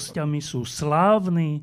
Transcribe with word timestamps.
Hostiami 0.00 0.40
sú 0.40 0.64
slávni 0.64 1.60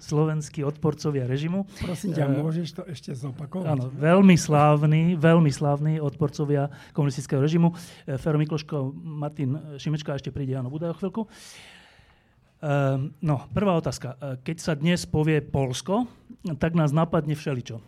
slovenskí 0.00 0.64
odporcovia 0.64 1.28
režimu. 1.28 1.68
Prosím 1.82 2.16
ťa, 2.16 2.24
môžeš 2.30 2.68
to 2.72 2.82
ešte 2.88 3.12
zopakovať? 3.12 3.66
Áno, 3.68 3.92
veľmi 3.92 4.32
slávni, 4.38 5.18
veľmi 5.18 5.52
slávni 5.52 5.98
odporcovia 6.00 6.72
komunistického 6.96 7.42
režimu. 7.42 7.74
E, 8.08 8.16
Fero 8.16 8.40
Mikloško, 8.40 8.96
Martin 8.96 9.76
Šimečka, 9.76 10.16
ešte 10.16 10.32
príde 10.32 10.56
Jano 10.56 10.72
Budaj 10.72 10.94
o 10.94 10.98
chvíľku. 11.02 11.22
Ehm, 12.60 13.16
no, 13.24 13.48
prvá 13.52 13.76
otázka. 13.76 14.40
Keď 14.44 14.56
sa 14.60 14.72
dnes 14.76 15.08
povie 15.08 15.40
Polsko, 15.40 16.08
tak 16.56 16.76
nás 16.76 16.92
napadne 16.92 17.32
všeličo. 17.32 17.80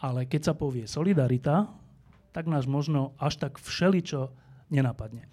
Ale 0.00 0.30
keď 0.30 0.50
sa 0.50 0.54
povie 0.54 0.86
Solidarita, 0.86 1.70
tak 2.30 2.46
nás 2.46 2.66
možno 2.66 3.18
až 3.18 3.42
tak 3.42 3.58
všeličo 3.58 4.30
nenapadne. 4.70 5.26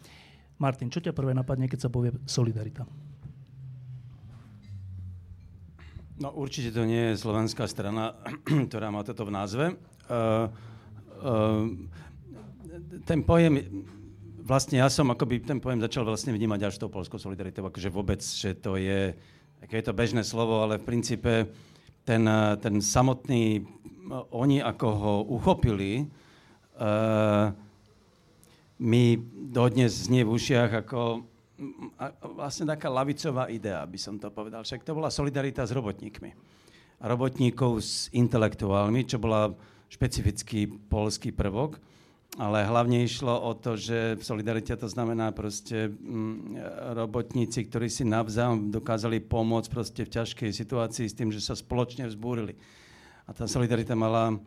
Martin, 0.57 0.89
čo 0.89 1.01
ťa 1.01 1.13
prvé 1.13 1.37
napadne, 1.37 1.69
keď 1.69 1.85
sa 1.85 1.89
povie 1.93 2.13
Solidarita? 2.25 2.89
No 6.17 6.33
určite 6.33 6.73
to 6.73 6.81
nie 6.81 7.13
je 7.13 7.21
slovenská 7.21 7.69
strana, 7.69 8.17
ktorá 8.69 8.89
má 8.89 9.05
toto 9.05 9.21
v 9.21 9.37
názve. 9.37 9.65
Uh, 10.09 10.49
uh, 11.21 11.69
ten 13.05 13.21
pojem, 13.21 13.85
vlastne 14.41 14.81
ja 14.81 14.89
som 14.89 15.13
akoby 15.13 15.45
ten 15.45 15.61
pojem 15.61 15.77
začal 15.77 16.09
vlastne 16.09 16.33
vnímať 16.33 16.61
až 16.65 16.75
tou 16.81 16.89
polskou 16.89 17.21
solidaritou, 17.21 17.69
akože 17.69 17.93
vôbec, 17.93 18.25
že 18.25 18.57
to 18.57 18.81
je, 18.81 19.13
aké 19.61 19.77
je 19.77 19.85
to 19.85 19.93
bežné 19.93 20.25
slovo, 20.25 20.65
ale 20.65 20.81
v 20.81 20.89
princípe 20.89 21.53
ten, 22.01 22.25
ten 22.65 22.81
samotný, 22.81 23.61
oni 24.33 24.57
ako 24.57 24.87
ho 24.89 25.13
uchopili, 25.37 26.09
uh, 26.81 27.53
mi 28.81 29.21
dodnes 29.53 30.09
znie 30.09 30.25
v 30.25 30.33
ušiach 30.33 30.81
ako 30.81 31.29
vlastne 32.37 32.69
taká 32.69 32.87
lavicová 32.87 33.49
idea, 33.49 33.81
by 33.81 33.97
som 33.97 34.21
to 34.21 34.29
povedal. 34.29 34.61
Však 34.61 34.85
to 34.85 34.93
bola 34.93 35.09
solidarita 35.09 35.65
s 35.65 35.73
robotníkmi. 35.73 36.29
A 37.01 37.03
robotníkov 37.09 37.81
s 37.81 37.93
intelektuálmi, 38.13 39.05
čo 39.05 39.17
bola 39.17 39.53
špecifický 39.89 40.69
polský 40.89 41.33
prvok, 41.33 41.81
ale 42.37 42.67
hlavne 42.67 43.01
išlo 43.01 43.33
o 43.33 43.57
to, 43.57 43.73
že 43.79 44.21
solidarita 44.21 44.77
to 44.77 44.85
znamená 44.85 45.33
proste 45.33 45.89
mm, 45.89 46.59
robotníci, 46.93 47.65
ktorí 47.65 47.89
si 47.89 48.05
navzájom 48.05 48.69
dokázali 48.69 49.23
pomôcť 49.25 49.69
proste 49.73 50.01
v 50.05 50.13
ťažkej 50.21 50.51
situácii 50.53 51.07
s 51.09 51.17
tým, 51.17 51.33
že 51.33 51.41
sa 51.41 51.57
spoločne 51.57 52.05
vzbúrili. 52.05 52.53
A 53.25 53.33
tá 53.33 53.49
solidarita 53.49 53.97
mala, 53.97 54.37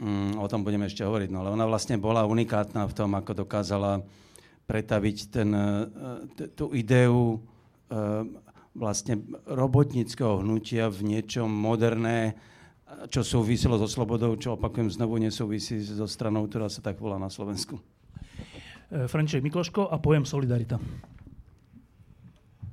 mm, 0.00 0.40
o 0.40 0.46
tom 0.48 0.64
budeme 0.64 0.88
ešte 0.88 1.04
hovoriť, 1.04 1.28
no 1.28 1.44
ale 1.44 1.52
ona 1.52 1.68
vlastne 1.68 2.00
bola 2.00 2.24
unikátna 2.24 2.88
v 2.88 2.96
tom, 2.96 3.12
ako 3.12 3.44
dokázala 3.44 4.00
pretaviť 4.68 5.16
ten, 5.32 5.50
e, 5.56 5.66
tú 6.52 6.76
ideu 6.76 7.16
e, 7.32 7.38
vlastne 8.76 9.24
robotníckého 9.48 10.44
hnutia 10.44 10.92
v 10.92 11.16
niečom 11.16 11.48
moderné, 11.48 12.36
čo 13.08 13.24
súviselo 13.24 13.80
so 13.80 13.88
slobodou, 13.88 14.36
čo 14.36 14.60
opakujem 14.60 14.92
znovu 14.92 15.16
nesúvisí 15.16 15.80
so 15.80 16.04
stranou, 16.04 16.44
ktorá 16.48 16.68
sa 16.68 16.84
tak 16.84 17.00
volá 17.00 17.16
na 17.16 17.32
Slovensku. 17.32 17.80
E, 18.92 19.08
František 19.08 19.40
Mikloško 19.40 19.88
a 19.88 19.96
pojem 19.96 20.28
Solidarita. 20.28 20.76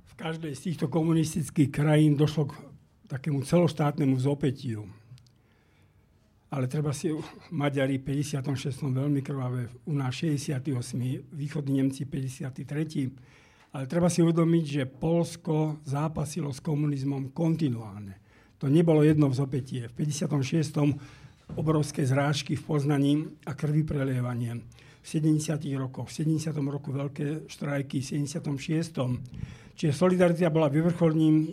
V 0.05 0.13
každej 0.19 0.51
z 0.51 0.61
týchto 0.72 0.91
komunistických 0.91 1.72
krajín 1.72 2.19
došlo 2.19 2.51
k 2.51 2.53
takému 3.07 3.44
celoštátnemu 3.47 4.19
zopetiu 4.19 4.84
ale 6.51 6.69
treba 6.69 6.94
si 6.94 7.09
Maďari 7.51 7.97
56. 7.97 8.94
veľmi 8.94 9.22
krvavé, 9.25 9.69
u 9.89 9.94
nás 9.97 10.13
68. 10.13 10.72
východní 11.33 11.81
Nemci 11.81 12.06
53. 12.06 13.73
Ale 13.75 13.91
treba 13.91 14.07
si 14.07 14.23
uvedomiť, 14.23 14.66
že 14.66 14.84
Polsko 14.88 15.84
zápasilo 15.84 16.53
s 16.53 16.63
komunizmom 16.63 17.35
kontinuálne. 17.35 18.23
To 18.61 18.72
nebolo 18.72 19.03
jedno 19.03 19.28
vzopetie. 19.28 19.91
V 19.91 19.94
56. 20.00 21.59
obrovské 21.59 22.07
zrážky 22.07 22.55
v 22.55 22.63
Poznaní 22.63 23.13
a 23.44 23.51
krvi 23.51 23.84
prelievanie. 23.84 24.63
V 25.03 25.07
70. 25.19 25.59
rokoch, 25.75 26.07
v 26.07 26.39
70. 26.39 26.55
roku 26.66 26.95
veľké 26.95 27.51
štrajky, 27.51 28.00
v 28.00 28.25
76. 28.25 28.95
Čiže 29.75 29.91
solidarita 29.91 30.47
bola 30.47 30.72
vyvrcholním 30.72 31.51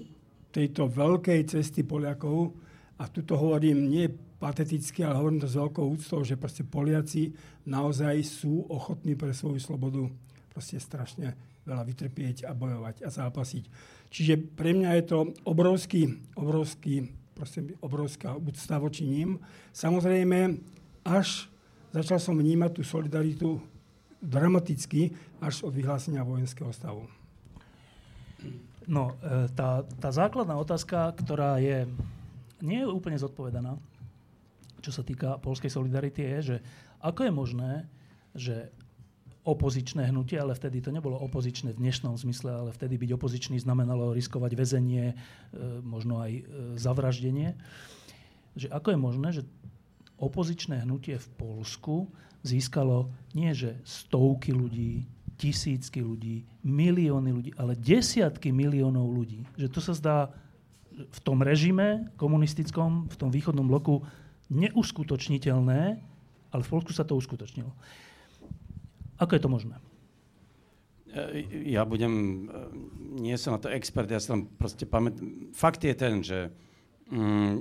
tejto 0.54 0.86
veľkej 0.86 1.48
cesty 1.48 1.82
Poliakov 1.82 2.54
a 3.02 3.10
tuto 3.10 3.34
hovorím 3.34 3.90
nie 3.90 4.06
pateticky, 4.42 5.06
ale 5.06 5.14
hovorím 5.14 5.38
to 5.38 5.46
s 5.46 5.54
veľkou 5.54 5.86
úctou, 5.86 6.26
že 6.26 6.34
proste 6.34 6.66
Poliaci 6.66 7.30
naozaj 7.62 8.26
sú 8.26 8.66
ochotní 8.66 9.14
pre 9.14 9.30
svoju 9.30 9.62
slobodu 9.62 10.10
proste 10.50 10.82
strašne 10.82 11.38
veľa 11.62 11.86
vytrpieť 11.86 12.50
a 12.50 12.52
bojovať 12.52 13.06
a 13.06 13.08
zápasiť. 13.14 13.64
Čiže 14.10 14.34
pre 14.58 14.74
mňa 14.74 14.98
je 14.98 15.04
to 15.06 15.18
obrovský, 15.46 16.10
obrovský, 16.34 17.06
proste 17.38 17.78
obrovská 17.78 18.34
úcta 18.34 18.82
voči 18.82 19.06
ním. 19.06 19.38
Samozrejme, 19.70 20.58
až 21.06 21.46
začal 21.94 22.18
som 22.18 22.34
vnímať 22.34 22.70
tú 22.74 22.82
solidaritu 22.82 23.62
dramaticky 24.18 25.14
až 25.38 25.62
od 25.62 25.70
vyhlásenia 25.70 26.26
vojenského 26.26 26.74
stavu. 26.74 27.06
No, 28.90 29.14
e, 29.22 29.46
tá, 29.54 29.86
tá 29.86 30.10
základná 30.10 30.58
otázka, 30.58 31.14
ktorá 31.14 31.62
je, 31.62 31.86
nie 32.58 32.82
je 32.82 32.90
úplne 32.90 33.14
zodpovedaná, 33.14 33.78
čo 34.82 34.90
sa 34.90 35.06
týka 35.06 35.38
polskej 35.38 35.70
solidarity, 35.70 36.26
je, 36.26 36.38
že 36.42 36.56
ako 36.98 37.20
je 37.24 37.32
možné, 37.32 37.72
že 38.34 38.56
opozičné 39.42 40.06
hnutie, 40.10 40.38
ale 40.38 40.54
vtedy 40.54 40.78
to 40.78 40.94
nebolo 40.94 41.18
opozičné 41.18 41.74
v 41.74 41.82
dnešnom 41.82 42.14
zmysle, 42.14 42.50
ale 42.50 42.70
vtedy 42.70 42.94
byť 42.94 43.10
opozičný 43.18 43.58
znamenalo 43.58 44.14
riskovať 44.14 44.54
väzenie, 44.54 45.04
e, 45.10 45.14
možno 45.82 46.22
aj 46.22 46.30
e, 46.30 46.42
zavraždenie. 46.78 47.58
Že 48.54 48.70
ako 48.70 48.88
je 48.94 48.98
možné, 48.98 49.28
že 49.34 49.42
opozičné 50.22 50.86
hnutie 50.86 51.18
v 51.18 51.28
Polsku 51.34 52.06
získalo 52.46 53.10
nie 53.34 53.50
že 53.50 53.82
stovky 53.82 54.54
ľudí, 54.54 55.10
tisícky 55.34 55.98
ľudí, 55.98 56.46
milióny 56.62 57.30
ľudí, 57.34 57.50
ale 57.58 57.74
desiatky 57.74 58.54
miliónov 58.54 59.10
ľudí. 59.10 59.42
Že 59.58 59.68
to 59.74 59.80
sa 59.82 59.94
zdá 59.98 60.18
v 60.92 61.20
tom 61.26 61.42
režime 61.42 62.14
komunistickom, 62.14 63.10
v 63.10 63.16
tom 63.18 63.34
východnom 63.34 63.66
bloku 63.66 64.06
neuskutočniteľné, 64.52 65.80
ale 66.52 66.62
v 66.62 66.68
Polsku 66.68 66.92
sa 66.92 67.08
to 67.08 67.16
uskutočnilo. 67.16 67.72
Ako 69.16 69.32
je 69.32 69.42
to 69.42 69.48
možné? 69.48 69.76
Ja 71.68 71.84
budem, 71.84 72.48
e, 72.48 73.20
nie 73.20 73.36
som 73.36 73.52
na 73.52 73.60
to 73.60 73.68
expert, 73.68 74.08
ja 74.08 74.20
som 74.20 74.48
proste 74.48 74.88
pamätám. 74.88 75.52
Fakt 75.52 75.84
je 75.84 75.92
ten, 75.92 76.24
že 76.24 76.48
mm, 77.12 77.52
e, 77.52 77.60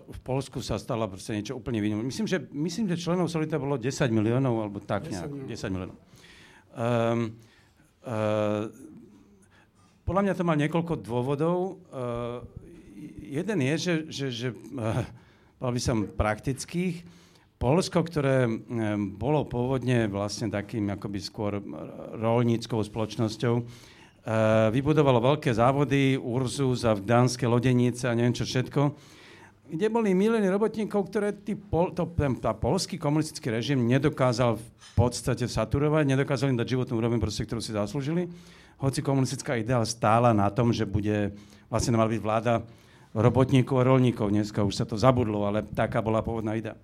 v 0.00 0.20
Polsku 0.24 0.64
sa 0.64 0.80
stalo 0.80 1.04
proste 1.04 1.36
niečo 1.36 1.52
úplne 1.52 1.84
výnimočné. 1.84 2.08
Myslím, 2.08 2.28
že, 2.28 2.38
myslím, 2.48 2.84
že 2.88 2.96
členov 2.96 3.28
Solita 3.28 3.60
bolo 3.60 3.76
10 3.76 4.08
miliónov, 4.08 4.56
alebo 4.56 4.80
tak 4.80 5.04
10 5.04 5.12
nejak. 5.12 5.30
10 5.52 5.74
miliónov. 5.76 5.98
Um, 6.72 7.36
uh, 8.08 8.72
podľa 10.08 10.22
mňa 10.24 10.34
to 10.40 10.44
má 10.48 10.56
niekoľko 10.56 11.04
dôvodov. 11.04 11.84
Uh, 11.92 12.40
jeden 13.20 13.60
je, 13.60 13.74
že, 13.76 13.94
že, 14.08 14.26
že 14.32 14.48
uh, 14.72 15.04
by 15.70 15.80
som 15.82 16.10
praktických. 16.10 17.06
Polsko, 17.62 18.02
ktoré 18.02 18.50
bolo 19.14 19.46
pôvodne 19.46 20.10
vlastne 20.10 20.50
takým 20.50 20.90
akoby 20.90 21.22
skôr 21.22 21.62
rolníckou 22.18 22.82
spoločnosťou, 22.82 23.54
e, 23.54 23.62
vybudovalo 24.74 25.22
veľké 25.22 25.54
závody, 25.54 26.18
Urzus 26.18 26.82
a 26.82 26.98
Gdanské 26.98 27.46
lodenice 27.46 28.10
a 28.10 28.18
neviem 28.18 28.34
čo 28.34 28.42
všetko, 28.42 28.98
kde 29.72 29.86
boli 29.88 30.10
milióny 30.10 30.50
robotníkov, 30.50 31.06
ktoré 31.08 31.32
tý 31.32 31.54
pol, 31.54 31.94
to, 31.94 32.04
ten, 32.12 32.34
tá 32.36 32.50
polský 32.50 32.98
komunistický 32.98 33.54
režim 33.54 33.80
nedokázal 33.86 34.60
v 34.60 34.90
podstate 34.98 35.48
saturovať, 35.48 36.02
nedokázal 36.12 36.52
im 36.52 36.58
dať 36.58 36.76
životnú 36.76 36.98
úroveň, 37.00 37.16
proste, 37.22 37.46
ktorú 37.46 37.62
si 37.62 37.72
zaslúžili. 37.72 38.28
Hoci 38.82 39.00
komunistická 39.00 39.56
idea 39.56 39.80
stála 39.86 40.34
na 40.34 40.50
tom, 40.50 40.74
že 40.74 40.82
bude, 40.82 41.32
vlastne 41.70 41.94
mala 41.94 42.10
byť 42.10 42.20
vláda 42.20 42.66
robotníkov 43.12 43.76
a 43.80 43.88
rolníkov. 43.88 44.32
Dneska 44.32 44.64
už 44.64 44.74
sa 44.74 44.84
to 44.88 44.96
zabudlo, 44.96 45.44
ale 45.44 45.64
taká 45.64 46.00
bola 46.00 46.24
pôvodná 46.24 46.56
idea. 46.56 46.76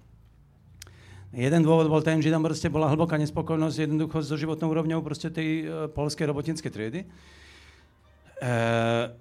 Jeden 1.28 1.60
dôvod 1.60 1.92
bol 1.92 2.00
ten, 2.00 2.24
že 2.24 2.32
tam 2.32 2.40
proste 2.40 2.72
bola 2.72 2.88
hlboká 2.88 3.20
nespokojnosť 3.20 3.76
jednoducho 3.84 4.24
so 4.24 4.40
životnou 4.40 4.72
úrovňou 4.72 5.04
proste 5.04 5.28
tej 5.28 5.48
uh, 5.64 5.68
polskej 5.92 6.24
robotníckej 6.24 6.72
triedy. 6.72 7.00
Uh, 8.40 9.12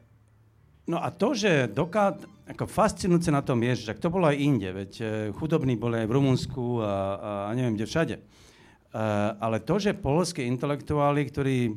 no 0.87 1.03
a 1.03 1.11
to, 1.11 1.35
že 1.35 1.67
doká, 1.67 2.15
ako 2.47 2.63
fascinujúce 2.63 3.27
na 3.27 3.43
tom 3.43 3.59
je, 3.59 3.91
že 3.91 3.99
to 3.99 4.07
bolo 4.07 4.31
aj 4.31 4.39
inde, 4.39 4.71
veď 4.71 4.91
uh, 5.03 5.07
chudobní 5.35 5.75
boli 5.75 5.99
aj 5.99 6.07
v 6.07 6.15
Rumunsku 6.15 6.79
a, 6.79 6.87
a, 6.87 7.31
a 7.47 7.55
neviem 7.59 7.75
kde 7.75 7.91
všade. 7.91 8.15
Uh, 8.95 9.35
ale 9.43 9.59
to, 9.59 9.75
že 9.75 9.91
polskí 9.91 10.47
intelektuáli, 10.47 11.27
ktorí 11.27 11.75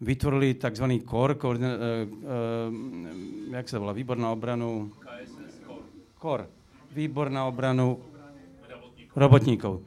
vytvorili 0.00 0.56
tzv. 0.56 1.04
KOR, 1.04 1.36
uh, 1.36 1.44
uh, 1.44 1.62
jak 3.52 3.66
sa 3.68 3.76
volá, 3.78 3.92
výbor 3.92 4.16
na 4.16 4.32
obranu... 4.32 4.90
KOR. 6.20 6.48
Výbor 6.90 7.30
na 7.30 7.46
obranu 7.46 8.02
robotníkov. 9.14 9.84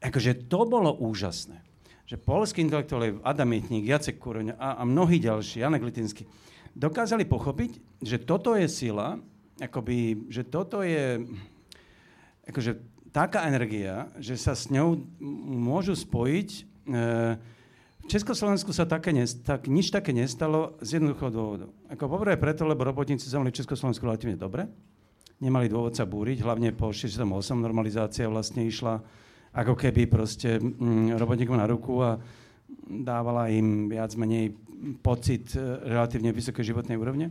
Akože 0.00 0.46
to 0.46 0.68
bolo 0.68 0.94
úžasné. 0.96 1.60
Že 2.04 2.20
polskí 2.20 2.60
intelektuáli, 2.60 3.20
Adam 3.24 3.48
Mietník, 3.48 3.88
Jacek 3.88 4.20
Kuroň 4.20 4.54
a, 4.56 4.76
a 4.76 4.82
mnohí 4.84 5.16
ďalší, 5.16 5.64
Janek 5.64 5.82
Litinsky, 5.82 6.28
dokázali 6.76 7.24
pochopiť, 7.24 8.00
že 8.04 8.20
toto 8.20 8.52
je 8.54 8.68
sila, 8.68 9.16
akoby, 9.56 10.28
že 10.28 10.44
toto 10.44 10.84
je 10.84 11.24
akože, 12.48 12.72
taká 13.14 13.46
energia, 13.48 14.10
že 14.18 14.36
sa 14.36 14.52
s 14.58 14.68
ňou 14.68 15.00
môžu 15.54 15.94
spojiť. 15.94 16.48
E, 16.50 16.62
v 18.04 18.12
Československu 18.12 18.70
sa 18.76 18.84
také 18.84 19.16
tak, 19.40 19.64
nič 19.64 19.88
také 19.88 20.12
nestalo 20.12 20.76
z 20.84 21.00
jednoduchého 21.00 21.30
dôvodu. 21.32 21.66
Ako 21.88 22.04
poprvé 22.06 22.36
preto, 22.36 22.68
lebo 22.68 22.84
robotníci 22.84 23.26
sa 23.26 23.40
v 23.40 23.48
Československu 23.48 24.04
relatívne 24.04 24.36
dobre 24.36 24.68
nemali 25.42 25.66
dôvod 25.66 25.92
sa 25.92 26.06
búriť, 26.06 26.40
hlavne 26.40 26.72
po 26.72 26.88
68 26.88 27.26
normalizácia 27.58 28.30
vlastne 28.30 28.64
išla 28.64 29.02
ako 29.54 29.76
keby 29.76 30.08
proste 30.10 30.58
mm, 30.58 31.14
robotníkom 31.20 31.60
na 31.60 31.68
ruku 31.68 32.02
a 32.02 32.18
dávala 32.84 33.52
im 33.52 33.86
viac 33.86 34.16
menej 34.18 34.56
pocit 35.04 35.54
e, 35.54 35.60
relatívne 35.84 36.34
vysokej 36.34 36.74
životnej 36.74 36.98
úrovne. 36.98 37.30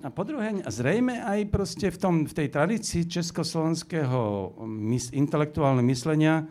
A 0.00 0.08
po 0.08 0.24
druhé, 0.24 0.64
zrejme 0.64 1.20
aj 1.20 1.52
proste 1.52 1.92
v, 1.92 1.98
tom, 2.00 2.14
v 2.24 2.32
tej 2.32 2.48
tradícii 2.48 3.04
československého 3.04 4.56
mys- 4.64 5.12
intelektuálneho 5.12 5.84
myslenia 5.92 6.48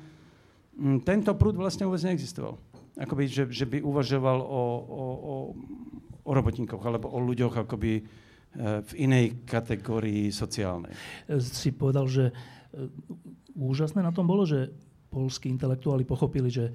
m, 0.78 1.02
tento 1.02 1.34
prúd 1.34 1.58
vlastne 1.58 1.90
vôbec 1.90 2.06
neexistoval. 2.06 2.62
Akoby, 3.00 3.32
že, 3.32 3.48
že 3.48 3.64
by 3.64 3.80
uvažoval 3.80 4.44
o, 4.44 4.64
o, 4.84 5.04
o, 5.16 5.36
o 6.28 6.32
robotníkoch 6.36 6.84
alebo 6.84 7.08
o 7.08 7.20
ľuďoch 7.24 7.64
akoby 7.64 8.04
Eh, 8.50 8.82
v 8.82 9.06
inej 9.06 9.46
kategórii 9.46 10.34
sociálnej. 10.34 10.90
Si 11.38 11.70
povedal, 11.70 12.10
že 12.10 12.34
eh, 12.34 12.90
úžasné 13.54 14.02
na 14.02 14.10
tom 14.10 14.26
bolo, 14.26 14.42
že 14.42 14.74
polskí 15.14 15.54
intelektuáli 15.54 16.02
pochopili, 16.02 16.50
že 16.50 16.74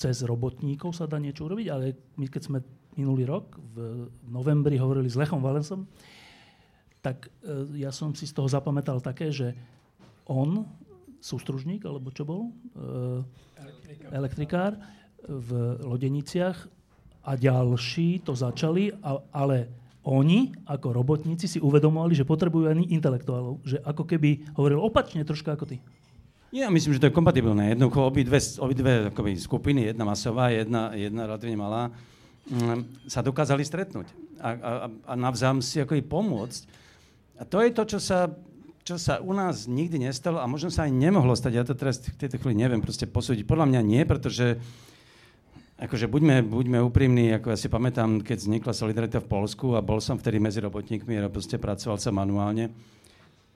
cez 0.00 0.24
robotníkov 0.24 0.96
sa 0.96 1.04
dá 1.04 1.20
niečo 1.20 1.44
urobiť, 1.44 1.68
ale 1.68 1.92
my 2.16 2.32
keď 2.32 2.42
sme 2.48 2.58
minulý 2.96 3.28
rok 3.28 3.60
v 3.76 4.08
novembri 4.24 4.80
hovorili 4.80 5.04
s 5.04 5.20
Lechom 5.20 5.44
Valensom, 5.44 5.84
tak 7.04 7.28
eh, 7.44 7.84
ja 7.84 7.92
som 7.92 8.16
si 8.16 8.24
z 8.24 8.32
toho 8.32 8.48
zapamätal 8.48 8.96
také, 9.04 9.28
že 9.28 9.52
on, 10.24 10.64
sústružník, 11.20 11.84
alebo 11.84 12.08
čo 12.08 12.24
bol? 12.24 12.56
Elektrikár. 13.60 14.08
Elektrikár 14.16 14.72
v 15.26 15.78
Lodeniciach 15.82 16.58
a 17.26 17.32
ďalší 17.34 18.22
to 18.22 18.38
začali, 18.38 18.94
ale 19.34 19.68
oni 20.06 20.54
ako 20.70 20.94
robotníci 20.94 21.50
si 21.50 21.58
uvedomovali, 21.58 22.14
že 22.14 22.22
potrebujú 22.22 22.70
ani 22.70 22.94
intelektuálov. 22.94 23.66
Že 23.66 23.82
ako 23.82 24.02
keby 24.06 24.54
hovoril 24.54 24.78
opačne 24.78 25.26
troška 25.26 25.58
ako 25.58 25.74
ty. 25.74 25.82
Ja 26.54 26.70
myslím, 26.70 26.94
že 26.94 27.02
to 27.02 27.08
je 27.10 27.18
kompatibilné. 27.18 27.74
Jednoducho 27.74 28.06
obidve, 28.06 28.38
obidve 28.62 29.10
akoby, 29.10 29.34
skupiny, 29.34 29.90
jedna 29.90 30.06
masová, 30.06 30.54
jedna, 30.54 30.94
jedna 30.94 31.26
relatívne 31.26 31.58
malá, 31.58 31.90
mm, 32.46 33.10
sa 33.10 33.18
dokázali 33.18 33.66
stretnúť 33.66 34.06
a, 34.38 34.48
a, 34.54 34.70
a 35.10 35.12
navzájom 35.18 35.58
si 35.58 35.82
ako 35.82 35.98
pomôcť. 36.06 36.62
A 37.36 37.42
to 37.44 37.58
je 37.60 37.70
to, 37.74 37.82
čo 37.84 37.98
sa, 37.98 38.30
čo 38.86 38.96
sa 38.96 39.18
u 39.18 39.34
nás 39.34 39.66
nikdy 39.66 40.06
nestalo 40.06 40.38
a 40.38 40.46
možno 40.46 40.70
sa 40.70 40.86
aj 40.86 40.94
nemohlo 40.94 41.34
stať. 41.34 41.52
Ja 41.52 41.66
to 41.66 41.74
teraz 41.74 41.98
v 41.98 42.14
tejto 42.14 42.38
chvíli 42.38 42.62
neviem 42.62 42.78
proste 42.78 43.10
posúdiť. 43.10 43.42
Podľa 43.42 43.66
mňa 43.74 43.80
nie, 43.82 44.06
pretože 44.06 44.62
Akože 45.76 46.08
buďme, 46.08 46.40
buďme 46.40 46.80
úprimní, 46.80 47.36
ako 47.36 47.52
ja 47.52 47.58
si 47.60 47.68
pamätám, 47.68 48.24
keď 48.24 48.48
vznikla 48.48 48.72
Solidarita 48.72 49.20
v 49.20 49.28
Polsku 49.28 49.76
a 49.76 49.84
bol 49.84 50.00
som 50.00 50.16
vtedy 50.16 50.40
medzi 50.40 50.64
robotníkmi 50.64 51.20
a 51.20 51.28
proste 51.28 51.60
pracoval 51.60 52.00
sa 52.00 52.08
manuálne, 52.08 52.72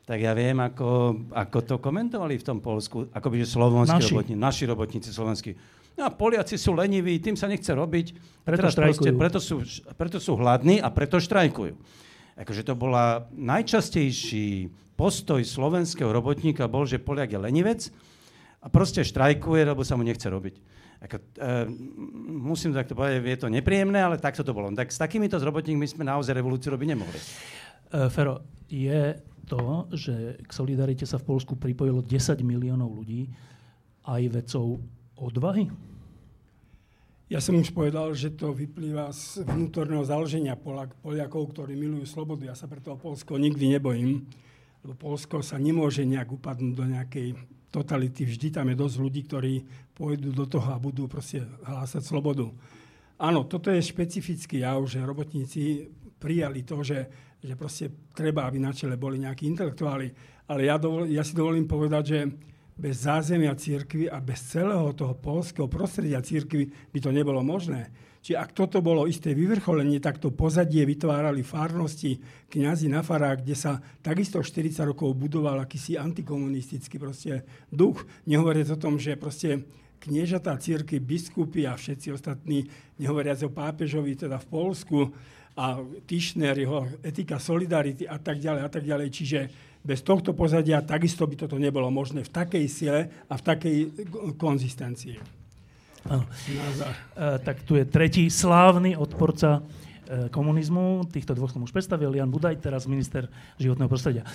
tak 0.05 0.20
ja 0.20 0.37
viem, 0.37 0.61
ako, 0.61 1.17
ako 1.32 1.58
to 1.64 1.75
komentovali 1.81 2.37
v 2.37 2.44
tom 2.44 2.61
Polsku, 2.61 3.08
akoby, 3.08 3.40
že 3.40 3.56
slovenskí 3.56 4.05
naši. 4.05 4.12
robotníci, 4.12 4.37
naši 4.37 4.64
robotníci 4.69 5.11
slovenskí. 5.17 5.50
No 5.96 6.02
a 6.05 6.11
Poliaci 6.12 6.61
sú 6.61 6.76
leniví, 6.76 7.17
tým 7.25 7.40
sa 7.40 7.49
nechce 7.49 7.72
robiť. 7.72 8.06
Preto 8.44 8.69
proste, 8.69 9.11
preto, 9.16 9.40
sú, 9.40 9.64
preto 9.96 10.19
sú 10.20 10.37
hladní 10.37 10.76
a 10.76 10.93
preto 10.93 11.16
štrajkujú. 11.16 11.73
Akože 12.37 12.62
to 12.69 12.76
bola 12.76 13.32
najčastejší 13.32 14.69
postoj 14.93 15.40
slovenského 15.40 16.12
robotníka 16.12 16.69
bol, 16.69 16.84
že 16.84 17.00
Poliak 17.00 17.32
je 17.32 17.40
lenivec 17.40 17.81
a 18.61 18.69
proste 18.69 19.00
štrajkuje, 19.00 19.64
lebo 19.64 19.81
sa 19.88 19.96
mu 19.96 20.05
nechce 20.05 20.28
robiť. 20.28 20.79
Ako, 21.00 21.17
uh, 21.17 21.64
musím 22.29 22.76
takto 22.76 22.93
povedať, 22.93 23.25
je 23.25 23.41
to 23.41 23.49
nepríjemné, 23.49 23.97
ale 23.97 24.20
takto 24.20 24.44
to 24.44 24.52
bolo. 24.52 24.69
Tak 24.76 24.93
s 24.93 25.00
takýmito 25.00 25.41
robotníkmi 25.41 25.88
sme 25.88 26.05
naozaj 26.05 26.37
revolúciu 26.37 26.76
robiť 26.76 26.88
nemohli. 26.93 27.20
Uh, 27.91 28.12
Fero, 28.12 28.44
je 28.69 29.17
to, 29.49 29.88
že 29.97 30.38
k 30.44 30.50
Solidarite 30.52 31.08
sa 31.08 31.17
v 31.17 31.26
Polsku 31.26 31.56
pripojilo 31.56 32.05
10 32.05 32.38
miliónov 32.44 32.93
ľudí, 32.93 33.32
aj 34.06 34.23
vecou 34.31 34.79
odvahy? 35.17 35.73
Ja 37.31 37.38
som 37.38 37.62
už 37.62 37.70
povedal, 37.70 38.11
že 38.11 38.35
to 38.35 38.50
vyplýva 38.50 39.14
z 39.14 39.47
vnútorného 39.47 40.02
založenia 40.02 40.58
Polak, 40.58 40.99
Poliakov, 40.99 41.55
ktorí 41.55 41.79
milujú 41.79 42.02
slobodu. 42.02 42.50
Ja 42.50 42.58
sa 42.58 42.67
preto 42.67 42.99
Polsko 42.99 43.38
nikdy 43.38 43.79
nebojím, 43.79 44.26
lebo 44.82 44.94
Polsko 44.99 45.38
sa 45.38 45.55
nemôže 45.55 46.02
nejak 46.02 46.26
upadnúť 46.26 46.75
do 46.75 46.85
nejakej 46.91 47.38
totality. 47.70 48.26
Vždy 48.26 48.50
tam 48.50 48.69
je 48.69 48.76
dosť 48.76 48.96
ľudí, 48.99 49.20
ktorí 49.25 49.55
pôjdu 49.94 50.34
do 50.34 50.44
toho 50.44 50.69
a 50.75 50.82
budú 50.82 51.06
proste 51.06 51.46
hlásať 51.64 52.02
slobodu. 52.02 52.50
Áno, 53.20 53.46
toto 53.46 53.70
je 53.70 53.81
špecifický 53.81 54.67
jav, 54.67 54.82
že 54.90 55.00
robotníci 55.00 55.87
prijali 56.19 56.67
to, 56.67 56.82
že, 56.82 57.06
že 57.40 57.55
proste 57.56 58.11
treba, 58.12 58.44
aby 58.44 58.58
na 58.61 58.75
čele 58.75 59.00
boli 59.00 59.22
nejakí 59.22 59.46
intelektuáli. 59.49 60.11
Ale 60.50 60.67
ja, 60.67 60.76
dovol, 60.76 61.06
ja 61.06 61.22
si 61.22 61.32
dovolím 61.32 61.64
povedať, 61.64 62.05
že 62.05 62.19
bez 62.80 63.04
zázemia 63.04 63.52
církvy 63.52 64.08
a 64.08 64.16
bez 64.24 64.40
celého 64.48 64.88
toho 64.96 65.12
polského 65.12 65.68
prostredia 65.68 66.24
církvy 66.24 66.72
by 66.88 66.98
to 67.04 67.12
nebolo 67.12 67.44
možné. 67.44 67.92
Čiže 68.20 68.36
ak 68.36 68.52
toto 68.52 68.84
bolo 68.84 69.08
isté 69.08 69.32
vyvrcholenie, 69.32 69.96
tak 69.96 70.20
to 70.20 70.28
pozadie 70.28 70.84
vytvárali 70.84 71.40
farnosti, 71.40 72.20
kňazi 72.52 72.92
na 72.92 73.00
farách, 73.00 73.44
kde 73.44 73.56
sa 73.56 73.80
takisto 74.04 74.44
40 74.44 74.92
rokov 74.92 75.16
budoval 75.16 75.56
akýsi 75.64 75.96
antikomunistický 75.96 77.00
proste 77.00 77.49
duch. 77.72 78.04
Nehovoriac 78.28 78.76
o 78.76 78.80
tom, 78.80 79.00
že 79.00 79.16
proste 79.16 79.64
kniežatá 80.04 80.56
círky, 80.60 81.00
biskupy 81.00 81.64
a 81.64 81.76
všetci 81.76 82.12
ostatní, 82.12 82.68
nehovoriac 83.00 83.40
o 83.44 83.52
pápežovi 83.52 84.16
teda 84.16 84.37
v 84.37 84.46
Polsku 84.52 84.99
a 85.56 85.80
Tischner, 86.04 86.56
jeho 86.60 86.88
etika 87.00 87.40
solidarity 87.40 88.04
a 88.04 88.20
tak 88.20 88.37
ďalej 88.37 88.62
a 88.64 88.68
tak 88.68 88.84
ďalej. 88.84 89.08
Čiže 89.12 89.38
bez 89.80 90.04
tohto 90.04 90.37
pozadia 90.37 90.84
takisto 90.84 91.25
by 91.25 91.37
toto 91.40 91.56
nebolo 91.56 91.88
možné 91.88 92.20
v 92.20 92.30
takej 92.30 92.64
sile 92.68 93.00
a 93.28 93.34
v 93.37 93.42
takej 93.42 93.76
konzistencii. 94.37 95.16
Áno. 96.08 96.25
E, 96.25 97.40
tak 97.44 97.64
tu 97.64 97.76
je 97.76 97.84
tretí 97.84 98.28
slávny 98.32 98.96
odporca 98.96 99.60
e, 99.60 100.32
komunizmu. 100.32 101.08
Týchto 101.12 101.37
dvoch 101.37 101.52
som 101.52 101.64
už 101.64 101.72
predstavil. 101.72 102.16
Jan 102.16 102.32
Budaj, 102.32 102.60
teraz 102.60 102.88
minister 102.88 103.28
životného 103.60 103.88
prostredia. 103.88 104.25
E, 104.25 104.30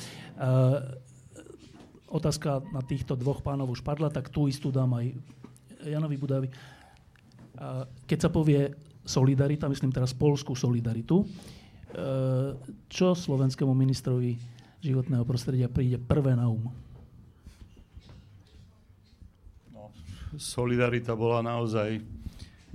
otázka 2.10 2.62
na 2.70 2.86
týchto 2.86 3.18
dvoch 3.18 3.42
pánov 3.42 3.74
už 3.74 3.82
padla, 3.82 4.14
tak 4.14 4.30
tu 4.30 4.46
istú 4.46 4.70
dám 4.70 4.94
aj 4.98 5.14
Janovi 5.90 6.18
Budajovi. 6.22 6.50
E, 6.50 6.56
keď 8.06 8.20
sa 8.22 8.30
povie 8.30 8.70
solidarita, 9.06 9.70
myslím 9.70 9.94
teraz 9.94 10.18
polskú 10.18 10.58
solidaritu, 10.58 11.22
čo 12.90 13.14
slovenskému 13.14 13.70
ministrovi 13.72 14.34
životného 14.86 15.26
prostredia 15.26 15.66
príde 15.66 15.98
prvé 15.98 16.38
na 16.38 16.46
um? 16.46 16.70
Solidarita 20.38 21.18
bola 21.18 21.42
naozaj 21.42 22.04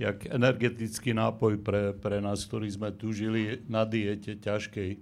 jak 0.01 0.25
energetický 0.25 1.13
nápoj 1.13 1.61
pre, 1.61 1.93
pre 1.93 2.17
nás, 2.17 2.41
ktorí 2.49 2.73
sme 2.73 2.89
tu 2.89 3.13
žili 3.13 3.61
na 3.69 3.85
diete 3.85 4.33
ťažkej, 4.33 4.97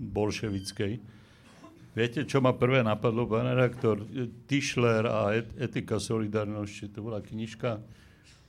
bolševickej. 0.00 0.92
Viete, 1.94 2.26
čo 2.26 2.40
ma 2.40 2.56
prvé 2.56 2.80
napadlo, 2.80 3.28
pán 3.28 3.46
redaktor? 3.52 4.02
Tischler 4.48 5.04
a 5.06 5.36
et, 5.36 5.46
Etika 5.60 6.00
solidarnosti. 6.00 6.90
To 6.90 7.06
bola 7.06 7.20
knižka, 7.20 7.78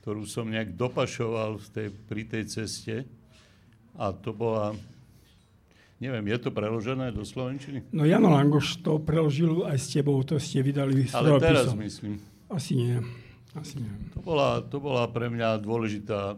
ktorú 0.02 0.24
som 0.24 0.48
nejak 0.48 0.74
dopašoval 0.74 1.60
v 1.60 1.66
tej, 1.70 1.88
pri 1.92 2.22
tej 2.24 2.44
ceste. 2.48 3.06
A 4.00 4.10
to 4.16 4.32
bola 4.32 4.72
Neviem, 5.96 6.28
je 6.28 6.38
to 6.38 6.50
preložené 6.52 7.08
do 7.08 7.24
Slovenčiny? 7.24 7.88
No 7.88 8.04
Jano 8.04 8.28
Langoš 8.28 8.84
to 8.84 9.00
preložil 9.00 9.64
aj 9.64 9.80
s 9.80 9.96
tebou, 9.96 10.20
to 10.28 10.36
ste 10.36 10.60
vydali 10.60 11.08
Ale 11.16 11.40
teraz 11.40 11.72
myslím. 11.72 12.20
Asi 12.52 12.76
nie. 12.76 13.00
Asi 13.56 13.80
nie. 13.80 13.88
To 14.12 14.20
bola, 14.20 14.60
to 14.60 14.76
bola 14.76 15.08
pre 15.08 15.32
mňa 15.32 15.56
dôležitá 15.64 16.36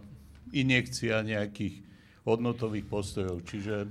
injekcia 0.55 1.27
nejakých 1.27 1.83
hodnotových 2.23 2.87
postojov. 2.87 3.43
Čiže 3.43 3.91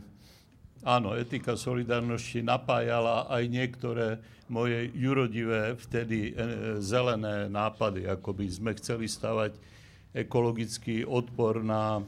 áno, 0.88 1.20
etika 1.20 1.60
solidárnosti 1.60 2.40
napájala 2.40 3.28
aj 3.28 3.44
niektoré 3.52 4.08
moje 4.48 4.88
jurodivé 4.96 5.76
vtedy 5.76 6.32
e, 6.32 6.34
zelené 6.80 7.52
nápady, 7.52 8.08
ako 8.08 8.32
by 8.32 8.46
sme 8.48 8.72
chceli 8.80 9.12
stavať 9.12 9.60
ekologický 10.16 11.04
odpor 11.04 11.60
na 11.60 12.00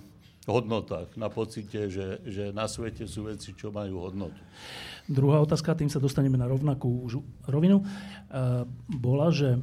hodnotách, 0.49 1.13
na 1.13 1.29
pocite, 1.29 1.87
že, 1.87 2.19
že 2.25 2.49
na 2.49 2.65
svete 2.65 3.05
sú 3.05 3.29
veci, 3.29 3.53
čo 3.53 3.69
majú 3.69 4.01
hodnotu. 4.03 4.41
Druhá 5.09 5.41
otázka, 5.41 5.77
tým 5.77 5.89
sa 5.89 6.01
dostaneme 6.01 6.37
na 6.37 6.45
rovnakú 6.45 7.09
rovinu, 7.49 7.81
e, 7.81 7.85
bola, 8.89 9.29
že 9.33 9.57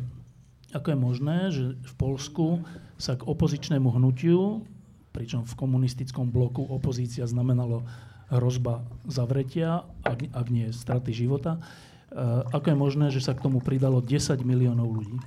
ako 0.74 0.86
je 0.90 0.98
možné, 0.98 1.38
že 1.54 1.64
v 1.78 1.94
Polsku 1.94 2.66
sa 2.98 3.14
k 3.14 3.26
opozičnému 3.26 3.86
hnutiu, 3.94 4.66
pričom 5.14 5.46
v 5.46 5.54
komunistickom 5.54 6.28
bloku 6.28 6.66
opozícia 6.66 7.24
znamenalo 7.24 7.86
hrozba 8.28 8.82
zavretia, 9.06 9.86
ak, 10.02 10.34
ak 10.34 10.46
nie 10.50 10.74
straty 10.74 11.14
života, 11.14 11.56
e, 11.56 11.60
ako 12.50 12.66
je 12.66 12.76
možné, 12.76 13.06
že 13.14 13.22
sa 13.22 13.32
k 13.32 13.42
tomu 13.46 13.62
pridalo 13.62 14.02
10 14.02 14.42
miliónov 14.42 14.90
ľudí? 14.90 15.18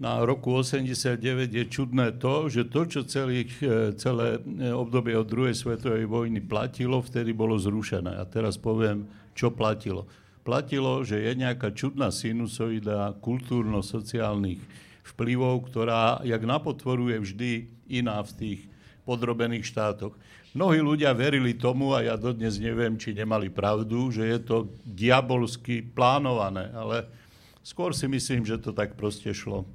Na 0.00 0.24
roku 0.24 0.56
89 0.56 1.20
je 1.52 1.64
čudné 1.68 2.16
to, 2.16 2.48
že 2.48 2.72
to, 2.72 2.88
čo 2.88 3.04
celý, 3.04 3.44
e, 3.60 3.92
celé 4.00 4.40
e, 4.40 4.72
obdobie 4.72 5.12
od 5.12 5.28
druhej 5.28 5.52
svetovej 5.52 6.08
vojny 6.08 6.40
platilo, 6.40 7.04
vtedy 7.04 7.36
bolo 7.36 7.60
zrušené. 7.60 8.16
A 8.16 8.24
teraz 8.24 8.56
poviem, 8.56 9.04
čo 9.36 9.52
platilo. 9.52 10.08
Platilo, 10.40 11.04
že 11.04 11.20
je 11.20 11.36
nejaká 11.36 11.76
čudná 11.76 12.08
sinusoida 12.08 13.12
kultúrno-sociálnych 13.20 14.64
vplyvov, 15.04 15.68
ktorá, 15.68 16.24
jak 16.24 16.48
napotvoruje 16.48 17.20
vždy 17.20 17.50
iná 17.92 18.24
v 18.24 18.32
tých 18.40 18.60
podrobených 19.04 19.68
štátoch. 19.68 20.16
Mnohí 20.56 20.80
ľudia 20.80 21.12
verili 21.12 21.52
tomu, 21.52 21.92
a 21.92 22.00
ja 22.00 22.16
dodnes 22.16 22.56
neviem, 22.56 22.96
či 22.96 23.12
nemali 23.12 23.52
pravdu, 23.52 24.08
že 24.08 24.24
je 24.24 24.38
to 24.40 24.56
diabolsky 24.80 25.84
plánované, 25.84 26.72
ale 26.72 27.04
skôr 27.60 27.92
si 27.92 28.08
myslím, 28.08 28.48
že 28.48 28.56
to 28.56 28.72
tak 28.72 28.96
proste 28.96 29.28
šlo 29.36 29.68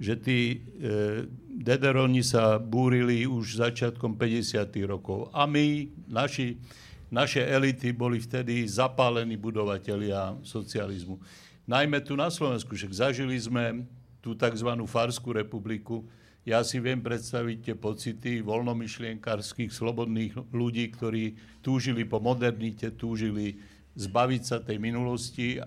že 0.00 0.16
tí 0.16 0.38
e, 0.80 1.28
dederoni 1.60 2.24
sa 2.24 2.56
búrili 2.56 3.28
už 3.28 3.60
začiatkom 3.60 4.16
50. 4.16 4.64
rokov. 4.88 5.28
A 5.36 5.44
my, 5.44 5.92
naši, 6.08 6.56
naše 7.12 7.44
elity 7.44 7.92
boli 7.92 8.16
vtedy 8.16 8.64
zapálení 8.64 9.36
budovatelia 9.36 10.40
socializmu. 10.40 11.20
Najmä 11.68 12.00
tu 12.00 12.16
na 12.16 12.32
Slovensku, 12.32 12.72
však 12.72 12.96
zažili 12.96 13.36
sme 13.36 13.84
tú 14.24 14.32
tzv. 14.32 14.72
Farskú 14.88 15.36
republiku. 15.36 16.08
Ja 16.48 16.64
si 16.64 16.80
viem 16.80 17.04
predstaviť 17.04 17.56
tie 17.60 17.76
pocity 17.76 18.40
voľnomyšlienkárskych, 18.40 19.68
slobodných 19.68 20.32
ľudí, 20.56 20.88
ktorí 20.96 21.36
túžili 21.60 22.08
po 22.08 22.16
modernite, 22.16 22.96
túžili 22.96 23.60
zbaviť 24.00 24.42
sa 24.42 24.56
tej 24.64 24.80
minulosti. 24.80 25.60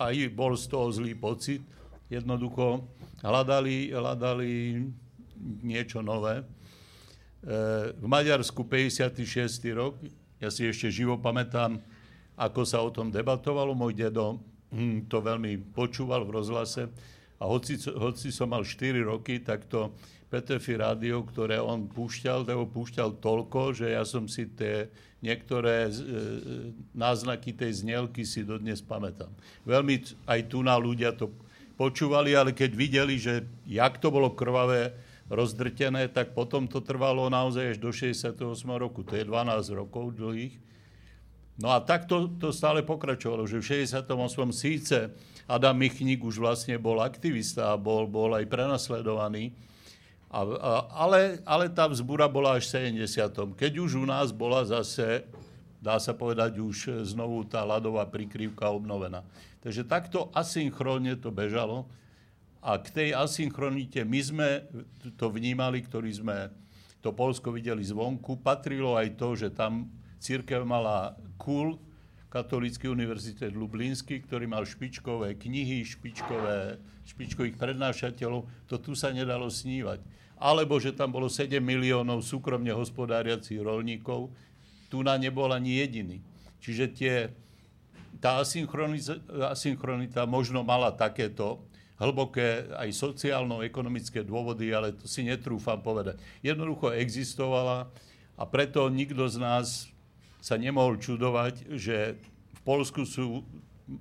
Aj 0.00 0.16
bol 0.32 0.56
z 0.56 0.64
toho 0.72 0.88
zlý 0.88 1.12
pocit. 1.12 1.60
Jednoducho 2.08 2.88
hľadali, 3.24 3.90
hľadali 3.96 4.52
niečo 5.64 6.04
nové. 6.04 6.40
E, 6.40 6.44
v 7.96 8.06
Maďarsku 8.06 8.68
56. 8.68 9.24
rok, 9.72 9.96
ja 10.38 10.52
si 10.52 10.68
ešte 10.68 10.92
živo 10.92 11.16
pamätám, 11.16 11.80
ako 12.36 12.60
sa 12.68 12.84
o 12.84 12.92
tom 12.92 13.08
debatovalo. 13.08 13.72
Môj 13.72 13.96
dedo 13.96 14.44
hm, 14.68 15.08
to 15.08 15.24
veľmi 15.24 15.72
počúval 15.72 16.28
v 16.28 16.34
rozhlase 16.36 16.92
a 17.40 17.44
hoci, 17.48 17.80
hoci 17.80 18.28
som 18.30 18.52
mal 18.52 18.62
4 18.62 19.04
roky, 19.04 19.42
tak 19.42 19.66
to 19.66 19.92
PTFI 20.30 20.74
rádio, 20.82 21.22
ktoré 21.22 21.62
on 21.62 21.86
púšťal, 21.86 22.42
tak 22.42 22.58
ho 22.58 22.66
púšťal 22.66 23.22
toľko, 23.22 23.76
že 23.76 23.94
ja 23.94 24.02
som 24.02 24.26
si 24.26 24.50
tie 24.50 24.90
niektoré 25.22 25.88
e, 25.88 25.92
náznaky 26.92 27.54
tej 27.54 27.86
znelky 27.86 28.26
si 28.26 28.42
dodnes 28.42 28.82
pamätám. 28.82 29.30
Veľmi 29.62 30.02
aj 30.26 30.40
tu 30.50 30.60
na 30.60 30.74
ľudia 30.74 31.14
to 31.14 31.30
počúvali, 31.74 32.34
ale 32.34 32.54
keď 32.54 32.70
videli, 32.74 33.18
že 33.18 33.46
jak 33.66 33.98
to 33.98 34.10
bolo 34.10 34.32
krvavé, 34.32 34.94
rozdrtené, 35.32 36.12
tak 36.12 36.36
potom 36.36 36.68
to 36.68 36.84
trvalo 36.84 37.32
naozaj 37.32 37.76
až 37.76 37.78
do 37.80 37.88
68 37.88 38.36
roku. 38.76 39.00
To 39.08 39.16
je 39.16 39.24
12 39.24 39.72
rokov 39.72 40.12
dlhých. 40.20 40.60
No 41.56 41.70
a 41.72 41.78
tak 41.80 42.10
to, 42.10 42.28
to 42.36 42.50
stále 42.50 42.82
pokračovalo, 42.82 43.46
že 43.46 43.62
v 43.62 43.86
68. 43.86 44.10
síce 44.52 45.14
Adam 45.46 45.76
Michnik 45.78 46.20
už 46.20 46.42
vlastne 46.42 46.76
bol 46.76 46.98
aktivista 46.98 47.72
a 47.72 47.78
bol, 47.78 48.10
bol 48.10 48.34
aj 48.34 48.44
prenasledovaný, 48.50 49.54
a, 50.34 50.40
a, 50.42 50.72
ale, 51.06 51.38
ale 51.46 51.70
tá 51.70 51.86
vzbúra 51.86 52.26
bola 52.26 52.58
až 52.58 52.66
v 52.66 52.90
70. 52.98 53.54
Keď 53.54 53.72
už 53.78 54.02
u 54.02 54.02
nás 54.02 54.34
bola 54.34 54.66
zase, 54.66 55.22
dá 55.78 55.94
sa 56.02 56.10
povedať, 56.10 56.58
už 56.58 57.06
znovu 57.06 57.46
tá 57.46 57.62
ľadová 57.62 58.02
prikryvka 58.10 58.66
obnovená. 58.66 59.22
Takže 59.64 59.88
takto 59.88 60.28
asynchrónne 60.36 61.16
to 61.16 61.32
bežalo 61.32 61.88
a 62.60 62.76
k 62.76 62.88
tej 62.92 63.08
asynchronite 63.16 64.04
my 64.04 64.20
sme 64.20 64.48
to 65.16 65.32
vnímali, 65.32 65.80
ktorí 65.80 66.12
sme 66.12 66.52
to 67.04 67.12
Polsko 67.12 67.52
videli 67.52 67.84
zvonku. 67.84 68.40
Patrilo 68.40 68.96
aj 68.96 69.16
to, 69.20 69.36
že 69.36 69.52
tam 69.52 69.88
církev 70.20 70.64
mala 70.64 71.16
KUL, 71.36 71.76
Katolícky 72.34 72.90
univerzite 72.90 73.46
Lublínsky, 73.54 74.18
ktorý 74.18 74.50
mal 74.50 74.66
špičkové 74.66 75.38
knihy, 75.38 75.86
špičkové, 75.86 76.82
špičkových 77.06 77.54
prednášateľov. 77.54 78.50
To 78.66 78.76
tu 78.82 78.98
sa 78.98 79.14
nedalo 79.14 79.46
snívať. 79.46 80.02
Alebo, 80.34 80.82
že 80.82 80.98
tam 80.98 81.14
bolo 81.14 81.30
7 81.30 81.62
miliónov 81.62 82.26
súkromne 82.26 82.74
hospodáriacich 82.74 83.62
rolníkov. 83.62 84.34
Tu 84.90 84.98
na 85.06 85.14
nebol 85.14 85.46
ani 85.54 85.78
jediný. 85.78 86.18
Čiže 86.58 86.84
tie 86.90 87.14
tá 88.24 88.40
asynchronita 89.52 90.24
možno 90.24 90.64
mala 90.64 90.88
takéto 90.96 91.60
hlboké 92.00 92.72
aj 92.72 92.88
sociálno-ekonomické 92.96 94.24
dôvody, 94.24 94.72
ale 94.72 94.96
to 94.96 95.04
si 95.04 95.28
netrúfam 95.28 95.76
povedať. 95.76 96.16
Jednoducho 96.40 96.96
existovala 96.96 97.92
a 98.40 98.42
preto 98.48 98.88
nikto 98.88 99.28
z 99.28 99.36
nás 99.36 99.92
sa 100.40 100.56
nemohol 100.56 100.96
čudovať, 100.96 101.68
že 101.76 102.16
v 102.56 102.60
Polsku 102.64 103.04
sú, 103.04 103.44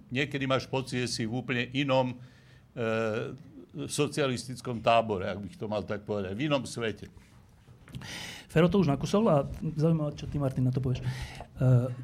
niekedy 0.08 0.48
máš 0.48 0.72
pocit, 0.72 1.12
si 1.12 1.28
v 1.28 1.44
úplne 1.44 1.68
inom 1.76 2.16
e, 2.16 2.16
socialistickom 3.92 4.80
tábore, 4.80 5.28
ak 5.28 5.40
bych 5.44 5.60
to 5.60 5.68
mal 5.68 5.84
tak 5.84 6.08
povedať, 6.08 6.32
v 6.32 6.48
inom 6.48 6.64
svete. 6.64 7.12
Fero 8.48 8.72
to 8.72 8.80
už 8.80 8.88
nakusol 8.88 9.28
a 9.28 9.44
zaujímavé, 9.76 10.16
čo 10.16 10.32
ty, 10.32 10.40
Martin, 10.40 10.64
na 10.64 10.72
to 10.72 10.80
povieš. 10.80 11.04
E, 11.04 11.08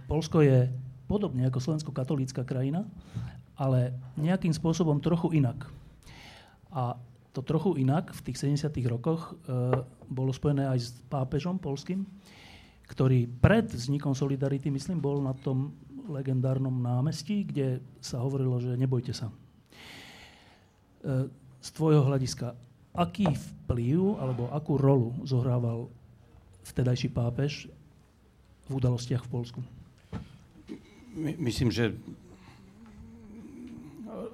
Polsko 0.06 0.44
je 0.44 0.68
podobne 1.10 1.50
ako 1.50 1.58
slovensko-katolícka 1.58 2.46
krajina, 2.46 2.86
ale 3.58 3.98
nejakým 4.14 4.54
spôsobom 4.54 5.02
trochu 5.02 5.34
inak. 5.42 5.66
A 6.70 6.94
to 7.34 7.42
trochu 7.42 7.82
inak 7.82 8.14
v 8.14 8.22
tých 8.30 8.38
70. 8.46 8.70
rokoch 8.86 9.34
e, 9.34 9.74
bolo 10.06 10.30
spojené 10.30 10.70
aj 10.70 10.80
s 10.80 10.90
pápežom 11.10 11.58
polským, 11.58 12.06
ktorý 12.86 13.26
pred 13.26 13.70
vznikom 13.70 14.14
Solidarity, 14.14 14.70
myslím, 14.70 15.02
bol 15.02 15.18
na 15.22 15.34
tom 15.34 15.74
legendárnom 16.10 16.74
námestí, 16.74 17.46
kde 17.46 17.82
sa 18.02 18.22
hovorilo, 18.22 18.58
že 18.62 18.78
nebojte 18.78 19.14
sa. 19.14 19.30
E, 19.30 19.34
z 21.60 21.70
tvojho 21.74 22.06
hľadiska, 22.06 22.54
aký 22.94 23.30
vplyv 23.30 24.18
alebo 24.22 24.50
akú 24.50 24.78
rolu 24.78 25.14
zohrával 25.26 25.90
vtedajší 26.66 27.10
pápež 27.14 27.70
v 28.70 28.72
udalostiach 28.74 29.26
v 29.26 29.32
Polsku? 29.32 29.62
My, 31.20 31.36
myslím, 31.52 31.68
že 31.68 31.92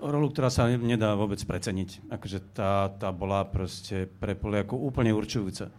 rolu, 0.06 0.30
ktorá 0.30 0.54
sa 0.54 0.70
nedá 0.70 1.18
vôbec 1.18 1.42
preceniť. 1.42 2.13
Akože 2.13 2.39
tá, 2.54 2.94
tá 2.94 3.10
bola 3.10 3.42
proste 3.50 4.06
pre 4.06 4.38
Poliakov 4.38 4.77
úplne 4.77 5.10
určujúca. 5.10 5.74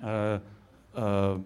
Uh, 0.00 0.40
uh, 0.96 1.36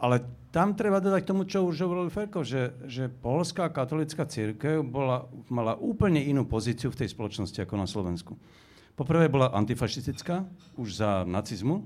ale 0.00 0.16
tam 0.54 0.72
treba 0.72 1.02
dodať 1.02 1.20
k 1.22 1.30
tomu, 1.30 1.42
čo 1.44 1.66
už 1.66 1.82
hovoril 1.84 2.08
Ferko, 2.08 2.46
že, 2.46 2.72
že 2.86 3.10
polská 3.10 3.68
katolická 3.68 4.24
církev 4.24 4.80
bola, 4.86 5.28
mala 5.52 5.76
úplne 5.76 6.22
inú 6.22 6.46
pozíciu 6.46 6.88
v 6.94 7.04
tej 7.04 7.12
spoločnosti 7.12 7.58
ako 7.58 7.74
na 7.76 7.86
Slovensku. 7.86 8.32
Poprvé 8.94 9.30
bola 9.30 9.52
antifašistická, 9.54 10.46
už 10.78 11.04
za 11.04 11.22
nacizmu, 11.26 11.84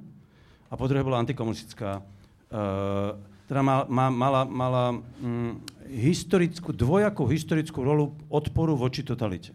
a 0.72 0.74
po 0.74 0.88
druhé 0.90 1.04
bola 1.04 1.20
antikomunistická. 1.22 2.02
Uh, 2.50 3.14
teda 3.44 3.60
mala, 3.60 3.84
mala, 4.10 4.42
mala 4.48 4.84
mm, 4.96 5.52
historickú, 5.94 6.74
dvojakú 6.74 7.24
historickú 7.30 7.86
rolu 7.86 8.18
odporu 8.26 8.74
voči 8.74 9.06
totalite. 9.06 9.54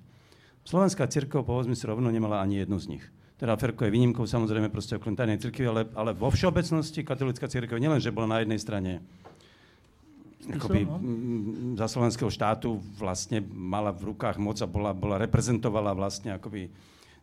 Slovenská 0.64 1.10
církev, 1.12 1.44
povedzme 1.44 1.76
si 1.76 1.84
rovno, 1.84 2.08
nemala 2.08 2.40
ani 2.40 2.64
jednu 2.64 2.80
z 2.80 2.98
nich. 2.98 3.06
Teda 3.40 3.56
Ferko 3.56 3.88
je 3.88 3.96
výnimkou 3.96 4.28
samozrejme 4.28 4.68
proste 4.68 5.00
okrem 5.00 5.16
tajnej 5.16 5.40
cirkvi, 5.40 5.64
ale, 5.68 5.82
ale 5.96 6.12
vo 6.12 6.28
všeobecnosti 6.28 7.08
katolická 7.08 7.48
církev 7.48 7.80
nielen, 7.80 8.04
že 8.04 8.12
bola 8.12 8.36
na 8.36 8.38
jednej 8.44 8.60
strane 8.60 8.92
akoby, 10.44 10.88
za 11.80 11.88
slovenského 11.88 12.32
štátu 12.32 12.80
vlastne 13.00 13.44
mala 13.44 13.96
v 13.96 14.12
rukách 14.12 14.40
moc 14.40 14.60
a 14.60 14.68
bola, 14.68 14.92
bola 14.92 15.16
reprezentovala 15.20 15.96
vlastne 15.96 16.36
akoby 16.36 16.68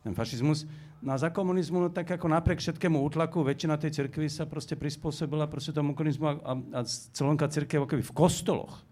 ten 0.04 0.12
fašizmus. 0.16 0.64
No 1.04 1.12
a 1.12 1.20
za 1.20 1.28
komunizmu, 1.28 1.76
no 1.76 1.88
tak 1.92 2.08
ako 2.08 2.32
napriek 2.32 2.64
všetkému 2.64 2.96
útlaku, 2.96 3.44
väčšina 3.44 3.76
tej 3.76 3.92
cirkvi 3.92 4.32
sa 4.32 4.48
proste 4.48 4.72
prispôsobila 4.72 5.44
proste 5.50 5.76
tomu 5.76 5.92
komunizmu 5.92 6.24
a, 6.24 6.34
a, 6.40 6.52
a 6.78 6.80
celonká 6.88 7.52
cirkev 7.52 7.84
akoby 7.84 8.00
v 8.00 8.16
kostoloch 8.16 8.86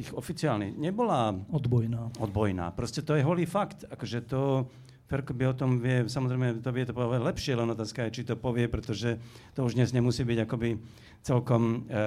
tých 0.00 0.16
oficiálnych 0.16 0.80
nebola 0.80 1.36
odbojná. 1.52 2.16
odbojná. 2.16 2.72
Proste 2.72 3.04
to 3.04 3.12
je 3.12 3.20
holý 3.20 3.44
fakt. 3.44 3.84
Akože 3.84 4.24
to, 4.24 4.64
Ferko 5.04 5.36
by 5.36 5.52
o 5.52 5.58
tom 5.58 5.76
vie, 5.76 6.08
samozrejme 6.08 6.64
to 6.64 6.72
vie 6.72 6.88
to 6.88 6.96
povedať 6.96 7.20
lepšie, 7.20 7.52
len 7.52 7.68
otázka 7.68 8.08
je, 8.08 8.16
či 8.16 8.22
to 8.24 8.40
povie, 8.40 8.64
pretože 8.70 9.20
to 9.52 9.60
už 9.66 9.76
dnes 9.76 9.92
nemusí 9.92 10.24
byť 10.24 10.38
akoby 10.48 10.80
celkom 11.20 11.84
e, 11.84 12.00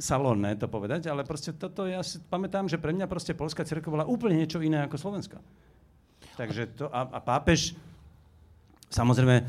salónne 0.00 0.56
to 0.56 0.72
povedať, 0.72 1.12
ale 1.12 1.26
proste 1.28 1.52
toto, 1.52 1.84
ja 1.84 2.00
si 2.00 2.16
pamätám, 2.32 2.70
že 2.70 2.80
pre 2.80 2.96
mňa 2.96 3.10
proste 3.10 3.36
Polská 3.36 3.66
cirkev 3.66 3.92
bola 3.92 4.08
úplne 4.08 4.40
niečo 4.40 4.62
iné 4.64 4.80
ako 4.86 4.96
Slovenská. 4.96 5.36
Takže 6.40 6.78
to, 6.80 6.88
a, 6.88 7.04
a 7.10 7.20
pápež 7.20 7.76
samozrejme 8.88 9.44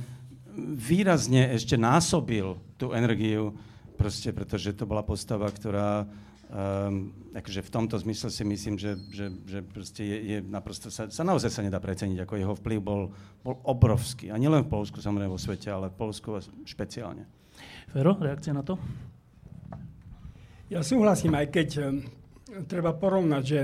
výrazne 0.75 1.55
ešte 1.55 1.79
násobil 1.79 2.59
tú 2.75 2.91
energiu, 2.91 3.55
proste, 3.95 4.33
pretože 4.33 4.73
to 4.73 4.89
bola 4.89 5.05
postava, 5.05 5.45
ktorá 5.47 6.09
Um, 6.51 7.15
akože 7.31 7.63
v 7.63 7.71
tomto 7.71 7.95
zmysle 7.95 8.27
si 8.27 8.43
myslím, 8.43 8.75
že, 8.75 8.99
že, 9.07 9.31
že 9.47 9.63
proste 9.63 10.03
je, 10.03 10.17
je 10.19 10.37
naprosto, 10.43 10.91
sa, 10.91 11.07
sa 11.07 11.23
naozaj 11.23 11.47
sa 11.47 11.63
nedá 11.63 11.79
preceniť, 11.79 12.27
ako 12.27 12.33
jeho 12.35 12.55
vplyv 12.59 12.79
bol, 12.83 13.15
bol 13.39 13.55
obrovský. 13.63 14.27
A 14.27 14.35
nielen 14.35 14.67
v 14.67 14.71
Polsku, 14.75 14.99
samozrejme 14.99 15.31
vo 15.31 15.39
svete, 15.39 15.71
ale 15.71 15.87
v 15.87 15.95
Polsku 15.95 16.43
špeciálne. 16.67 17.23
Fero, 17.87 18.19
reakcia 18.19 18.51
na 18.51 18.67
to? 18.67 18.75
Ja 20.67 20.83
súhlasím, 20.83 21.39
aj 21.39 21.47
keď 21.55 21.69
um, 21.87 22.03
treba 22.67 22.99
porovnať, 22.99 23.43
že, 23.47 23.61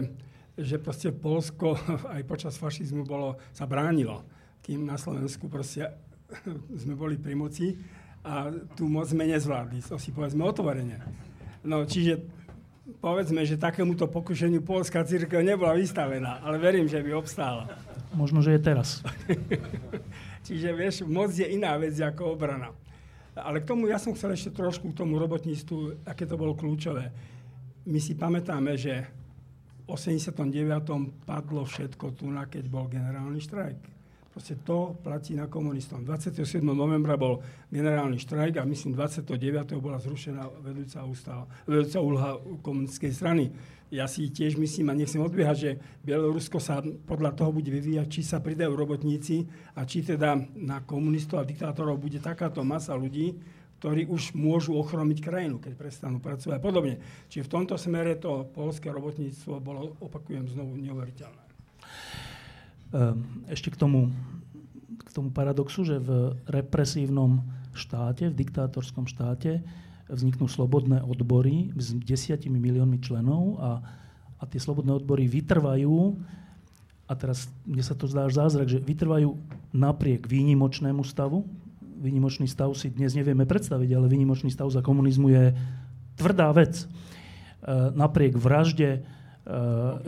že 0.55 0.75
proste 0.79 1.11
Polsko 1.11 1.75
aj 2.15 2.23
počas 2.23 2.55
fašizmu 2.55 3.03
bolo, 3.03 3.35
sa 3.51 3.67
bránilo, 3.67 4.23
kým 4.63 4.87
na 4.87 4.95
Slovensku 4.95 5.51
proste 5.51 5.91
sme 6.87 6.95
boli 6.95 7.19
pri 7.19 7.35
moci 7.35 7.75
a 8.23 8.47
tú 8.79 8.87
moc 8.87 9.11
sme 9.11 9.27
nezvládli. 9.27 9.83
To 9.91 9.99
si 9.99 10.15
povedzme 10.15 10.47
otvorene. 10.47 11.03
No, 11.67 11.83
čiže 11.83 12.36
povedzme, 13.03 13.43
že 13.43 13.59
takémuto 13.59 14.07
pokušeniu 14.07 14.63
polská 14.63 15.03
církev 15.03 15.43
nebola 15.43 15.75
vystavená, 15.75 16.39
ale 16.43 16.55
verím, 16.57 16.87
že 16.87 17.03
by 17.03 17.11
obstála. 17.13 17.67
Možno, 18.15 18.39
že 18.39 18.55
je 18.55 18.61
teraz. 18.63 19.03
Čiže 20.47 20.69
vieš, 20.71 20.95
moc 21.03 21.35
je 21.35 21.43
iná 21.43 21.75
vec 21.75 21.99
ako 21.99 22.39
obrana. 22.39 22.71
Ale 23.37 23.61
k 23.61 23.69
tomu, 23.69 23.91
ja 23.91 24.01
som 24.01 24.15
chcel 24.15 24.33
ešte 24.33 24.55
trošku 24.55 24.95
k 24.95 24.97
tomu 24.97 25.19
robotníctvu, 25.19 26.07
aké 26.07 26.25
to 26.25 26.39
bolo 26.39 26.57
kľúčové. 26.57 27.11
My 27.85 27.99
si 28.01 28.17
pamätáme, 28.17 28.73
že 28.79 29.05
v 29.85 29.93
89. 29.93 30.41
padlo 31.27 31.63
všetko 31.67 32.15
tu, 32.17 32.31
keď 32.31 32.63
bol 32.67 32.89
generálny 32.89 33.39
štrajk 33.43 33.96
Proste 34.37 34.53
to 34.61 34.93
platí 35.01 35.33
na 35.33 35.49
komunistom. 35.49 36.05
27. 36.05 36.61
novembra 36.61 37.17
bol 37.17 37.41
generálny 37.73 38.21
štrajk 38.21 38.61
a 38.61 38.69
myslím 38.69 38.93
29. 38.93 39.33
bola 39.81 39.97
zrušená 39.97 40.45
vedúca, 40.61 41.01
ústava, 41.09 41.49
vedúca 41.65 41.97
úloha 41.97 42.37
komunistickej 42.61 43.13
strany. 43.17 43.49
Ja 43.89 44.05
si 44.05 44.29
tiež 44.29 44.61
myslím 44.61 44.93
a 44.93 44.97
nechcem 45.01 45.25
odbiehať, 45.25 45.57
že 45.57 45.71
Bielorusko 46.05 46.61
sa 46.61 46.85
podľa 46.85 47.33
toho 47.33 47.49
bude 47.49 47.73
vyvíjať, 47.73 48.05
či 48.13 48.21
sa 48.21 48.37
pridajú 48.37 48.77
robotníci 48.77 49.49
a 49.73 49.89
či 49.89 50.05
teda 50.05 50.37
na 50.53 50.85
komunistov 50.85 51.41
a 51.41 51.49
diktátorov 51.49 51.97
bude 51.97 52.21
takáto 52.21 52.61
masa 52.61 52.93
ľudí, 52.93 53.33
ktorí 53.81 54.05
už 54.05 54.37
môžu 54.37 54.77
ochromiť 54.77 55.17
krajinu, 55.17 55.57
keď 55.57 55.73
prestanú 55.73 56.21
pracovať 56.21 56.61
a 56.61 56.61
podobne. 56.61 57.01
Čiže 57.25 57.49
v 57.49 57.53
tomto 57.57 57.73
smere 57.73 58.13
to 58.21 58.45
polské 58.53 58.93
robotníctvo 58.93 59.57
bolo, 59.57 59.97
opakujem 59.97 60.45
znovu, 60.45 60.77
neuveriteľné. 60.77 61.46
Ehm, 62.95 63.43
ešte 63.51 63.67
k 63.73 63.77
tomu, 63.79 64.11
k 65.03 65.09
tomu 65.11 65.31
paradoxu, 65.35 65.83
že 65.83 65.99
v 65.99 66.39
represívnom 66.47 67.43
štáte, 67.75 68.31
v 68.31 68.37
diktátorskom 68.39 69.05
štáte 69.05 69.61
vzniknú 70.07 70.47
slobodné 70.47 71.03
odbory 71.03 71.75
s 71.75 71.91
desiatimi 71.91 72.55
miliónmi 72.63 73.03
členov 73.03 73.59
a, 73.59 73.71
a 74.39 74.43
tie 74.47 74.55
slobodné 74.55 74.95
odbory 74.95 75.27
vytrvajú, 75.27 76.15
a 77.07 77.13
teraz 77.15 77.47
mne 77.63 77.79
sa 77.79 77.95
to 77.95 78.03
zdá 78.11 78.27
zázrak, 78.27 78.67
že 78.67 78.83
vytrvajú 78.83 79.31
napriek 79.71 80.27
výnimočnému 80.27 81.07
stavu. 81.07 81.47
Výnimočný 82.03 82.51
stav 82.51 82.75
si 82.75 82.91
dnes 82.91 83.15
nevieme 83.15 83.47
predstaviť, 83.47 83.89
ale 83.95 84.11
výnimočný 84.11 84.51
stav 84.51 84.67
za 84.67 84.83
komunizmu 84.83 85.31
je 85.31 85.55
tvrdá 86.19 86.51
vec. 86.51 86.83
E, 86.83 86.85
napriek 87.95 88.35
vražde 88.35 89.07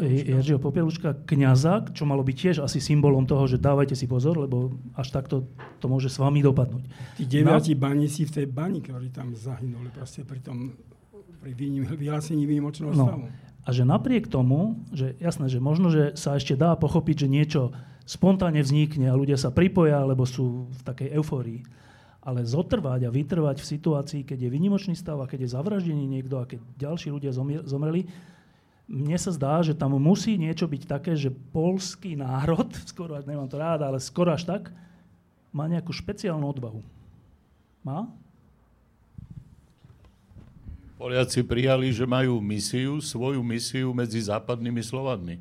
Jeržiho 0.04 0.60
Popieluška, 0.60 1.24
kniaza, 1.24 1.88
čo 1.96 2.04
malo 2.04 2.28
byť 2.28 2.36
tiež 2.36 2.56
asi 2.60 2.84
symbolom 2.84 3.24
toho, 3.24 3.48
že 3.48 3.56
dávajte 3.56 3.96
si 3.96 4.04
pozor, 4.04 4.36
lebo 4.36 4.76
až 5.00 5.16
takto 5.16 5.48
to 5.80 5.88
môže 5.88 6.12
s 6.12 6.20
vami 6.20 6.44
dopadnúť. 6.44 6.84
Tí 7.16 7.24
deviati 7.24 7.72
no. 7.72 7.80
baníci 7.80 8.28
v 8.28 8.32
tej 8.36 8.46
bani, 8.52 8.84
ktorí 8.84 9.08
tam 9.16 9.32
zahynuli 9.32 9.88
proste 9.96 10.28
pri 10.28 10.44
tom 10.44 10.76
pri 11.40 11.56
vyhlásení 11.56 12.44
výnimočného 12.44 12.92
no. 12.92 13.06
stavu. 13.08 13.26
A 13.64 13.70
že 13.72 13.88
napriek 13.88 14.28
tomu, 14.28 14.84
že 14.92 15.16
jasné, 15.24 15.48
že 15.48 15.64
možno, 15.64 15.88
že 15.88 16.16
sa 16.20 16.36
ešte 16.36 16.60
dá 16.60 16.76
pochopiť, 16.76 17.24
že 17.24 17.28
niečo 17.32 17.62
spontánne 18.04 18.60
vznikne 18.60 19.08
a 19.08 19.16
ľudia 19.16 19.38
sa 19.38 19.54
pripoja, 19.54 20.02
alebo 20.04 20.26
sú 20.26 20.68
v 20.68 20.82
takej 20.84 21.16
eufórii. 21.16 21.62
Ale 22.20 22.44
zotrvať 22.44 23.08
a 23.08 23.14
vytrvať 23.14 23.64
v 23.64 23.70
situácii, 23.70 24.22
keď 24.28 24.48
je 24.48 24.50
výnimočný 24.52 24.96
stav 24.98 25.22
a 25.24 25.30
keď 25.30 25.48
je 25.48 25.54
zavraždený 25.56 26.04
niekto 26.04 26.36
a 26.42 26.50
keď 26.50 26.60
ďalší 26.76 27.14
ľudia 27.14 27.32
zomreli, 27.64 28.10
mne 28.90 29.18
sa 29.22 29.30
zdá, 29.30 29.62
že 29.62 29.78
tam 29.78 29.94
musí 30.02 30.34
niečo 30.34 30.66
byť 30.66 30.84
také, 30.90 31.14
že 31.14 31.30
polský 31.30 32.18
národ, 32.18 32.66
skoro, 32.92 33.14
nemám 33.22 33.46
to 33.46 33.62
rád, 33.62 33.86
ale 33.86 34.02
skoro 34.02 34.34
až 34.34 34.50
tak, 34.50 34.74
má 35.54 35.70
nejakú 35.70 35.94
špeciálnu 35.94 36.46
odvahu. 36.50 36.82
Má? 37.86 38.10
Poliaci 41.00 41.48
prijali, 41.48 41.96
že 41.96 42.04
majú 42.04 42.44
misiu, 42.44 43.00
svoju 43.00 43.40
misiu 43.40 43.96
medzi 43.96 44.20
západnými 44.20 44.84
Slovadmi. 44.84 45.40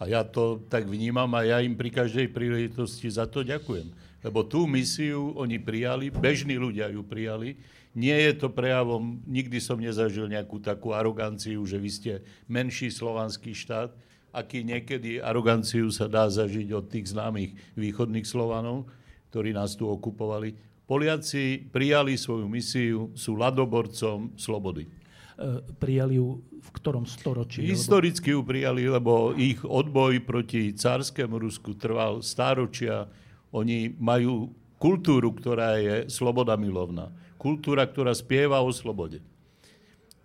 A 0.00 0.08
ja 0.08 0.24
to 0.24 0.62
tak 0.72 0.88
vnímam 0.88 1.28
a 1.36 1.44
ja 1.44 1.60
im 1.60 1.76
pri 1.76 1.92
každej 1.92 2.32
príležitosti 2.32 3.08
za 3.12 3.28
to 3.28 3.44
ďakujem. 3.44 3.92
Lebo 4.24 4.44
tú 4.44 4.64
misiu 4.64 5.36
oni 5.36 5.60
prijali, 5.60 6.08
bežní 6.08 6.56
ľudia 6.56 6.88
ju 6.92 7.04
prijali, 7.04 7.56
nie 7.96 8.12
je 8.12 8.32
to 8.36 8.52
prejavom, 8.52 9.24
nikdy 9.24 9.56
som 9.56 9.80
nezažil 9.80 10.28
nejakú 10.28 10.60
takú 10.60 10.92
aroganciu, 10.92 11.64
že 11.64 11.80
vy 11.80 11.90
ste 11.90 12.12
menší 12.44 12.92
slovanský 12.92 13.56
štát, 13.56 13.88
aký 14.36 14.60
niekedy 14.60 15.16
aroganciu 15.16 15.88
sa 15.88 16.04
dá 16.04 16.28
zažiť 16.28 16.68
od 16.76 16.92
tých 16.92 17.16
známych 17.16 17.56
východných 17.72 18.28
Slovanov, 18.28 18.84
ktorí 19.32 19.56
nás 19.56 19.72
tu 19.80 19.88
okupovali. 19.88 20.52
Poliaci 20.84 21.72
prijali 21.72 22.20
svoju 22.20 22.44
misiu, 22.46 23.10
sú 23.16 23.32
ladoborcom 23.32 24.36
slobody. 24.36 24.84
E, 24.84 25.64
prijali 25.80 26.20
ju 26.20 26.44
v 26.44 26.68
ktorom 26.76 27.08
storočí? 27.08 27.64
Historicky 27.64 28.36
ju 28.36 28.44
prijali, 28.44 28.86
lebo 28.92 29.32
ich 29.34 29.64
odboj 29.64 30.20
proti 30.22 30.76
cárskému 30.76 31.40
Rusku 31.40 31.72
trval 31.74 32.20
stáročia. 32.20 33.08
Oni 33.56 33.96
majú 33.96 34.52
kultúru, 34.76 35.32
ktorá 35.32 35.80
je 35.80 36.12
sloboda 36.12 36.60
milovná 36.60 37.08
kultúra, 37.46 37.86
ktorá 37.86 38.10
spieva 38.16 38.58
o 38.64 38.74
slobode. 38.74 39.22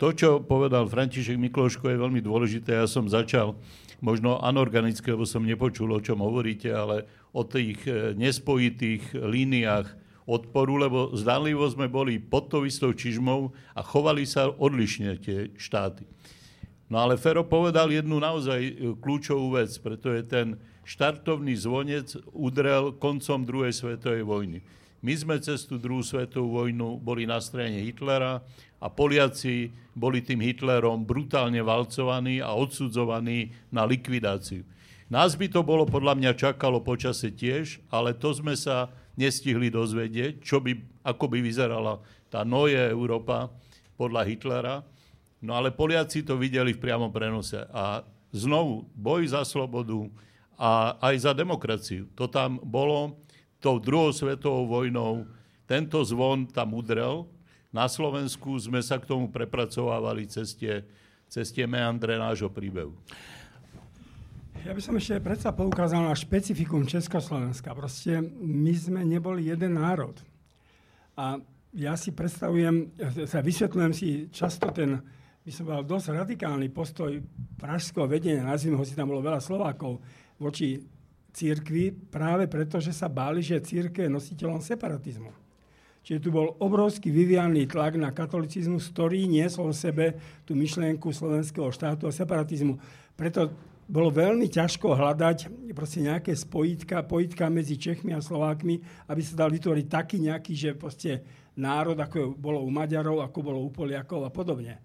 To, 0.01 0.09
čo 0.09 0.41
povedal 0.41 0.89
František 0.89 1.37
Mikloško, 1.37 1.85
je 1.85 2.01
veľmi 2.01 2.25
dôležité. 2.25 2.73
Ja 2.73 2.89
som 2.89 3.05
začal 3.05 3.53
možno 4.01 4.41
anorganické, 4.41 5.13
lebo 5.13 5.29
som 5.29 5.45
nepočul, 5.45 5.93
o 5.93 6.01
čom 6.01 6.25
hovoríte, 6.25 6.73
ale 6.73 7.05
o 7.29 7.45
tých 7.45 7.85
e, 7.85 8.17
nespojitých 8.17 9.13
líniách 9.13 9.85
odporu, 10.25 10.81
lebo 10.81 11.13
zdánlivo 11.13 11.69
sme 11.69 11.85
boli 11.85 12.17
pod 12.17 12.49
tou 12.49 12.65
istou 12.65 12.97
čižmou 12.97 13.53
a 13.77 13.85
chovali 13.85 14.25
sa 14.25 14.49
odlišne 14.49 15.21
tie 15.21 15.53
štáty. 15.53 16.09
No 16.89 16.97
ale 16.97 17.21
Fero 17.21 17.45
povedal 17.45 17.93
jednu 17.93 18.17
naozaj 18.17 18.57
e, 18.57 18.73
kľúčovú 18.97 19.53
vec, 19.53 19.69
preto 19.85 20.09
je 20.17 20.25
ten 20.25 20.57
štartovný 20.83 21.53
zvonec 21.57 22.17
udrel 22.33 22.95
koncom 22.97 23.45
druhej 23.45 23.73
svetovej 23.73 24.23
vojny. 24.25 24.59
My 25.01 25.17
sme 25.17 25.41
cez 25.41 25.65
tú 25.65 25.81
druhú 25.81 26.05
svetovú 26.05 26.61
vojnu 26.61 27.01
boli 27.01 27.25
na 27.25 27.41
strane 27.41 27.81
Hitlera 27.81 28.45
a 28.77 28.87
Poliaci 28.89 29.73
boli 29.97 30.21
tým 30.21 30.41
Hitlerom 30.45 31.05
brutálne 31.05 31.57
valcovaní 31.65 32.37
a 32.37 32.53
odsudzovaní 32.53 33.49
na 33.73 33.81
likvidáciu. 33.81 34.61
Nás 35.11 35.35
by 35.35 35.51
to 35.51 35.65
bolo 35.65 35.89
podľa 35.89 36.15
mňa 36.15 36.31
čakalo 36.37 36.79
počase 36.85 37.33
tiež, 37.33 37.83
ale 37.91 38.15
to 38.15 38.31
sme 38.31 38.55
sa 38.55 38.93
nestihli 39.19 39.67
dozvedieť, 39.67 40.39
čo 40.39 40.63
by, 40.63 40.77
ako 41.03 41.25
by 41.27 41.43
vyzerala 41.43 41.99
tá 42.31 42.47
noje 42.47 42.79
Európa 42.79 43.51
podľa 43.99 44.21
Hitlera. 44.23 44.75
No 45.41 45.57
ale 45.57 45.73
Poliaci 45.73 46.23
to 46.23 46.37
videli 46.37 46.77
v 46.77 46.79
priamom 46.79 47.09
prenose. 47.09 47.65
A 47.73 48.05
znovu, 48.31 48.87
boj 48.95 49.27
za 49.27 49.43
slobodu 49.43 50.07
a 50.61 50.93
aj 51.01 51.25
za 51.25 51.33
demokraciu. 51.33 52.05
To 52.13 52.29
tam 52.29 52.61
bolo 52.61 53.17
tou 53.57 53.81
druhou 53.81 54.13
svetovou 54.13 54.69
vojnou 54.69 55.25
tento 55.65 55.97
zvon 56.05 56.45
tam 56.45 56.77
udrel. 56.77 57.25
Na 57.73 57.89
Slovensku 57.89 58.53
sme 58.61 58.83
sa 58.85 59.01
k 59.01 59.09
tomu 59.09 59.31
prepracovávali 59.31 60.29
cez 60.29 60.53
tie, 60.53 61.65
meandre 61.65 62.19
nášho 62.19 62.51
príbehu. 62.51 62.93
Ja 64.61 64.77
by 64.77 64.81
som 64.83 64.93
ešte 64.99 65.17
predsa 65.23 65.49
poukázal 65.49 66.05
na 66.05 66.13
špecifikum 66.13 66.85
Československa. 66.85 67.73
Proste 67.73 68.21
my 68.43 68.73
sme 68.77 69.01
neboli 69.01 69.49
jeden 69.49 69.81
národ. 69.81 70.13
A 71.17 71.41
ja 71.73 71.97
si 71.97 72.13
predstavujem, 72.13 72.93
sa 73.25 73.41
vysvetľujem 73.41 73.93
si 73.95 74.29
často 74.29 74.69
ten, 74.69 75.01
by 75.41 75.49
som 75.49 75.65
mal 75.65 75.81
dosť 75.81 76.13
radikálny 76.13 76.69
postoj 76.69 77.17
pražského 77.57 78.05
vedenia, 78.05 78.45
nazvime 78.45 78.77
ho 78.77 78.85
si 78.85 78.93
tam 78.93 79.09
bolo 79.09 79.25
veľa 79.25 79.41
Slovákov, 79.41 80.03
voči 80.41 80.81
církvi, 81.31 81.93
práve 81.93 82.49
preto, 82.49 82.81
že 82.81 82.89
sa 82.89 83.05
báli, 83.05 83.45
že 83.45 83.61
církev 83.61 84.09
je 84.09 84.15
nositeľom 84.17 84.59
separatizmu. 84.59 85.29
Čiže 86.01 86.17
tu 86.17 86.29
bol 86.33 86.57
obrovský 86.57 87.13
vyvianý 87.13 87.69
tlak 87.69 87.93
na 87.93 88.09
katolicizmus, 88.09 88.89
ktorý 88.89 89.29
niesol 89.29 89.69
v 89.69 89.77
sebe 89.77 90.05
tú 90.49 90.57
myšlienku 90.57 91.13
slovenského 91.13 91.69
štátu 91.69 92.09
a 92.09 92.11
separatizmu. 92.11 92.81
Preto 93.13 93.53
bolo 93.85 94.09
veľmi 94.09 94.49
ťažko 94.49 94.97
hľadať 94.97 95.51
proste 95.77 96.01
nejaké 96.01 96.33
spojitka, 96.33 97.05
pojitka 97.05 97.45
medzi 97.53 97.77
Čechmi 97.77 98.17
a 98.17 98.23
Slovákmi, 98.23 98.81
aby 99.13 99.21
sa 99.21 99.45
dal 99.45 99.53
vytvoriť 99.53 99.85
taký 99.85 100.17
nejaký, 100.25 100.53
že 100.57 100.69
proste 100.73 101.21
národ, 101.53 101.99
ako 101.99 102.33
bolo 102.33 102.65
u 102.65 102.69
Maďarov, 102.73 103.21
ako 103.21 103.39
bolo 103.45 103.59
u 103.61 103.69
Poliakov 103.69 104.25
a 104.25 104.33
podobne. 104.33 104.81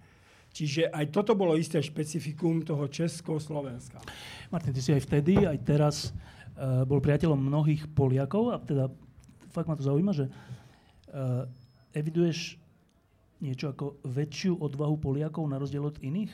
Čiže 0.56 0.88
aj 0.88 1.12
toto 1.12 1.36
bolo 1.36 1.52
isté 1.52 1.84
špecifikum 1.84 2.64
toho 2.64 2.88
Česko-Slovenska. 2.88 4.00
Martin, 4.48 4.72
ty 4.72 4.80
si 4.80 4.88
aj 4.88 5.04
vtedy, 5.04 5.44
aj 5.44 5.58
teraz 5.60 6.16
uh, 6.56 6.80
bol 6.88 6.96
priateľom 7.04 7.36
mnohých 7.36 7.84
Poliakov 7.92 8.56
a 8.56 8.56
teda 8.56 8.88
fakt 9.52 9.68
ma 9.68 9.76
to 9.76 9.84
zaujíma, 9.84 10.16
že 10.16 10.32
uh, 10.32 11.44
eviduješ 11.92 12.56
niečo 13.44 13.68
ako 13.68 14.00
väčšiu 14.08 14.56
odvahu 14.56 14.96
Poliakov 14.96 15.44
na 15.44 15.60
rozdiel 15.60 15.84
od 15.84 16.00
iných? 16.00 16.32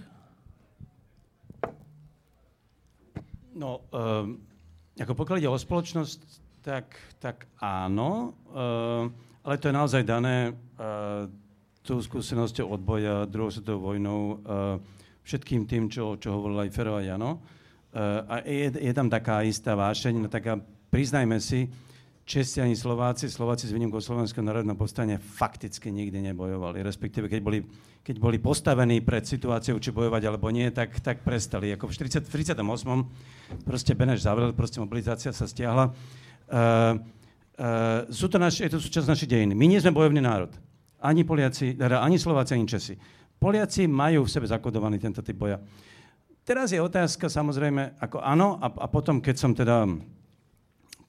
No, 3.59 3.83
um, 3.91 4.39
ako 5.03 5.19
pokiaľ 5.19 5.43
ide 5.43 5.51
o 5.51 5.59
spoločnosť, 5.59 6.19
tak, 6.63 6.95
tak 7.19 7.51
áno, 7.59 8.39
uh, 8.55 9.11
ale 9.43 9.59
to 9.59 9.67
je 9.67 9.75
naozaj 9.75 10.07
dané 10.07 10.55
uh, 10.55 11.27
tou 11.83 11.99
skúsenosťou 11.99 12.67
odboja 12.71 13.27
druhou 13.27 13.51
svetovou 13.51 13.95
vojnou, 13.95 14.21
uh, 14.43 14.79
všetkým 15.27 15.67
tým, 15.67 15.91
čo, 15.91 16.15
čo 16.19 16.35
hovoril 16.35 16.67
aj 16.67 16.71
Fero 16.71 16.95
a 16.95 17.03
Jano. 17.03 17.43
Uh, 17.93 18.23
a 18.27 18.35
je, 18.47 18.79
je 18.79 18.93
tam 18.95 19.11
taká 19.11 19.43
istá 19.43 19.75
vášeň, 19.75 20.15
no 20.23 20.29
taká, 20.31 20.63
priznajme 20.89 21.43
si, 21.43 21.67
Česi 22.23 22.63
ani 22.63 22.79
Slováci, 22.79 23.27
Slováci 23.27 23.67
s 23.67 23.75
výnimkou 23.75 23.99
Slovenského 23.99 24.47
národného 24.47 24.79
povstania 24.79 25.19
fakticky 25.19 25.91
nikdy 25.91 26.23
nebojovali. 26.31 26.79
Respektíve, 26.79 27.27
keď 27.27 27.41
boli, 27.43 27.67
keď 27.99 28.17
boli 28.23 28.39
postavení 28.39 29.03
pred 29.03 29.27
situáciou, 29.27 29.83
či 29.83 29.91
bojovať 29.91 30.31
alebo 30.31 30.47
nie, 30.55 30.71
tak, 30.71 31.03
tak 31.03 31.27
prestali. 31.27 31.75
Ako 31.75 31.91
v 31.91 31.99
40, 31.99 32.23
38. 32.23 32.63
proste 33.67 33.93
Beneš 33.99 34.23
zavrel, 34.23 34.55
proste 34.55 34.79
mobilizácia 34.79 35.35
sa 35.35 35.51
stiahla. 35.51 35.91
Uh, 36.47 37.03
uh, 37.59 38.07
sú 38.07 38.31
to 38.31 38.39
naš, 38.39 38.63
je 38.63 38.71
to 38.71 38.79
súčasť 38.79 39.11
našej 39.11 39.27
dejiny. 39.27 39.59
My 39.59 39.67
nie 39.67 39.83
sme 39.83 39.91
bojovný 39.91 40.23
národ. 40.23 40.55
Ani 41.03 41.27
Poliaci, 41.27 41.75
teda 41.75 41.99
ani 41.99 42.17
Slováci, 42.17 42.55
ani 42.55 42.71
Česi. 42.71 42.95
Poliaci 43.43 43.91
majú 43.91 44.23
v 44.23 44.31
sebe 44.31 44.47
zakodovaný 44.47 45.03
tento 45.03 45.19
typ 45.19 45.35
boja. 45.35 45.59
Teraz 46.43 46.71
je 46.71 46.79
otázka 46.79 47.27
samozrejme, 47.27 47.99
ako 48.03 48.23
áno, 48.23 48.59
a, 48.63 48.71
a 48.71 48.87
potom, 48.87 49.19
keď 49.19 49.37
som 49.39 49.55
teda 49.55 49.87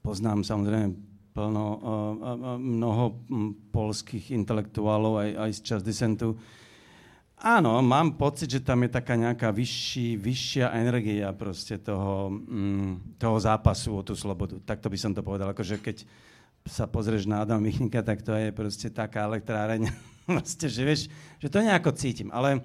poznám 0.01 0.41
samozrejme 0.45 0.93
plno, 1.34 1.65
uh, 1.73 1.77
uh, 1.82 2.58
mnoho 2.62 3.25
polských 3.73 4.29
intelektuálov 4.34 5.25
aj, 5.25 5.29
aj 5.34 5.51
z 5.58 5.60
čas 5.65 5.82
disentu. 5.82 6.38
Áno, 7.43 7.82
mám 7.82 8.15
pocit, 8.15 8.47
že 8.47 8.62
tam 8.62 8.86
je 8.86 8.93
taká 8.93 9.17
nejaká 9.17 9.49
vyšší, 9.49 10.15
vyššia 10.21 10.69
energia 10.77 11.34
proste 11.34 11.82
toho, 11.82 12.29
um, 12.29 13.01
toho 13.17 13.38
zápasu 13.41 13.99
o 13.99 14.06
tú 14.06 14.13
slobodu. 14.13 14.62
Takto 14.62 14.88
by 14.88 14.97
som 15.01 15.12
to 15.17 15.25
povedal. 15.25 15.49
Akože 15.49 15.82
keď 15.82 16.06
sa 16.63 16.88
pozrieš 16.88 17.28
na 17.28 17.43
Adam 17.43 17.60
Michnika, 17.60 17.99
tak 17.99 18.23
to 18.23 18.32
je 18.32 18.56
proste 18.56 18.88
taká 18.91 19.28
elektráreň, 19.28 19.91
proste, 20.30 20.71
že 20.71 20.82
vieš, 20.84 21.02
že 21.39 21.52
to 21.52 21.60
nejako 21.60 21.91
cítim. 21.95 22.32
Ale, 22.32 22.63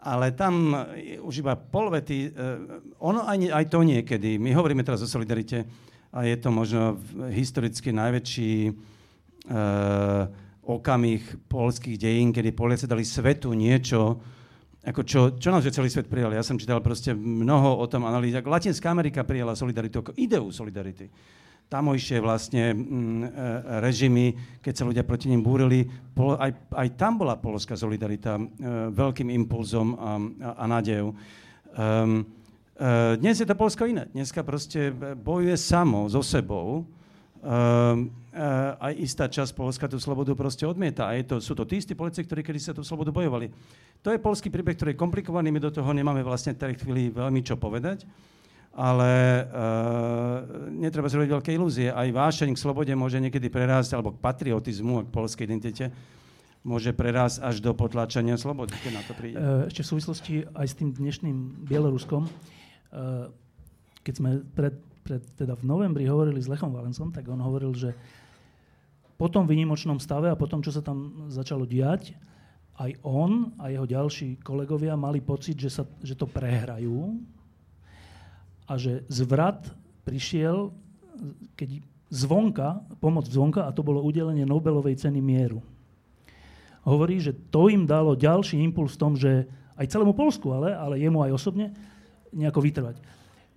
ale 0.00 0.32
tam 0.32 0.72
už 1.20 1.44
iba 1.44 1.56
polvety, 1.56 2.32
uh, 2.32 2.80
ono 3.00 3.28
aj, 3.28 3.52
aj 3.52 3.64
to 3.68 3.80
niekedy, 3.84 4.40
my 4.40 4.56
hovoríme 4.56 4.80
teraz 4.84 5.04
o 5.04 5.08
solidarite, 5.08 5.68
a 6.08 6.24
je 6.24 6.36
to 6.40 6.48
možno 6.48 6.96
historicky 7.28 7.92
najväčší 7.92 8.72
uh, 8.72 10.24
okamih 10.68 11.20
polských 11.48 11.96
dejín, 12.00 12.32
kedy 12.32 12.52
Poliaci 12.52 12.88
dali 12.88 13.04
svetu 13.04 13.52
niečo, 13.52 14.20
ako 14.84 15.00
čo, 15.04 15.20
čo 15.36 15.48
nám 15.52 15.64
celý 15.64 15.92
svet 15.92 16.08
prijal. 16.08 16.32
Ja 16.32 16.44
som 16.44 16.56
čítal 16.56 16.80
proste 16.80 17.12
mnoho 17.12 17.76
o 17.76 17.84
tom 17.88 18.08
analýz. 18.08 18.36
Latinská 18.40 18.88
Amerika 18.92 19.24
prijala 19.24 19.56
solidaritu 19.56 20.00
ako 20.00 20.16
ideu 20.16 20.48
solidarity. 20.48 21.12
Tamojšie 21.68 22.24
vlastne 22.24 22.72
mm, 22.72 22.80
e, 22.80 23.28
režimy, 23.84 24.32
keď 24.64 24.72
sa 24.72 24.88
ľudia 24.88 25.04
proti 25.04 25.28
ním 25.28 25.44
búrili, 25.44 25.84
aj, 26.16 26.72
aj 26.72 26.88
tam 26.96 27.20
bola 27.20 27.36
polská 27.36 27.76
solidarita 27.76 28.40
e, 28.40 28.44
veľkým 28.88 29.28
impulzom 29.28 29.92
a, 29.92 29.96
a, 30.00 30.50
a 30.60 30.64
nádejou. 30.64 31.12
Um, 31.76 32.24
dnes 33.18 33.34
je 33.34 33.42
to 33.42 33.58
Polsko 33.58 33.90
iné. 33.90 34.06
Dneska 34.14 34.46
proste 34.46 34.94
bojuje 35.18 35.58
samo 35.58 36.06
so 36.06 36.22
sebou. 36.22 36.86
Uh, 37.42 38.06
aj 38.78 38.94
istá 39.02 39.26
časť 39.26 39.50
Polska 39.50 39.90
tú 39.90 39.98
slobodu 39.98 40.30
proste 40.38 40.62
odmieta. 40.62 41.10
A 41.10 41.18
je 41.18 41.26
to, 41.26 41.36
sú 41.42 41.58
to 41.58 41.66
tí 41.66 41.82
istí 41.82 41.98
politici, 41.98 42.22
ktorí 42.22 42.46
kedy 42.46 42.60
sa 42.62 42.70
tú 42.70 42.86
slobodu 42.86 43.10
bojovali. 43.10 43.50
To 44.06 44.14
je 44.14 44.22
polský 44.22 44.46
príbeh, 44.46 44.78
ktorý 44.78 44.94
je 44.94 45.02
komplikovaný. 45.02 45.50
My 45.50 45.58
do 45.58 45.74
toho 45.74 45.90
nemáme 45.90 46.22
vlastne 46.22 46.54
v 46.54 46.70
tej 46.70 46.78
chvíli 46.78 47.10
veľmi 47.10 47.42
čo 47.42 47.58
povedať. 47.58 48.06
Ale 48.78 49.42
uh, 49.42 50.70
netreba 50.70 51.10
si 51.10 51.18
veľké 51.18 51.50
ilúzie. 51.50 51.90
Aj 51.90 52.06
vášeň 52.06 52.54
k 52.54 52.62
slobode 52.62 52.94
môže 52.94 53.18
niekedy 53.18 53.50
prerásť, 53.50 53.98
alebo 53.98 54.14
k 54.14 54.22
patriotizmu 54.22 55.02
a 55.02 55.02
k 55.02 55.10
polskej 55.10 55.50
identite, 55.50 55.90
môže 56.62 56.94
prerásť 56.94 57.42
až 57.42 57.58
do 57.58 57.74
potláčania 57.74 58.38
slobody, 58.38 58.78
keď 58.78 58.92
na 58.94 59.02
to 59.02 59.12
príde. 59.18 59.34
Ešte 59.66 59.82
v 59.82 59.88
súvislosti 59.90 60.34
aj 60.54 60.66
s 60.70 60.74
tým 60.78 60.94
dnešným 60.94 61.66
Bieloruskom, 61.66 62.30
Eh, 62.88 63.26
keď 64.00 64.14
sme 64.16 64.30
pred, 64.40 64.72
pred, 65.04 65.20
teda 65.36 65.52
v 65.52 65.68
novembri 65.68 66.08
hovorili 66.08 66.40
s 66.40 66.48
Lechom 66.48 66.72
Valencom, 66.72 67.12
tak 67.12 67.28
on 67.28 67.44
hovoril, 67.44 67.76
že 67.76 67.92
po 69.20 69.28
tom 69.28 69.44
výnimočnom 69.44 70.00
stave 70.00 70.32
a 70.32 70.38
po 70.38 70.48
tom, 70.48 70.64
čo 70.64 70.72
sa 70.72 70.80
tam 70.80 71.28
začalo 71.28 71.68
diať, 71.68 72.16
aj 72.80 72.96
on 73.04 73.52
a 73.60 73.68
jeho 73.68 73.84
ďalší 73.84 74.40
kolegovia 74.40 74.96
mali 74.96 75.20
pocit, 75.20 75.58
že, 75.58 75.68
sa, 75.68 75.84
že 76.00 76.16
to 76.16 76.24
prehrajú 76.24 77.20
a 78.68 78.76
že 78.76 79.02
zvrat 79.08 79.64
prišiel, 80.04 80.70
keď 81.56 81.80
zvonka, 82.12 82.84
pomoc 83.00 83.24
zvonka, 83.28 83.64
a 83.64 83.74
to 83.74 83.80
bolo 83.80 84.04
udelenie 84.04 84.44
Nobelovej 84.44 85.00
ceny 85.00 85.20
mieru. 85.24 85.64
Hovorí, 86.84 87.20
že 87.20 87.36
to 87.52 87.68
im 87.68 87.84
dalo 87.84 88.16
ďalší 88.16 88.60
impuls 88.60 88.96
v 88.96 89.00
tom, 89.00 89.12
že 89.16 89.44
aj 89.76 89.88
celému 89.88 90.16
Polsku, 90.16 90.52
ale, 90.52 90.72
ale 90.72 91.00
jemu 91.00 91.20
aj 91.24 91.36
osobne, 91.36 91.72
nejako 92.32 92.60
vytrvať. 92.64 92.96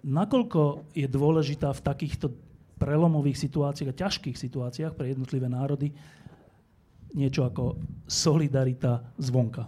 Nakoľko 0.02 0.92
je 0.98 1.08
dôležitá 1.08 1.72
v 1.72 1.86
takýchto 1.86 2.28
prelomových 2.82 3.38
situáciách 3.38 3.94
a 3.94 4.00
ťažkých 4.08 4.38
situáciách 4.38 4.98
pre 4.98 5.14
jednotlivé 5.14 5.46
národy 5.46 5.94
niečo 7.14 7.46
ako 7.46 7.78
solidarita 8.08 9.04
zvonka? 9.20 9.68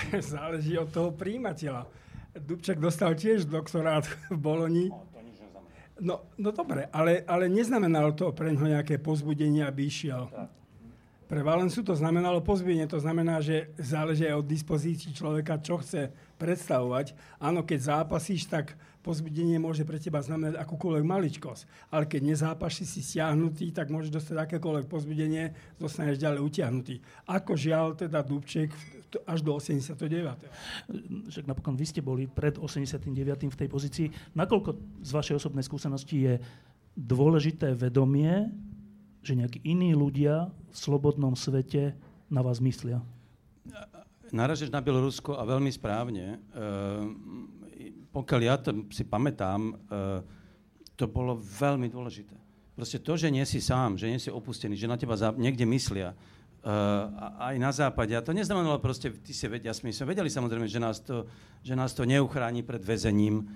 Záleží 0.34 0.76
od 0.76 0.90
toho 0.90 1.10
príjimateľa. 1.14 1.86
Dubček 2.30 2.78
dostal 2.78 3.18
tiež 3.18 3.50
doktorát 3.50 4.06
v 4.30 4.36
Boloni. 4.38 4.86
No, 6.00 6.24
no 6.38 6.48
dobre, 6.54 6.88
ale, 6.94 7.26
ale 7.28 7.50
neznamenalo 7.50 8.16
to 8.16 8.32
pre 8.32 8.54
ňo 8.54 8.70
nejaké 8.70 8.96
pozbudenie, 8.96 9.60
aby 9.66 9.90
išiel. 9.90 10.32
Pre 11.30 11.46
Valencu 11.46 11.86
to 11.86 11.94
znamenalo 11.94 12.42
pozbudenie, 12.42 12.90
to 12.90 12.98
znamená, 12.98 13.38
že 13.38 13.70
záleží 13.78 14.26
aj 14.26 14.42
od 14.42 14.50
dispozícií 14.50 15.14
človeka, 15.14 15.62
čo 15.62 15.78
chce 15.78 16.10
predstavovať. 16.40 17.14
Áno, 17.38 17.62
keď 17.62 17.78
zápasíš, 18.02 18.50
tak 18.50 18.74
pozbudenie 19.00 19.56
môže 19.56 19.84
pre 19.88 19.96
teba 19.96 20.20
znamenať 20.20 20.60
akúkoľvek 20.60 21.04
maličkosť. 21.04 21.92
Ale 21.92 22.04
keď 22.04 22.20
nezápasíš, 22.34 22.88
si 22.88 23.00
stiahnutý, 23.00 23.72
tak 23.72 23.88
môžeš 23.88 24.12
dostať 24.12 24.36
akékoľvek 24.46 24.86
pozbudenie, 24.86 25.56
zostaneš 25.80 26.20
ďalej 26.20 26.40
utiahnutý. 26.44 27.00
Ako 27.28 27.56
žiaľ 27.56 27.96
teda 27.96 28.20
Dubček 28.20 28.72
až 29.26 29.40
do 29.42 29.56
89. 29.58 29.96
Však 31.32 31.44
napokon 31.50 31.74
vy 31.74 31.86
ste 31.88 32.00
boli 32.04 32.30
pred 32.30 32.54
89. 32.54 33.10
v 33.50 33.56
tej 33.58 33.68
pozícii. 33.68 34.06
Nakoľko 34.38 35.02
z 35.02 35.10
vašej 35.10 35.36
osobnej 35.40 35.66
skúsenosti 35.66 36.16
je 36.30 36.34
dôležité 36.94 37.74
vedomie 37.74 38.46
že 39.20 39.36
nejakí 39.36 39.60
iní 39.64 39.92
ľudia 39.92 40.48
v 40.72 40.76
slobodnom 40.76 41.36
svete 41.36 41.92
na 42.32 42.40
vás 42.40 42.60
myslia? 42.60 43.04
Naražeš 44.30 44.70
na 44.70 44.80
Bielorusko 44.80 45.36
a 45.36 45.42
veľmi 45.42 45.68
správne. 45.74 46.38
E, 46.38 46.58
pokiaľ 48.10 48.40
ja 48.42 48.54
to 48.58 48.90
si 48.90 49.06
pamätám, 49.06 49.70
e, 49.70 49.74
to 50.98 51.08
bolo 51.08 51.38
veľmi 51.38 51.88
dôležité. 51.88 52.36
Proste 52.76 53.00
to, 53.00 53.16
že 53.16 53.28
nie 53.28 53.44
si 53.44 53.60
sám, 53.60 53.96
že 53.96 54.08
nie 54.08 54.20
si 54.20 54.32
opustený, 54.32 54.76
že 54.76 54.88
na 54.88 54.96
teba 54.96 55.16
niekde 55.36 55.68
myslia, 55.68 56.16
aj 57.40 57.56
na 57.56 57.72
západe. 57.72 58.12
A 58.12 58.20
to 58.20 58.36
neznamenalo 58.36 58.76
proste, 58.80 59.08
ty 59.08 59.32
si 59.32 59.48
vedia, 59.48 59.72
my 59.72 59.92
sme 59.92 60.12
vedeli 60.12 60.28
samozrejme, 60.28 60.68
že 60.68 60.80
nás 60.80 61.00
to, 61.00 61.24
že 61.64 61.72
nás 61.72 61.96
to 61.96 62.04
neuchráni 62.04 62.60
pred 62.60 62.84
väzením, 62.84 63.48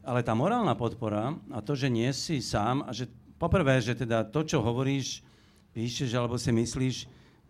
ale 0.00 0.24
tá 0.24 0.32
morálna 0.32 0.72
podpora 0.72 1.36
a 1.52 1.58
to, 1.60 1.76
že 1.76 1.92
nie 1.92 2.08
si 2.16 2.40
sám 2.40 2.86
a 2.88 2.96
že 2.96 3.10
poprvé, 3.36 3.76
že 3.84 3.92
teda 3.92 4.24
to, 4.24 4.40
čo 4.46 4.64
hovoríš, 4.64 5.20
píšeš 5.76 6.16
alebo 6.16 6.40
si 6.40 6.48
myslíš, 6.48 6.96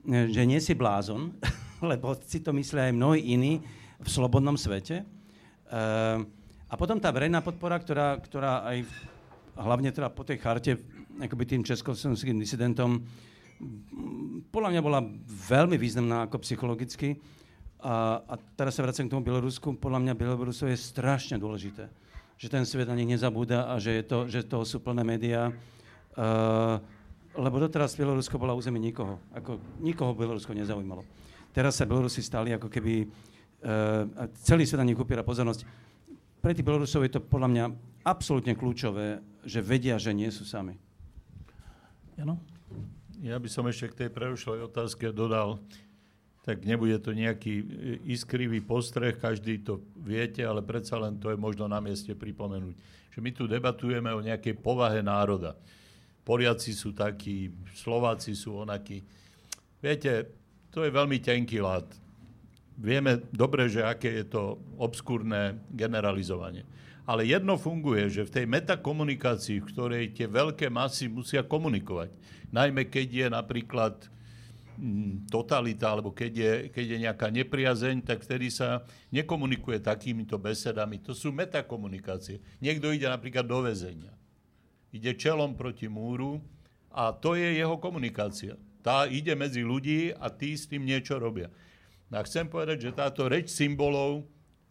že 0.06 0.42
nie 0.42 0.58
si 0.58 0.74
blázon, 0.74 1.30
lebo 1.90 2.18
si 2.26 2.42
to 2.42 2.50
myslia 2.50 2.90
aj 2.90 2.94
mnohí 2.98 3.20
iní 3.30 3.62
v 4.02 4.08
slobodnom 4.10 4.58
svete. 4.58 5.06
A 5.70 6.22
potom 6.76 7.00
tá 7.00 7.10
verejná 7.10 7.40
podpora, 7.40 7.80
ktorá, 7.80 8.20
ktorá 8.20 8.62
aj 8.68 8.84
hlavne 9.56 9.90
teda 9.90 10.12
po 10.12 10.22
tej 10.22 10.38
charte 10.38 10.76
akoby 11.16 11.44
tým 11.48 11.62
československým 11.64 12.36
disidentom 12.36 13.00
podľa 14.52 14.70
mňa 14.72 14.82
bola 14.84 15.00
veľmi 15.48 15.76
významná 15.80 16.28
ako 16.28 16.44
psychologicky. 16.44 17.16
A, 17.80 18.20
a 18.24 18.34
teraz 18.56 18.76
sa 18.76 18.84
vracem 18.84 19.06
k 19.06 19.12
tomu 19.12 19.24
Bielorusku. 19.24 19.76
Podľa 19.76 20.00
mňa 20.02 20.12
Bielorusko 20.16 20.68
je 20.68 20.76
strašne 20.76 21.36
dôležité. 21.40 21.88
Že 22.36 22.48
ten 22.52 22.64
svet 22.68 22.88
na 22.88 22.96
nich 22.96 23.08
nezabúda 23.08 23.68
a 23.72 23.80
že, 23.80 24.00
je 24.00 24.04
to, 24.04 24.18
že 24.28 24.44
toho 24.44 24.64
sú 24.68 24.80
plné 24.80 25.04
médiá. 25.04 25.52
Uh, 26.16 26.80
lebo 27.36 27.60
doteraz 27.60 27.96
Bielorusko 27.96 28.36
bola 28.40 28.56
územie 28.56 28.80
nikoho. 28.80 29.20
Ako, 29.32 29.60
nikoho 29.80 30.12
Bielorusko 30.16 30.56
nezaujímalo. 30.56 31.04
Teraz 31.52 31.80
sa 31.80 31.88
Bielorusi 31.88 32.20
stali 32.20 32.52
ako 32.52 32.68
keby... 32.68 33.08
Uh, 33.56 34.28
celý 34.44 34.68
svet 34.68 34.80
na 34.80 34.88
nich 34.88 35.00
upiera 35.00 35.24
pozornosť. 35.24 35.64
Pre 36.40 36.52
tých 36.54 36.64
Bielorusov 36.64 37.02
je 37.06 37.18
to 37.18 37.20
podľa 37.24 37.48
mňa 37.50 37.64
absolútne 38.06 38.54
kľúčové, 38.54 39.18
že 39.42 39.58
vedia, 39.62 39.98
že 39.98 40.14
nie 40.14 40.30
sú 40.30 40.46
sami. 40.46 40.78
Jano? 42.14 42.38
Ja 43.20 43.40
by 43.40 43.48
som 43.48 43.66
ešte 43.66 43.90
k 43.90 43.98
tej 44.06 44.10
prerušlej 44.12 44.68
otázke 44.68 45.10
dodal, 45.10 45.58
tak 46.46 46.62
nebude 46.62 46.94
to 47.02 47.10
nejaký 47.10 47.54
e, 47.58 47.64
iskrivý 48.14 48.62
postreh, 48.62 49.18
každý 49.18 49.66
to 49.66 49.82
viete, 49.98 50.46
ale 50.46 50.62
predsa 50.62 50.94
len 50.94 51.18
to 51.18 51.34
je 51.34 51.38
možno 51.38 51.66
na 51.66 51.82
mieste 51.82 52.14
pripomenúť. 52.14 52.78
Že 53.10 53.18
my 53.18 53.30
tu 53.34 53.44
debatujeme 53.50 54.14
o 54.14 54.22
nejakej 54.22 54.54
povahe 54.62 55.02
národa. 55.02 55.58
Poliaci 56.22 56.70
sú 56.70 56.94
takí, 56.94 57.50
Slováci 57.74 58.38
sú 58.38 58.62
onakí. 58.62 59.02
Viete, 59.82 60.30
to 60.70 60.86
je 60.86 60.90
veľmi 60.94 61.18
tenký 61.18 61.58
lát. 61.58 61.86
Vieme 62.76 63.24
dobre, 63.32 63.72
že 63.72 63.80
aké 63.80 64.20
je 64.20 64.26
to 64.28 64.60
obskúrne 64.76 65.64
generalizovanie. 65.72 66.68
Ale 67.06 67.24
jedno 67.24 67.56
funguje, 67.56 68.10
že 68.10 68.26
v 68.26 68.34
tej 68.34 68.46
metakomunikácii, 68.50 69.62
v 69.62 69.68
ktorej 69.70 70.04
tie 70.12 70.26
veľké 70.26 70.68
masy 70.68 71.06
musia 71.08 71.46
komunikovať, 71.46 72.10
najmä 72.50 72.90
keď 72.90 73.08
je 73.08 73.26
napríklad 73.30 73.94
mm, 74.76 75.30
totalita, 75.30 75.94
alebo 75.94 76.10
keď 76.10 76.32
je, 76.34 76.52
keď 76.74 76.84
je 76.84 76.98
nejaká 77.06 77.28
nepriazeň, 77.30 78.02
tak 78.02 78.26
vtedy 78.26 78.50
sa 78.50 78.82
nekomunikuje 79.14 79.80
takýmito 79.80 80.36
besedami. 80.36 80.98
To 81.06 81.14
sú 81.14 81.30
metakomunikácie. 81.30 82.42
Niekto 82.58 82.90
ide 82.90 83.06
napríklad 83.06 83.46
do 83.46 83.62
väzenia. 83.62 84.12
Ide 84.90 85.14
čelom 85.14 85.54
proti 85.54 85.86
múru 85.86 86.42
a 86.90 87.14
to 87.14 87.38
je 87.38 87.54
jeho 87.54 87.78
komunikácia. 87.78 88.58
Tá 88.82 89.06
ide 89.06 89.34
medzi 89.38 89.62
ľudí 89.62 90.10
a 90.14 90.26
tí 90.26 90.58
s 90.58 90.66
tým 90.66 90.82
niečo 90.82 91.18
robia. 91.22 91.50
No 92.06 92.22
a 92.22 92.26
chcem 92.26 92.46
povedať, 92.46 92.90
že 92.90 92.96
táto 92.96 93.26
reč 93.26 93.50
symbolov 93.50 94.26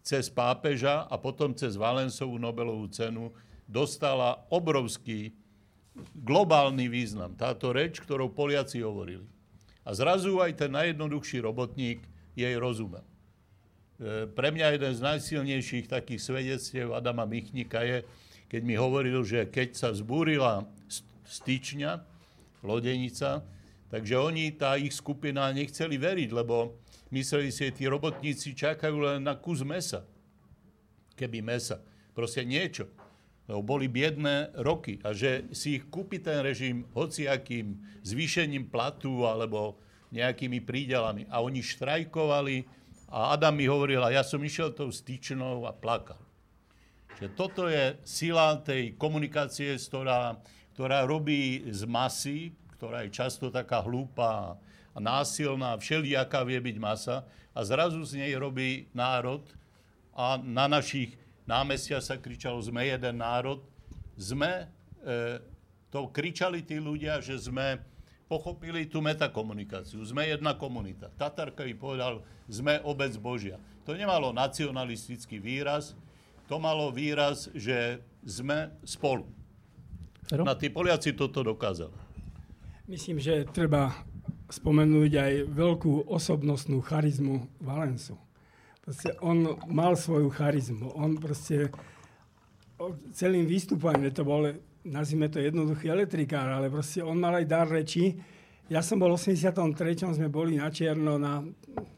cez 0.06 0.32
pápeža 0.32 1.04
a 1.10 1.16
potom 1.20 1.52
cez 1.52 1.76
Valensovú 1.76 2.40
Nobelovú 2.40 2.88
cenu 2.94 3.34
dostala 3.66 4.46
obrovský 4.54 5.34
globálny 6.14 6.88
význam. 6.88 7.34
Táto 7.34 7.74
reč, 7.74 8.00
ktorou 8.04 8.32
Poliaci 8.32 8.84
hovorili. 8.86 9.26
A 9.86 9.94
zrazu 9.94 10.38
aj 10.42 10.66
ten 10.66 10.72
najjednoduchší 10.74 11.42
robotník 11.42 12.04
jej 12.34 12.56
rozumel. 12.58 13.04
E, 13.96 14.28
pre 14.28 14.50
mňa 14.52 14.76
jeden 14.76 14.94
z 14.94 15.02
najsilnejších 15.02 15.86
takých 15.88 16.22
svedectiev 16.22 16.92
Adama 16.92 17.24
Michnika 17.24 17.86
je, 17.86 18.04
keď 18.50 18.62
mi 18.62 18.76
hovoril, 18.76 19.24
že 19.24 19.48
keď 19.48 19.78
sa 19.78 19.90
zbúrila 19.94 20.68
styčňa, 21.26 22.02
lodenica, 22.66 23.46
takže 23.90 24.18
oni, 24.18 24.54
tá 24.58 24.76
ich 24.78 24.94
skupina, 24.94 25.54
nechceli 25.54 25.98
veriť, 25.98 26.30
lebo 26.34 26.85
Mysleli 27.16 27.48
si, 27.48 27.72
že 27.72 27.80
tí 27.80 27.88
robotníci 27.88 28.52
čakajú 28.52 29.00
len 29.00 29.24
na 29.24 29.40
kus 29.40 29.64
mesa. 29.64 30.04
Keby 31.16 31.40
mesa. 31.40 31.80
Proste 32.12 32.44
niečo. 32.44 32.92
Lebo 33.48 33.64
boli 33.64 33.88
biedné 33.88 34.52
roky. 34.60 35.00
A 35.00 35.16
že 35.16 35.48
si 35.56 35.80
ich 35.80 35.88
kúpi 35.88 36.20
ten 36.20 36.44
režim 36.44 36.84
hociakým 36.92 37.80
zvýšením 38.04 38.68
platu 38.68 39.24
alebo 39.24 39.80
nejakými 40.12 40.60
prídelami. 40.60 41.24
A 41.32 41.40
oni 41.40 41.64
štrajkovali 41.64 42.68
a 43.08 43.32
Adam 43.32 43.56
mi 43.56 43.64
hovoril, 43.64 44.04
a 44.04 44.12
ja 44.12 44.28
som 44.28 44.44
išiel 44.44 44.76
tou 44.76 44.92
styčnou 44.92 45.64
a 45.64 45.72
plakal. 45.72 46.20
Že 47.16 47.28
toto 47.32 47.72
je 47.72 47.96
sila 48.04 48.60
tej 48.60 49.00
komunikácie, 49.00 49.80
ktorá, 49.80 50.36
ktorá 50.76 51.08
robí 51.08 51.64
z 51.72 51.88
masy, 51.88 52.52
ktorá 52.76 53.08
je 53.08 53.16
často 53.16 53.48
taká 53.48 53.80
hlúpa 53.88 54.60
a 54.96 54.98
násilná, 55.04 55.76
všelijaká 55.76 56.48
vie 56.48 56.56
byť 56.64 56.78
masa 56.80 57.28
a 57.52 57.60
zrazu 57.68 58.00
z 58.08 58.24
nej 58.24 58.32
robí 58.40 58.88
národ 58.96 59.44
a 60.16 60.40
na 60.40 60.72
našich 60.72 61.20
námestiach 61.44 62.00
sa 62.00 62.16
kričalo 62.16 62.64
sme 62.64 62.88
jeden 62.88 63.20
národ. 63.20 63.60
Sme, 64.16 64.72
e, 65.04 65.44
to 65.92 66.08
kričali 66.08 66.64
tí 66.64 66.80
ľudia, 66.80 67.20
že 67.20 67.36
sme 67.36 67.84
pochopili 68.32 68.88
tú 68.88 69.04
metakomunikáciu. 69.04 70.00
Sme 70.08 70.32
jedna 70.32 70.56
komunita. 70.56 71.12
Tatarka 71.14 71.68
im 71.68 71.78
povedal, 71.78 72.24
sme 72.48 72.80
obec 72.88 73.12
Božia. 73.20 73.60
To 73.86 73.94
nemalo 73.94 74.34
nacionalistický 74.34 75.38
výraz, 75.38 75.94
to 76.48 76.58
malo 76.58 76.90
výraz, 76.90 77.52
že 77.54 78.02
sme 78.26 78.74
spolu. 78.82 79.30
Na 80.32 80.58
tí 80.58 80.74
Poliaci 80.74 81.14
toto 81.14 81.46
dokázali. 81.46 81.94
Myslím, 82.90 83.22
že 83.22 83.46
treba 83.50 83.94
spomenúť 84.50 85.12
aj 85.18 85.34
veľkú 85.50 86.06
osobnostnú 86.06 86.82
charizmu 86.86 87.50
Valensu. 87.62 88.18
Proste 88.86 89.18
on 89.26 89.58
mal 89.66 89.98
svoju 89.98 90.30
charizmu. 90.30 90.94
On 90.94 91.18
proste 91.18 91.74
celým 93.16 93.50
výstupom, 93.50 93.98
to 94.14 94.22
bol, 94.22 94.46
nazvime 94.86 95.32
to 95.32 95.42
jednoduchý 95.42 95.90
elektrikár, 95.90 96.52
ale 96.52 96.70
proste 96.70 97.02
on 97.02 97.18
mal 97.18 97.34
aj 97.40 97.46
dar 97.50 97.66
reči. 97.66 98.14
Ja 98.70 98.86
som 98.86 99.02
bol 99.02 99.14
v 99.14 99.22
83. 99.22 100.14
sme 100.14 100.30
boli 100.30 100.62
na 100.62 100.70
Čierno 100.70 101.18
na 101.18 101.42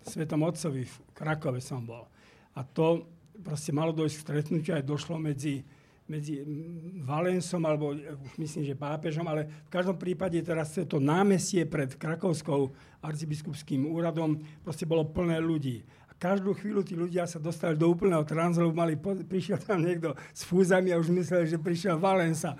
Svetom 0.03 0.43
Otcovi, 0.47 0.83
v 0.87 0.95
Krakove 1.11 1.59
som 1.59 1.83
bol. 1.83 2.07
A 2.55 2.63
to 2.63 3.07
proste 3.43 3.75
malo 3.75 3.91
dojsť 3.91 4.15
k 4.15 4.23
stretnutiu, 4.23 4.71
aj 4.75 4.87
došlo 4.87 5.19
medzi 5.19 5.63
medzi 6.07 6.43
Valensom, 7.03 7.63
alebo 7.67 7.91
už 7.95 8.33
myslím, 8.39 8.63
že 8.63 8.79
pápežom, 8.79 9.27
ale 9.27 9.67
v 9.67 9.69
každom 9.71 9.99
prípade 9.99 10.39
teraz 10.39 10.73
to 10.75 11.03
námestie 11.03 11.67
pred 11.67 11.93
Krakovskou 11.93 12.71
arcibiskupským 13.03 13.83
úradom 13.87 14.39
proste 14.63 14.87
bolo 14.87 15.07
plné 15.07 15.43
ľudí. 15.43 15.83
Každú 16.17 16.57
chvíľu 16.57 16.81
tí 16.81 16.97
ľudia 16.97 17.29
sa 17.29 17.37
dostali 17.37 17.77
do 17.77 17.93
úplného 17.93 18.25
transu, 18.25 18.65
lebo 18.65 18.73
mali, 18.73 18.97
prišiel 18.97 19.61
tam 19.61 19.85
niekto 19.85 20.17
s 20.33 20.49
fúzami 20.49 20.89
a 20.89 20.97
už 20.97 21.13
mysleli, 21.13 21.45
že 21.45 21.61
prišiel 21.61 22.01
Valensa. 22.01 22.57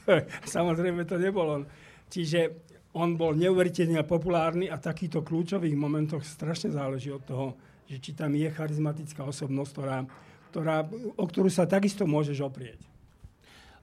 to, 0.00 0.24
samozrejme 0.48 1.04
to 1.04 1.20
nebolo. 1.20 1.68
Čiže 2.08 2.56
on 2.96 3.20
bol 3.20 3.36
neuveriteľne 3.36 4.00
populárny 4.08 4.72
a 4.72 4.80
v 4.80 4.86
takýchto 4.88 5.20
kľúčových 5.20 5.76
momentoch 5.76 6.24
strašne 6.24 6.72
záleží 6.72 7.12
od 7.12 7.20
toho, 7.20 7.46
že 7.84 8.00
či 8.00 8.16
tam 8.16 8.32
je 8.32 8.48
charizmatická 8.48 9.28
osobnosť, 9.28 9.70
ktorá 9.76 10.08
ktorá, 10.56 10.88
o 11.20 11.24
ktorú 11.28 11.52
sa 11.52 11.68
takisto 11.68 12.08
môžeš 12.08 12.40
oprieť. 12.40 12.80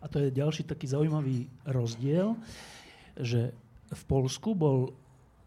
A 0.01 0.09
to 0.09 0.17
je 0.17 0.33
ďalší 0.33 0.65
taký 0.65 0.89
zaujímavý 0.89 1.45
rozdiel, 1.69 2.33
že 3.13 3.53
v 3.93 4.03
Polsku 4.09 4.57
bol 4.57 4.89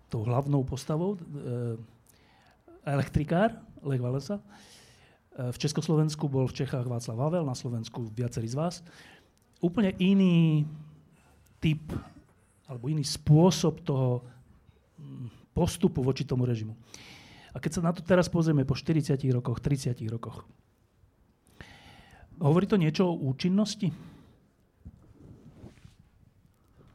tou 0.06 0.22
hlavnou 0.22 0.62
postavou 0.62 1.18
e, 1.18 1.20
elektrikár 2.86 3.58
Lech 3.82 3.98
Walesa. 3.98 4.38
E, 4.38 5.50
v 5.50 5.58
Československu 5.58 6.30
bol 6.30 6.46
v 6.46 6.62
Čechách 6.62 6.86
Václav 6.86 7.18
Havel, 7.18 7.42
na 7.42 7.58
Slovensku 7.58 8.06
viacerí 8.14 8.46
z 8.46 8.54
vás. 8.54 8.74
Úplne 9.58 9.98
iný 9.98 10.62
typ 11.58 11.90
alebo 12.70 12.86
iný 12.86 13.02
spôsob 13.02 13.82
toho 13.82 14.22
mm, 14.94 15.50
postupu 15.50 16.06
voči 16.06 16.22
tomu 16.22 16.46
režimu. 16.46 16.78
A 17.50 17.58
keď 17.58 17.82
sa 17.82 17.82
na 17.82 17.90
to 17.90 17.98
teraz 18.06 18.30
pozrieme 18.30 18.62
po 18.62 18.78
40 18.78 19.18
rokoch, 19.34 19.58
30 19.58 19.98
rokoch, 20.06 20.46
Hovorí 22.36 22.68
to 22.68 22.76
niečo 22.76 23.08
o 23.08 23.18
účinnosti? 23.32 23.88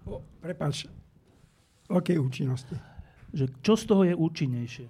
O, 0.05 0.21
prepáč, 0.37 0.85
o 1.89 1.97
akej 1.97 2.21
účinnosti? 2.21 2.77
Že 3.33 3.45
čo 3.65 3.73
z 3.73 3.83
toho 3.89 4.01
je 4.05 4.13
účinnejšie? 4.13 4.87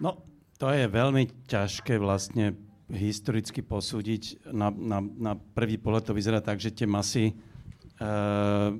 No, 0.00 0.16
to 0.60 0.72
je 0.72 0.84
veľmi 0.88 1.48
ťažké 1.48 1.96
vlastne 2.00 2.56
historicky 2.90 3.62
posúdiť. 3.64 4.52
Na, 4.52 4.68
na, 4.68 4.98
na 5.00 5.32
prvý 5.36 5.80
pohľad 5.80 6.10
to 6.10 6.16
vyzerá 6.16 6.40
tak, 6.42 6.58
že 6.58 6.74
tie 6.74 6.88
masy 6.88 7.32
uh, 8.00 8.74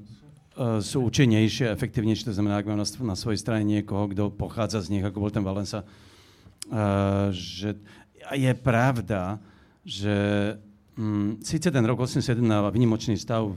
sú 0.81 1.09
účinnejšie 1.09 1.71
a 1.71 1.77
efektívnejšie. 1.77 2.29
To 2.29 2.37
znamená, 2.37 2.61
ak 2.61 2.69
mám 2.69 2.81
na, 2.81 2.89
na 2.89 3.17
svojej 3.17 3.41
strane 3.41 3.65
niekoho, 3.65 4.11
kto 4.13 4.35
pochádza 4.35 4.85
z 4.85 4.99
nich, 4.99 5.05
ako 5.05 5.25
bol 5.25 5.33
ten 5.33 5.47
Valensa, 5.47 5.85
uh, 5.85 7.31
že 7.33 7.81
je 8.35 8.53
pravda, 8.57 9.41
že 9.85 10.15
um, 10.99 11.39
síce 11.41 11.71
ten 11.71 11.85
rok 11.85 12.05
81 12.05 12.41
na 12.41 12.69
vynimočný 12.69 13.17
stav 13.17 13.53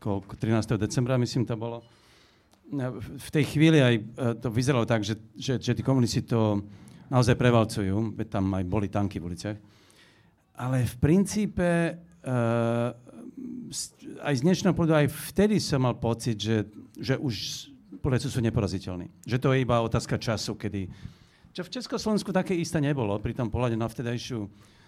13. 0.00 0.78
decembra, 0.78 1.18
myslím, 1.18 1.42
to 1.42 1.58
bolo, 1.58 1.82
v 2.96 3.28
tej 3.30 3.44
chvíli 3.46 3.78
aj 3.82 3.94
to 4.42 4.48
vyzeralo 4.50 4.86
tak, 4.86 5.02
že, 5.02 5.18
že, 5.34 5.58
že 5.58 5.74
tí 5.74 5.82
komunisti 5.82 6.22
to 6.22 6.62
naozaj 7.10 7.38
prevalcujú, 7.38 8.14
veď 8.14 8.38
tam 8.38 8.50
aj 8.54 8.64
boli 8.66 8.86
tanky 8.90 9.18
v 9.18 9.26
uliciach. 9.30 9.58
Ale 10.56 10.86
v 10.86 10.94
princípe 10.98 11.70
uh, 11.94 12.90
aj 14.22 14.34
z 14.34 14.44
dnešného 14.46 14.74
pohľadu, 14.74 14.94
aj 15.06 15.08
vtedy 15.34 15.60
som 15.60 15.84
mal 15.84 15.94
pocit, 15.98 16.38
že, 16.38 16.66
že 16.96 17.14
už 17.18 17.34
Poliaci 18.06 18.30
sú 18.30 18.38
neporaziteľní. 18.38 19.26
Že 19.26 19.38
to 19.42 19.48
je 19.50 19.58
iba 19.66 19.82
otázka 19.82 20.14
času, 20.14 20.54
kedy... 20.54 20.86
Čo 21.50 21.66
v 21.66 21.72
Československu 21.74 22.30
také 22.30 22.54
isté 22.54 22.78
nebolo, 22.78 23.18
pri 23.18 23.34
tom 23.34 23.50
pohľade 23.50 23.74
na 23.74 23.90
vtedajšiu 23.90 24.46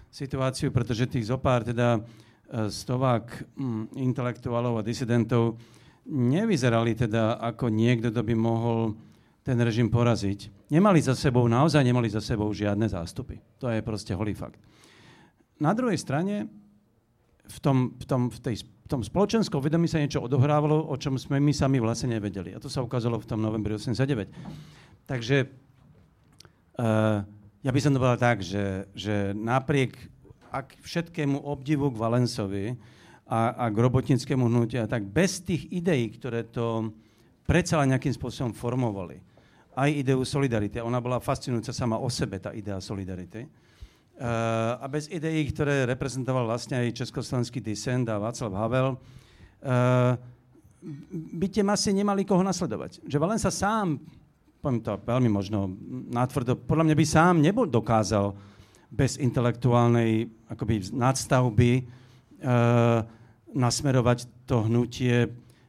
situáciu, 0.09 0.73
pretože 0.73 1.09
tých 1.09 1.29
zopár 1.29 1.64
teda 1.64 1.99
e, 1.99 2.71
stovák 2.73 3.57
mm, 3.57 3.85
intelektuálov 3.97 4.81
a 4.81 4.87
disidentov 4.87 5.61
nevyzerali 6.09 6.97
teda 6.97 7.37
ako 7.37 7.68
niekto, 7.68 8.09
kto 8.09 8.23
by 8.25 8.35
mohol 8.35 8.97
ten 9.44 9.61
režim 9.61 9.88
poraziť. 9.88 10.68
Nemali 10.73 11.01
za 11.01 11.16
sebou, 11.16 11.49
naozaj 11.49 11.81
nemali 11.85 12.09
za 12.12 12.21
sebou 12.21 12.53
žiadne 12.53 12.88
zástupy. 12.88 13.40
To 13.61 13.73
je 13.73 13.81
proste 13.81 14.12
holý 14.12 14.37
fakt. 14.37 14.61
Na 15.61 15.73
druhej 15.73 15.97
strane 15.97 16.49
v 17.49 17.59
tom, 17.61 17.97
v 17.97 18.05
tom, 18.05 18.29
v 18.29 18.38
tej, 18.44 18.57
v 18.64 18.88
tom 18.88 19.01
spoločenskom 19.01 19.61
vedomí 19.64 19.88
sa 19.88 20.01
niečo 20.01 20.21
odohrávalo, 20.21 20.92
o 20.92 20.97
čom 21.01 21.16
sme 21.16 21.40
my 21.40 21.53
sami 21.57 21.81
vlastne 21.81 22.21
nevedeli. 22.21 22.53
A 22.53 22.61
to 22.61 22.68
sa 22.68 22.85
ukázalo 22.85 23.16
v 23.21 23.29
tom 23.29 23.40
novembri 23.40 23.73
89. 23.77 24.29
Takže 25.09 25.49
uh, 25.49 27.25
ja 27.62 27.71
by 27.75 27.81
som 27.83 27.92
to 27.94 27.99
povedal 27.99 28.21
tak, 28.21 28.38
že, 28.44 28.87
že 28.94 29.35
napriek 29.35 29.97
ak 30.49 30.81
všetkému 30.81 31.44
obdivu 31.44 31.92
k 31.92 32.01
Valensovi 32.01 32.66
a, 33.29 33.53
a 33.53 33.64
k 33.68 33.77
robotnickému 33.77 34.49
hnutiu, 34.49 34.88
tak 34.88 35.05
bez 35.05 35.44
tých 35.44 35.68
ideí, 35.68 36.09
ktoré 36.09 36.49
to 36.49 36.92
predsa 37.44 37.81
len 37.85 37.92
nejakým 37.92 38.12
spôsobom 38.16 38.57
formovali, 38.57 39.21
aj 39.79 39.90
ideu 39.94 40.25
solidarity, 40.25 40.81
ona 40.81 40.99
bola 40.99 41.23
fascinujúca 41.23 41.71
sama 41.71 42.01
o 42.01 42.09
sebe, 42.11 42.40
tá 42.40 42.51
idea 42.57 42.81
solidarity, 42.83 43.47
a 44.18 44.83
bez 44.90 45.07
ideí, 45.07 45.47
ktoré 45.47 45.87
reprezentoval 45.87 46.42
vlastne 46.51 46.83
aj 46.83 47.07
československý 47.07 47.62
disent 47.62 48.11
a 48.11 48.18
Václav 48.18 48.51
Havel, 48.51 48.99
by 51.38 51.47
tie 51.47 51.62
masy 51.62 51.94
nemali 51.94 52.27
koho 52.27 52.42
nasledovať. 52.42 53.07
Že 53.07 53.23
Valensa 53.23 53.51
sám, 53.55 54.03
poviem 54.59 54.83
to 54.83 54.99
veľmi 54.99 55.31
možno 55.31 55.71
nátvrdo, 56.11 56.59
podľa 56.59 56.90
mňa 56.90 56.97
by 56.99 57.05
sám 57.07 57.35
nebol 57.38 57.66
dokázal 57.66 58.35
bez 58.88 59.21
intelektuálnej 59.21 60.27
akoby 60.49 60.90
nadstavby 60.97 61.71
uh, 61.83 63.05
nasmerovať 63.53 64.49
to 64.49 64.64
hnutie 64.64 65.29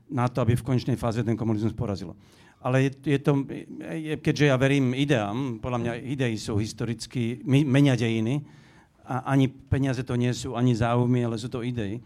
na 0.10 0.26
to, 0.26 0.42
aby 0.42 0.58
v 0.58 0.66
konečnej 0.66 0.98
fáze 0.98 1.22
ten 1.22 1.38
komunizmus 1.38 1.76
porazilo. 1.76 2.18
Ale 2.60 2.90
je, 2.90 3.16
je 3.16 3.20
to, 3.24 3.46
je, 3.88 4.20
keďže 4.20 4.46
ja 4.52 4.56
verím 4.60 4.92
ideám, 4.92 5.64
podľa 5.64 5.80
mňa 5.80 5.94
idei 6.12 6.36
sú 6.36 6.60
historicky, 6.60 7.40
menia 7.46 7.96
dejiny, 7.96 8.44
a 9.10 9.34
ani 9.34 9.50
peniaze 9.50 10.06
to 10.06 10.14
nie 10.14 10.30
sú, 10.36 10.54
ani 10.54 10.78
záujmy, 10.78 11.26
ale 11.26 11.40
sú 11.40 11.50
to 11.50 11.66
idei, 11.66 11.98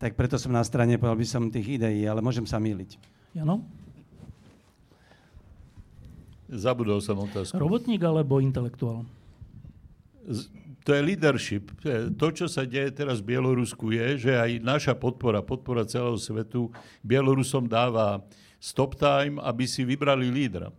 tak 0.00 0.16
preto 0.16 0.40
som 0.40 0.56
na 0.56 0.64
strane, 0.64 0.96
povedal 0.96 1.20
by 1.20 1.26
som, 1.28 1.42
tých 1.52 1.80
ideí, 1.80 2.08
ale 2.08 2.24
môžem 2.24 2.48
sa 2.48 2.56
míliť. 2.56 2.96
Jano? 3.36 3.60
Zabudol 6.46 7.02
som 7.02 7.18
otázku. 7.18 7.58
Robotník 7.58 8.02
alebo 8.06 8.38
intelektuál? 8.38 9.02
Z, 10.26 10.50
to 10.86 10.94
je 10.94 11.02
leadership. 11.02 11.74
To, 12.14 12.30
čo 12.30 12.46
sa 12.46 12.62
deje 12.62 12.94
teraz 12.94 13.18
v 13.18 13.34
Bielorusku, 13.34 13.90
je, 13.90 14.30
že 14.30 14.32
aj 14.38 14.62
naša 14.62 14.94
podpora, 14.94 15.42
podpora 15.42 15.82
celého 15.82 16.14
svetu 16.14 16.70
Bielorusom 17.02 17.66
dáva 17.66 18.22
stop 18.62 18.94
time, 18.94 19.42
aby 19.42 19.66
si 19.66 19.82
vybrali 19.82 20.30
lídra. 20.30 20.70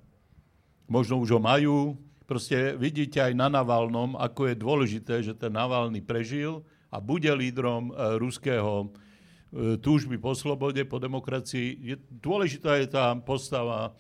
Možno 0.88 1.20
už 1.20 1.36
ho 1.36 1.42
majú. 1.44 2.00
Proste 2.24 2.80
vidíte 2.80 3.20
aj 3.20 3.36
na 3.36 3.52
Navalnom, 3.52 4.16
ako 4.16 4.48
je 4.48 4.56
dôležité, 4.56 5.16
že 5.20 5.36
ten 5.36 5.52
Navalny 5.52 6.00
prežil 6.00 6.64
a 6.88 7.04
bude 7.04 7.28
lídrom 7.28 7.92
e, 7.92 8.16
ruského 8.16 8.88
e, 9.52 9.76
túžby 9.80 10.16
po 10.20 10.32
slobode, 10.36 10.80
po 10.88 11.04
demokracii. 11.04 11.68
Je, 11.84 11.96
dôležitá 12.12 12.80
je 12.80 12.88
tá 12.88 13.12
postava, 13.20 13.92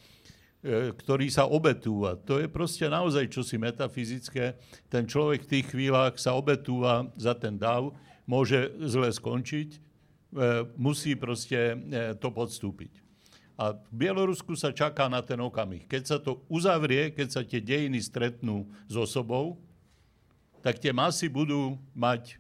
e, 0.64 0.94
ktorý 0.94 1.28
sa 1.30 1.46
obetúva. 1.46 2.18
To 2.26 2.42
je 2.42 2.48
proste 2.50 2.86
naozaj 2.88 3.30
čosi 3.30 3.58
metafyzické. 3.58 4.58
Ten 4.90 5.06
človek 5.06 5.46
v 5.46 5.52
tých 5.58 5.66
chvíľach 5.74 6.16
sa 6.18 6.34
obetúva 6.38 7.10
za 7.20 7.38
ten 7.38 7.58
dav, 7.58 7.94
môže 8.26 8.74
zle 8.86 9.10
skončiť, 9.10 9.70
e, 9.74 9.80
musí 10.78 11.14
proste 11.18 11.58
e, 11.58 11.76
to 12.18 12.30
podstúpiť. 12.34 13.06
A 13.58 13.74
v 13.74 13.94
Bielorusku 14.06 14.54
sa 14.54 14.70
čaká 14.70 15.10
na 15.10 15.26
ten 15.26 15.42
okamih. 15.42 15.90
Keď 15.90 16.04
sa 16.06 16.18
to 16.22 16.46
uzavrie, 16.46 17.10
keď 17.10 17.28
sa 17.34 17.42
tie 17.42 17.58
dejiny 17.58 17.98
stretnú 18.06 18.70
s 18.86 18.94
osobou, 18.94 19.58
tak 20.62 20.78
tie 20.78 20.94
masy 20.94 21.26
budú 21.26 21.74
mať 21.98 22.38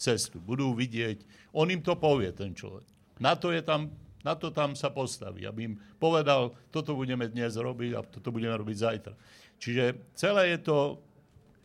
cestu, 0.00 0.40
budú 0.40 0.72
vidieť. 0.72 1.24
On 1.52 1.68
im 1.68 1.84
to 1.84 1.92
povie, 1.92 2.32
ten 2.32 2.56
človek. 2.56 2.88
Na 3.20 3.36
to, 3.36 3.52
je 3.52 3.60
tam, 3.60 3.92
na 4.20 4.36
to 4.36 4.52
tam 4.52 4.76
sa 4.76 4.92
postaví, 4.92 5.48
aby 5.48 5.72
im 5.72 5.74
povedal, 5.96 6.52
toto 6.68 6.92
budeme 6.92 7.24
dnes 7.28 7.56
robiť 7.56 7.90
a 7.96 8.00
toto 8.04 8.28
budeme 8.28 8.52
robiť 8.52 8.76
zajtra. 8.76 9.14
Čiže 9.60 9.84
celé 10.16 10.56
je 10.56 10.58
to, 10.64 10.78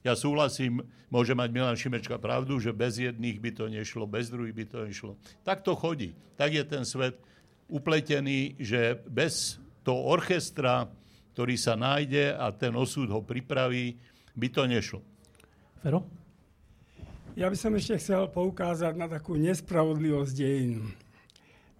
ja 0.04 0.16
súhlasím, 0.16 0.84
môže 1.12 1.32
mať 1.32 1.50
Milan 1.52 1.80
Šimečka 1.80 2.20
pravdu, 2.20 2.60
že 2.60 2.76
bez 2.76 3.00
jedných 3.00 3.40
by 3.40 3.52
to 3.56 3.66
nešlo, 3.72 4.04
bez 4.08 4.28
druhých 4.28 4.56
by 4.56 4.66
to 4.68 4.78
nešlo. 4.88 5.12
Tak 5.44 5.64
to 5.64 5.76
chodí. 5.76 6.12
Tak 6.36 6.52
je 6.52 6.64
ten 6.64 6.84
svet 6.84 7.16
upletený, 7.72 8.60
že 8.60 9.00
bez 9.08 9.60
toho 9.84 10.12
orchestra, 10.12 10.92
ktorý 11.36 11.56
sa 11.56 11.76
nájde 11.76 12.36
a 12.36 12.52
ten 12.56 12.76
osud 12.76 13.12
ho 13.12 13.24
pripraví, 13.24 13.96
by 14.36 14.48
to 14.52 14.62
nešlo. 14.68 15.00
Fero? 15.80 16.04
Ja 17.36 17.52
by 17.52 17.58
som 17.60 17.76
ešte 17.76 18.00
chcel 18.00 18.32
poukázať 18.32 18.96
na 18.96 19.12
takú 19.12 19.36
nespravodlivosť 19.36 20.34
dejín. 20.36 20.96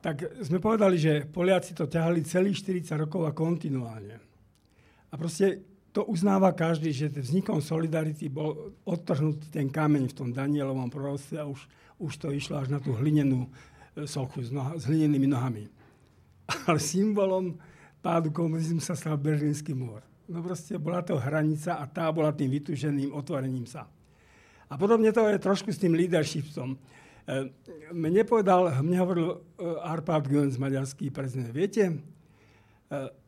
Tak 0.06 0.46
sme 0.46 0.62
povedali, 0.62 1.02
že 1.02 1.26
Poliaci 1.26 1.74
to 1.74 1.90
ťahali 1.90 2.22
celých 2.22 2.62
40 2.62 3.10
rokov 3.10 3.26
a 3.26 3.34
kontinuálne. 3.34 4.22
A 5.10 5.14
proste 5.18 5.66
to 5.90 6.06
uznáva 6.06 6.54
každý, 6.54 6.94
že 6.94 7.10
vznikom 7.10 7.58
Solidarity 7.58 8.30
bol 8.30 8.78
odtrhnutý 8.86 9.50
ten 9.50 9.66
kameň 9.66 10.14
v 10.14 10.14
tom 10.14 10.30
Danielovom 10.30 10.94
proste 10.94 11.42
a 11.42 11.50
už, 11.50 11.58
už 11.98 12.14
to 12.22 12.30
išlo 12.30 12.62
až 12.62 12.70
na 12.70 12.78
tú 12.78 12.94
hlinenú 12.94 13.50
sochu 14.06 14.46
s, 14.46 14.54
noha, 14.54 14.78
s 14.78 14.86
hlinenými 14.86 15.26
nohami. 15.26 15.66
Ale 16.70 16.78
symbolom 16.78 17.58
pádu 18.06 18.30
komunizmu 18.30 18.86
sa 18.86 18.94
stal 18.94 19.18
Berlínsky 19.18 19.74
múr. 19.74 20.06
No 20.30 20.46
proste 20.46 20.78
bola 20.78 21.02
to 21.02 21.18
hranica 21.18 21.82
a 21.82 21.90
tá 21.90 22.14
bola 22.14 22.30
tým 22.30 22.54
vytuženým 22.54 23.10
otvorením 23.10 23.66
sa. 23.66 23.90
A 24.70 24.78
podobne 24.78 25.10
to 25.10 25.26
je 25.34 25.42
trošku 25.42 25.74
s 25.74 25.82
tým 25.82 25.98
leadershipom. 25.98 26.78
E, 27.26 27.50
mne 27.90 28.22
povedal, 28.22 28.70
mne 28.86 28.98
hovoril 29.02 29.30
e, 29.34 29.38
Arpad 29.82 30.30
Göns, 30.30 30.62
maďarský 30.62 31.10
prezident. 31.10 31.50
Viete, 31.50 31.90
e, 31.90 31.96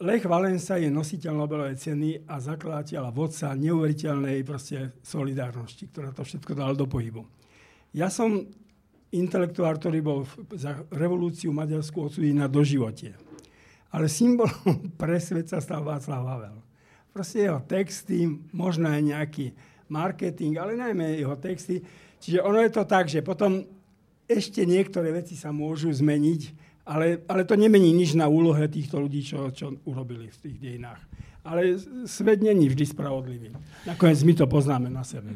Lech 0.06 0.22
Valensa 0.30 0.78
je 0.78 0.94
nositeľ 0.94 1.34
Nobelovej 1.34 1.82
ceny 1.82 2.30
a 2.30 2.38
zakladateľ 2.38 3.10
a 3.10 3.12
vodca 3.12 3.58
neuveriteľnej 3.58 4.46
proste 4.46 4.94
solidárnosti, 5.02 5.90
ktorá 5.90 6.14
to 6.14 6.22
všetko 6.22 6.54
dal 6.54 6.78
do 6.78 6.86
pohybu. 6.86 7.26
Ja 7.98 8.14
som 8.14 8.46
intelektuál, 9.10 9.82
ktorý 9.82 10.00
bol 10.06 10.30
za 10.54 10.78
revolúciu 10.94 11.50
Maďarsku 11.50 11.98
odsúdený 11.98 12.38
na 12.38 12.46
doživotie. 12.46 13.18
Ale 13.90 14.06
symbolom 14.06 14.94
pre 15.02 15.18
svet 15.18 15.50
sa 15.50 15.58
stal 15.58 15.82
Václav 15.82 16.22
Havel. 16.22 16.58
Proste 17.10 17.50
jeho 17.50 17.66
texty, 17.66 18.30
možno 18.54 18.94
aj 18.94 19.02
nejaký 19.02 19.46
marketing, 19.90 20.62
ale 20.62 20.78
najmä 20.78 21.18
jeho 21.18 21.34
texty. 21.42 21.82
Čiže 22.22 22.46
ono 22.46 22.62
je 22.62 22.70
to 22.70 22.86
tak, 22.86 23.10
že 23.10 23.26
potom 23.26 23.77
ešte 24.28 24.68
niektoré 24.68 25.16
veci 25.16 25.40
sa 25.40 25.56
môžu 25.56 25.88
zmeniť, 25.90 26.42
ale, 26.88 27.24
ale 27.28 27.48
to 27.48 27.56
nemení 27.56 27.96
nič 27.96 28.16
na 28.16 28.28
úlohe 28.28 28.68
týchto 28.68 29.00
ľudí, 29.00 29.24
čo, 29.24 29.52
čo 29.52 29.76
urobili 29.88 30.32
v 30.32 30.38
tých 30.40 30.58
dejinách. 30.60 31.02
Ale 31.48 31.80
svet 32.08 32.44
není 32.44 32.68
vždy 32.68 32.84
spravodlivý. 32.92 33.56
Nakoniec 33.88 34.20
my 34.24 34.34
to 34.36 34.46
poznáme 34.52 34.92
na 34.92 35.04
sebe. 35.08 35.32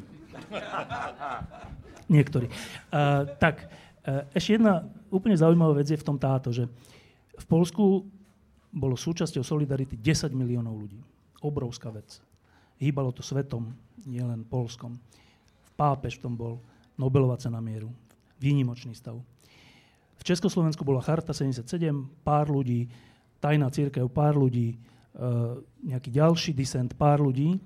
Niektorí. 2.16 2.52
Uh, 2.92 3.32
tak, 3.40 3.72
uh, 4.04 4.28
ešte 4.36 4.60
jedna 4.60 4.84
úplne 5.08 5.40
zaujímavá 5.40 5.80
vec 5.80 5.88
je 5.88 6.00
v 6.00 6.08
tom 6.08 6.20
táto, 6.20 6.52
že 6.52 6.68
v 7.40 7.46
Polsku 7.48 8.04
bolo 8.72 8.96
súčasťou 9.00 9.44
Solidarity 9.44 9.96
10 10.00 10.36
miliónov 10.36 10.76
ľudí. 10.76 11.00
Obrovská 11.44 11.92
vec. 11.92 12.20
Hýbalo 12.80 13.16
to 13.16 13.24
svetom, 13.24 13.72
nielen 14.04 14.44
Polskom. 14.48 15.00
V 15.64 15.72
pápež 15.80 16.20
v 16.20 16.24
tom 16.28 16.34
bol 16.36 16.60
Nobelová 17.00 17.40
cena 17.40 17.64
mieru. 17.64 17.88
Výnimočný 18.42 18.98
stav. 18.98 19.22
V 20.18 20.24
Československu 20.26 20.82
bola 20.82 21.06
Charta 21.06 21.34
77, 21.34 21.70
pár 22.26 22.50
ľudí, 22.50 22.90
tajná 23.38 23.70
církev, 23.70 24.10
pár 24.10 24.38
ľudí, 24.38 24.74
e, 24.74 24.78
nejaký 25.86 26.10
ďalší 26.10 26.52
disent, 26.58 26.94
pár 26.98 27.22
ľudí. 27.22 27.62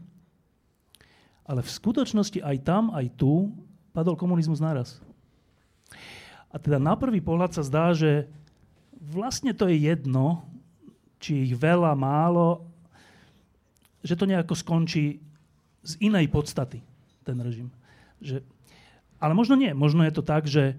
Ale 1.48 1.64
v 1.64 1.72
skutočnosti 1.72 2.44
aj 2.44 2.58
tam, 2.68 2.92
aj 2.92 3.08
tu 3.16 3.56
padol 3.96 4.20
komunizmus 4.20 4.60
naraz. 4.60 5.00
A 6.52 6.60
teda 6.60 6.80
na 6.80 6.96
prvý 6.96 7.20
pohľad 7.20 7.56
sa 7.56 7.64
zdá, 7.64 7.92
že 7.92 8.28
vlastne 9.00 9.52
to 9.52 9.68
je 9.68 9.92
jedno, 9.92 10.48
či 11.20 11.52
ich 11.52 11.54
veľa, 11.56 11.92
málo, 11.96 12.64
že 14.00 14.16
to 14.16 14.24
nejako 14.28 14.56
skončí 14.56 15.20
z 15.84 15.94
inej 16.00 16.32
podstaty, 16.32 16.80
ten 17.28 17.38
režim. 17.44 17.68
Že, 18.24 18.42
ale 19.26 19.34
možno 19.34 19.58
nie. 19.58 19.74
Možno 19.74 20.06
je 20.06 20.14
to 20.14 20.22
tak, 20.22 20.46
že 20.46 20.78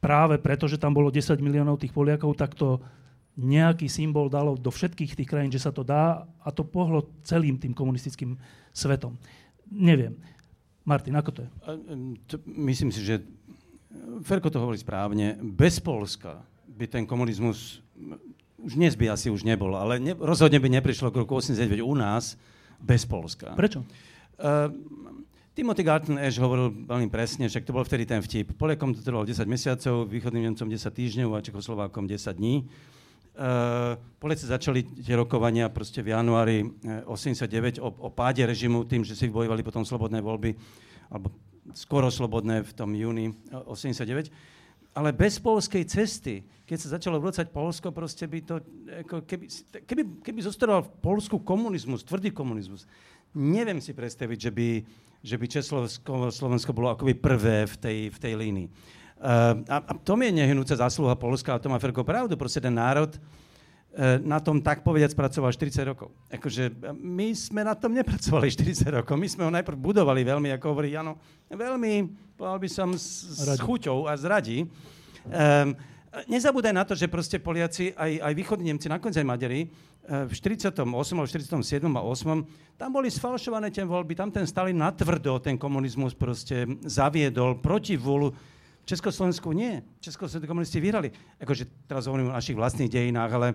práve 0.00 0.40
preto, 0.40 0.64
že 0.64 0.80
tam 0.80 0.96
bolo 0.96 1.12
10 1.12 1.36
miliónov 1.44 1.76
tých 1.76 1.92
Poliakov, 1.92 2.32
tak 2.40 2.56
to 2.56 2.80
nejaký 3.36 3.88
symbol 3.92 4.32
dalo 4.32 4.56
do 4.56 4.72
všetkých 4.72 5.12
tých 5.12 5.28
krajín, 5.28 5.52
že 5.52 5.60
sa 5.60 5.72
to 5.72 5.84
dá 5.84 6.24
a 6.40 6.48
to 6.48 6.64
pohlo 6.64 7.12
celým 7.20 7.60
tým 7.60 7.76
komunistickým 7.76 8.40
svetom. 8.72 9.20
Neviem. 9.68 10.16
Martin, 10.88 11.16
ako 11.20 11.30
to 11.36 11.40
je? 11.44 11.48
Myslím 12.48 12.88
si, 12.88 13.04
že 13.04 13.20
Ferko 14.24 14.48
to 14.48 14.60
hovorí 14.60 14.80
správne. 14.80 15.36
Bez 15.40 15.76
Polska 15.78 16.40
by 16.64 16.88
ten 16.88 17.04
komunizmus 17.04 17.84
už 18.62 18.78
dnes 18.78 18.94
by 18.94 19.10
asi 19.10 19.26
už 19.26 19.42
nebol, 19.42 19.74
ale 19.74 19.98
ne, 19.98 20.14
rozhodne 20.14 20.62
by 20.62 20.70
neprišlo 20.70 21.10
k 21.10 21.26
roku 21.26 21.34
89 21.34 21.82
u 21.82 21.94
nás 21.98 22.38
bez 22.78 23.02
Polska. 23.02 23.58
Prečo? 23.58 23.82
Uh, 24.38 24.70
Timothy 25.52 25.84
Garton 25.84 26.16
Ash 26.16 26.40
hovoril 26.40 26.72
veľmi 26.88 27.12
presne, 27.12 27.44
však 27.44 27.68
to 27.68 27.76
bol 27.76 27.84
vtedy 27.84 28.08
ten 28.08 28.24
vtip. 28.24 28.56
Poliakom 28.56 28.96
to 28.96 29.04
trvalo 29.04 29.28
10 29.28 29.44
mesiacov, 29.44 30.08
východným 30.08 30.48
Nemcom 30.48 30.64
10 30.64 30.80
týždňov 30.80 31.36
a 31.36 31.44
Čechoslovákom 31.44 32.08
10 32.08 32.40
dní. 32.40 32.64
Uh, 33.36 34.00
Poliaci 34.16 34.48
začali 34.48 34.80
tie 35.04 35.12
rokovania 35.12 35.68
proste 35.68 36.00
v 36.00 36.16
januári 36.16 36.64
89 37.04 37.84
o, 37.84 37.88
o 37.88 38.08
páde 38.08 38.48
režimu 38.48 38.88
tým, 38.88 39.04
že 39.04 39.12
si 39.12 39.28
bojovali 39.28 39.60
potom 39.60 39.84
slobodné 39.84 40.24
voľby, 40.24 40.56
alebo 41.12 41.28
skoro 41.76 42.08
slobodné 42.08 42.64
v 42.64 42.72
tom 42.72 42.96
júni 42.96 43.36
89. 43.52 44.32
Ale 44.96 45.12
bez 45.12 45.36
polskej 45.36 45.84
cesty, 45.84 46.48
keď 46.64 46.76
sa 46.80 46.96
začalo 46.96 47.20
vrúcať 47.20 47.52
Polsko, 47.52 47.92
proste 47.92 48.24
by 48.24 48.38
to, 48.40 48.56
ako 49.04 49.28
keby, 49.28 49.44
keby, 49.84 50.02
keby 50.24 50.40
zostaroval 50.48 50.88
v 50.88 50.92
Polsku 51.00 51.36
komunizmus, 51.44 52.04
tvrdý 52.04 52.32
komunizmus, 52.32 52.88
neviem 53.36 53.80
si 53.84 53.92
predstaviť, 53.92 54.38
že 54.48 54.52
by 54.52 54.68
že 55.22 55.38
by 55.38 55.46
Československo 55.46 56.34
Slovensko 56.34 56.70
bolo 56.74 56.90
akoby 56.90 57.14
prvé 57.14 57.64
v 57.70 57.74
tej, 57.78 57.98
v 58.10 58.18
tej 58.18 58.34
línii. 58.34 58.68
Uh, 59.22 59.62
a, 59.70 59.76
a 59.78 59.92
to 60.02 60.18
mi 60.18 60.26
je 60.26 60.42
nehnúca 60.42 60.74
zásluha 60.74 61.14
Polska, 61.14 61.54
a 61.54 61.62
to 61.62 61.70
má 61.70 61.78
Ferko 61.78 62.02
pravdu, 62.02 62.34
proste 62.34 62.58
ten 62.58 62.74
národ 62.74 63.14
uh, 63.14 64.18
na 64.18 64.42
tom 64.42 64.58
tak 64.58 64.82
povediac 64.82 65.14
pracoval 65.14 65.54
40 65.54 65.86
rokov. 65.94 66.10
Akože 66.26 66.74
my 66.98 67.30
sme 67.30 67.62
na 67.62 67.78
tom 67.78 67.94
nepracovali 67.94 68.50
40 68.50 68.98
rokov, 68.98 69.14
my 69.14 69.28
sme 69.30 69.46
ho 69.46 69.54
najprv 69.54 69.78
budovali 69.78 70.26
veľmi, 70.26 70.50
ako 70.58 70.66
hovorí 70.74 70.98
Jano, 70.98 71.22
veľmi, 71.46 72.10
povedal 72.34 72.58
by 72.58 72.68
som, 72.68 72.90
s, 72.98 73.30
s 73.46 73.62
chuťou 73.62 74.10
a 74.10 74.18
zradí. 74.18 74.66
Um, 75.30 75.70
nezabúdaj 76.26 76.74
na 76.74 76.82
to, 76.82 76.98
že 76.98 77.06
proste 77.06 77.38
Poliaci, 77.38 77.94
aj, 77.94 78.26
aj 78.26 78.32
východní 78.34 78.74
Nemci, 78.74 78.90
nakoniec 78.90 79.22
aj 79.22 79.30
Maďari, 79.30 79.70
Eh, 79.70 79.91
v 80.02 80.32
48. 80.34 80.82
alebo 80.82 81.26
47. 81.30 81.62
a 81.86 82.02
8. 82.02 82.74
tam 82.74 82.90
boli 82.90 83.06
sfalšované 83.06 83.70
tie 83.70 83.86
voľby, 83.86 84.18
tam 84.18 84.34
ten 84.34 84.42
Stalin 84.50 84.74
natvrdo 84.74 85.38
ten 85.38 85.54
komunizmus 85.54 86.10
proste 86.18 86.66
zaviedol 86.82 87.62
proti 87.62 87.94
vôľu. 87.94 88.34
V 88.82 88.86
Československu 88.90 89.54
nie. 89.54 89.78
Československí 90.02 90.50
komunisti 90.50 90.82
vyhrali. 90.82 91.14
Akože 91.38 91.86
teraz 91.86 92.10
hovorím 92.10 92.34
o 92.34 92.36
našich 92.36 92.58
vlastných 92.58 92.90
dejinách, 92.90 93.30
ale 93.30 93.48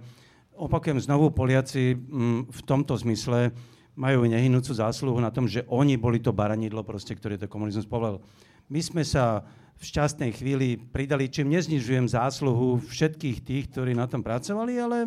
opakujem 0.55 1.03
znovu, 1.03 1.35
Poliaci 1.35 1.99
m, 1.99 1.99
mm, 1.99 2.39
v 2.47 2.61
tomto 2.63 2.95
zmysle 2.95 3.51
majú 3.97 4.23
nehynúcu 4.23 4.71
zásluhu 4.71 5.19
na 5.19 5.33
tom, 5.33 5.49
že 5.49 5.67
oni 5.67 5.99
boli 5.99 6.23
to 6.23 6.31
baranidlo, 6.31 6.85
proste, 6.87 7.11
ktoré 7.11 7.35
to 7.35 7.51
komunizmus 7.51 7.89
povedal. 7.89 8.23
My 8.71 8.79
sme 8.79 9.03
sa 9.03 9.43
v 9.77 9.83
šťastnej 9.83 10.31
chvíli 10.31 10.79
pridali, 10.79 11.27
čím 11.27 11.51
neznižujem 11.51 12.07
zásluhu 12.07 12.81
všetkých 12.87 13.37
tých, 13.43 13.65
ktorí 13.73 13.93
na 13.93 14.07
tom 14.07 14.23
pracovali, 14.23 14.73
ale 14.79 14.97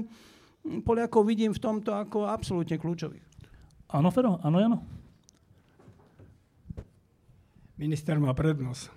Poliakov 0.61 1.25
vidím 1.25 1.57
v 1.57 1.63
tomto 1.63 1.97
ako 1.97 2.29
absolútne 2.29 2.77
kľúčových. 2.77 3.25
Áno, 3.91 4.13
Fero? 4.13 4.39
Áno, 4.45 4.57
Jano? 4.61 4.79
Minister 7.81 8.21
má 8.21 8.37
prednosť. 8.37 8.93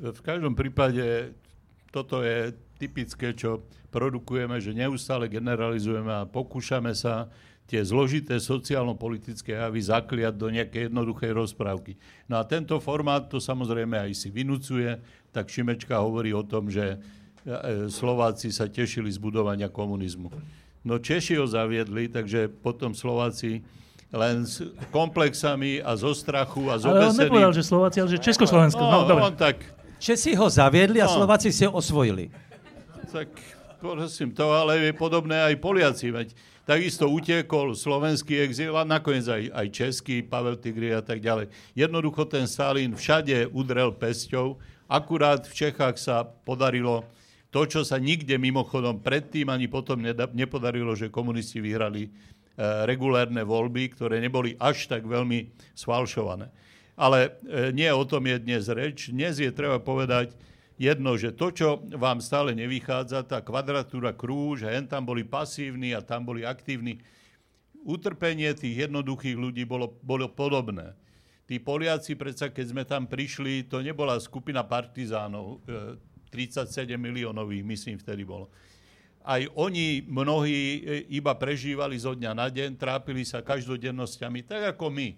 V 0.00 0.20
každom 0.22 0.54
prípade 0.56 1.34
toto 1.90 2.22
je 2.22 2.54
typické, 2.80 3.34
čo 3.36 3.66
produkujeme, 3.90 4.56
že 4.62 4.72
neustále 4.72 5.26
generalizujeme 5.28 6.22
a 6.22 6.28
pokúšame 6.30 6.94
sa 6.94 7.28
tie 7.68 7.82
zložité 7.84 8.38
sociálno-politické 8.38 9.54
javy 9.54 9.78
zakliať 9.84 10.34
do 10.34 10.48
nejakej 10.50 10.90
jednoduchej 10.90 11.30
rozprávky. 11.34 11.98
No 12.26 12.38
a 12.38 12.46
tento 12.46 12.78
formát 12.82 13.26
to 13.30 13.38
samozrejme 13.38 13.94
aj 13.94 14.10
si 14.16 14.32
vynúcuje, 14.32 14.98
tak 15.30 15.50
Šimečka 15.50 15.98
hovorí 16.02 16.34
o 16.34 16.42
tom, 16.42 16.66
že 16.66 16.98
Slováci 17.88 18.52
sa 18.52 18.68
tešili 18.68 19.08
z 19.08 19.16
budovania 19.16 19.72
komunizmu. 19.72 20.28
No 20.84 20.96
Češi 21.00 21.40
ho 21.40 21.46
zaviedli, 21.48 22.08
takže 22.08 22.48
potom 22.48 22.92
Slováci 22.92 23.64
len 24.10 24.42
s 24.42 24.64
komplexami 24.90 25.78
a 25.80 25.94
zo 25.94 26.10
strachu 26.10 26.66
a 26.66 26.76
z 26.80 26.90
Ale 26.90 27.12
on 27.12 27.16
nepovedal, 27.16 27.52
že 27.54 27.62
Slováci, 27.62 28.02
ale 28.02 28.10
že 28.10 28.18
Československo. 28.18 28.82
No, 28.82 29.06
no, 29.06 29.14
on 29.22 29.36
tak... 29.38 29.62
Česi 30.00 30.32
ho 30.32 30.48
zaviedli 30.48 30.98
a 30.98 31.06
no. 31.06 31.12
Slováci 31.12 31.52
si 31.52 31.68
ho 31.68 31.72
osvojili. 31.76 32.32
Tak 33.12 33.28
prosím, 33.78 34.32
to 34.32 34.48
ale 34.50 34.90
je 34.90 34.92
podobné 34.96 35.36
aj 35.44 35.54
Poliaci. 35.60 36.08
Veď 36.08 36.32
takisto 36.64 37.06
utiekol 37.12 37.76
slovenský 37.76 38.40
exil 38.40 38.72
a 38.74 38.88
nakoniec 38.88 39.28
aj, 39.28 39.52
aj 39.52 39.66
český, 39.68 40.24
Pavel 40.24 40.56
Tigri 40.56 40.96
a 40.96 41.04
tak 41.04 41.20
ďalej. 41.20 41.52
Jednoducho 41.76 42.24
ten 42.24 42.48
Stalin 42.48 42.96
všade 42.96 43.52
udrel 43.52 43.92
pesťou, 43.92 44.56
akurát 44.88 45.44
v 45.44 45.52
Čechách 45.52 46.00
sa 46.00 46.24
podarilo 46.24 47.04
to, 47.50 47.66
čo 47.66 47.80
sa 47.82 47.98
nikde 47.98 48.38
mimochodom 48.38 49.02
predtým 49.02 49.50
ani 49.50 49.66
potom 49.66 49.98
nepodarilo, 50.34 50.94
že 50.94 51.10
komunisti 51.10 51.58
vyhrali 51.58 52.06
e, 52.06 52.10
regulérne 52.86 53.42
voľby, 53.42 53.90
ktoré 53.98 54.22
neboli 54.22 54.54
až 54.54 54.86
tak 54.86 55.02
veľmi 55.02 55.50
sfalšované. 55.74 56.46
Ale 56.94 57.42
e, 57.42 57.74
nie 57.74 57.90
o 57.90 58.06
tom 58.06 58.22
je 58.30 58.38
dnes 58.38 58.70
reč. 58.70 59.10
Dnes 59.10 59.42
je 59.42 59.50
treba 59.50 59.82
povedať 59.82 60.30
jedno, 60.78 61.18
že 61.18 61.34
to, 61.34 61.50
čo 61.50 61.68
vám 61.98 62.22
stále 62.22 62.54
nevychádza, 62.54 63.26
tá 63.26 63.42
kvadratúra 63.42 64.14
krú, 64.14 64.54
že 64.54 64.70
hen 64.70 64.86
tam 64.86 65.02
boli 65.02 65.26
pasívni 65.26 65.90
a 65.90 66.06
tam 66.06 66.22
boli 66.22 66.46
aktívni, 66.46 67.02
utrpenie 67.82 68.54
tých 68.54 68.86
jednoduchých 68.86 69.36
ľudí 69.36 69.66
bolo, 69.66 69.90
bolo 70.06 70.30
podobné. 70.30 70.94
Tí 71.50 71.58
Poliaci, 71.58 72.14
predsa 72.14 72.46
keď 72.54 72.66
sme 72.70 72.82
tam 72.86 73.10
prišli, 73.10 73.66
to 73.66 73.82
nebola 73.82 74.22
skupina 74.22 74.62
partizánov. 74.62 75.58
E, 76.30 76.46
37 76.46 76.94
miliónových, 76.94 77.66
myslím, 77.66 77.96
vtedy 77.98 78.22
bolo. 78.22 78.46
Aj 79.20 79.42
oni, 79.58 80.06
mnohí, 80.06 80.80
e, 80.80 81.04
iba 81.10 81.34
prežívali 81.34 81.98
zo 81.98 82.14
dňa 82.14 82.32
na 82.32 82.48
deň, 82.48 82.78
trápili 82.78 83.26
sa 83.26 83.42
každodennosťami, 83.42 84.46
tak 84.46 84.78
ako 84.78 84.88
my. 84.88 85.08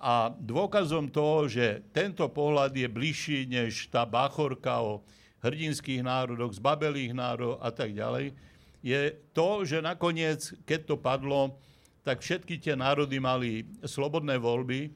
A 0.00 0.32
dôkazom 0.32 1.12
toho, 1.12 1.46
že 1.46 1.84
tento 1.92 2.24
pohľad 2.28 2.72
je 2.72 2.88
bližší 2.88 3.44
než 3.44 3.88
tá 3.92 4.04
báchorka 4.04 4.80
o 4.80 5.04
hrdinských 5.40 6.04
národoch, 6.04 6.56
zbabelých 6.56 7.16
národov 7.16 7.60
a 7.60 7.70
tak 7.72 7.96
ďalej, 7.96 8.36
je 8.80 9.12
to, 9.36 9.64
že 9.64 9.84
nakoniec, 9.84 10.56
keď 10.64 10.80
to 10.88 10.96
padlo, 10.96 11.60
tak 12.00 12.24
všetky 12.24 12.56
tie 12.56 12.72
národy 12.72 13.20
mali 13.20 13.68
slobodné 13.84 14.40
voľby, 14.40 14.88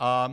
a 0.00 0.32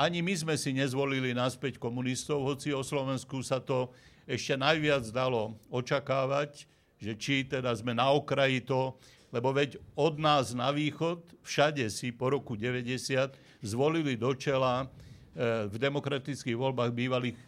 ani 0.00 0.24
my 0.24 0.32
sme 0.32 0.54
si 0.56 0.72
nezvolili 0.72 1.36
naspäť 1.36 1.76
komunistov, 1.76 2.40
hoci 2.40 2.72
o 2.72 2.80
Slovensku 2.80 3.44
sa 3.44 3.60
to 3.60 3.92
ešte 4.24 4.56
najviac 4.56 5.04
dalo 5.12 5.60
očakávať, 5.68 6.64
že 6.96 7.12
či 7.12 7.44
teda 7.44 7.68
sme 7.76 7.92
na 7.92 8.08
okraji 8.08 8.64
to, 8.64 8.96
lebo 9.28 9.52
veď 9.52 9.76
od 9.92 10.16
nás 10.16 10.56
na 10.56 10.72
východ 10.72 11.20
všade 11.44 11.84
si 11.92 12.16
po 12.16 12.32
roku 12.32 12.56
90 12.56 13.36
zvolili 13.60 14.16
do 14.16 14.32
čela 14.32 14.88
e, 15.36 15.68
v 15.68 15.76
demokratických 15.76 16.56
voľbách 16.56 16.96
bývalých 16.96 17.36
e, 17.36 17.44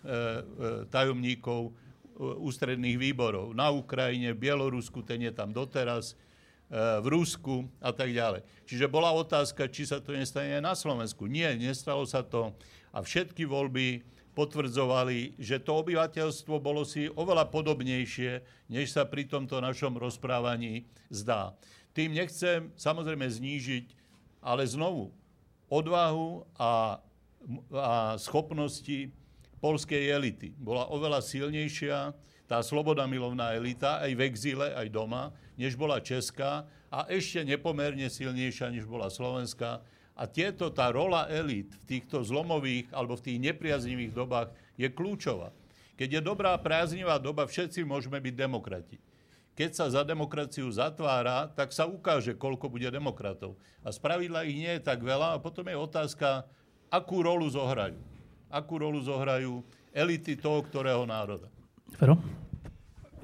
tajomníkov 0.92 1.72
ústredných 2.20 3.00
výborov. 3.00 3.56
Na 3.56 3.72
Ukrajine, 3.72 4.36
v 4.36 4.48
Bielorusku, 4.48 5.04
ten 5.04 5.24
je 5.24 5.32
tam 5.32 5.52
doteraz, 5.52 6.16
v 6.70 7.06
Rusku 7.06 7.70
a 7.78 7.94
tak 7.94 8.10
ďalej. 8.10 8.42
Čiže 8.66 8.90
bola 8.90 9.14
otázka, 9.14 9.70
či 9.70 9.86
sa 9.86 10.02
to 10.02 10.10
nestane 10.10 10.58
aj 10.58 10.64
na 10.64 10.74
Slovensku. 10.74 11.30
Nie, 11.30 11.54
nestalo 11.54 12.02
sa 12.02 12.26
to 12.26 12.50
a 12.90 12.98
všetky 13.02 13.46
voľby 13.46 14.02
potvrdzovali, 14.36 15.40
že 15.40 15.62
to 15.62 15.80
obyvateľstvo 15.80 16.60
bolo 16.60 16.84
si 16.84 17.08
oveľa 17.08 17.48
podobnejšie, 17.48 18.44
než 18.68 18.92
sa 18.92 19.08
pri 19.08 19.24
tomto 19.24 19.62
našom 19.64 19.96
rozprávaní 19.96 20.84
zdá. 21.08 21.56
Tým 21.96 22.12
nechcem 22.12 22.68
samozrejme 22.76 23.24
znížiť, 23.24 23.86
ale 24.44 24.68
znovu, 24.68 25.08
odvahu 25.72 26.44
a, 26.60 27.00
a 27.72 28.20
schopnosti 28.20 29.08
polskej 29.62 30.12
elity 30.12 30.52
bola 30.60 30.84
oveľa 30.92 31.24
silnejšia 31.24 32.12
tá 32.46 32.62
sloboda 32.62 33.08
milovná 33.10 33.56
elita 33.56 33.98
aj 34.04 34.12
v 34.14 34.20
exíle, 34.22 34.70
aj 34.70 34.86
doma, 34.92 35.34
než 35.56 35.74
bola 35.74 36.00
česká 36.00 36.68
a 36.92 37.08
ešte 37.10 37.42
nepomerne 37.42 38.06
silnejšia, 38.06 38.72
než 38.72 38.86
bola 38.86 39.10
slovenská. 39.10 39.82
A 40.16 40.24
tieto, 40.24 40.72
tá 40.72 40.88
rola 40.88 41.28
elit 41.28 41.68
v 41.84 41.84
týchto 41.84 42.24
zlomových 42.24 42.88
alebo 42.92 43.20
v 43.20 43.24
tých 43.32 43.38
nepriaznivých 43.52 44.12
dobách 44.16 44.48
je 44.80 44.88
kľúčová. 44.88 45.52
Keď 45.96 46.08
je 46.08 46.20
dobrá 46.20 46.56
priaznivá 46.56 47.16
doba, 47.20 47.48
všetci 47.48 47.84
môžeme 47.84 48.20
byť 48.20 48.34
demokrati. 48.36 48.96
Keď 49.56 49.70
sa 49.72 49.88
za 49.88 50.04
demokraciu 50.04 50.68
zatvára, 50.68 51.48
tak 51.48 51.72
sa 51.72 51.88
ukáže, 51.88 52.36
koľko 52.36 52.68
bude 52.68 52.88
demokratov. 52.92 53.56
A 53.80 53.88
spravidla 53.88 54.44
ich 54.44 54.60
nie 54.60 54.72
je 54.76 54.84
tak 54.84 55.00
veľa 55.00 55.36
a 55.36 55.40
potom 55.40 55.64
je 55.64 55.76
otázka, 55.76 56.44
akú 56.92 57.24
rolu 57.24 57.48
zohrajú. 57.48 57.96
Akú 58.52 58.76
rolu 58.76 59.00
zohrajú 59.00 59.64
elity 59.96 60.36
toho, 60.36 60.60
ktorého 60.60 61.08
národa. 61.08 61.48
Fero? 61.96 62.20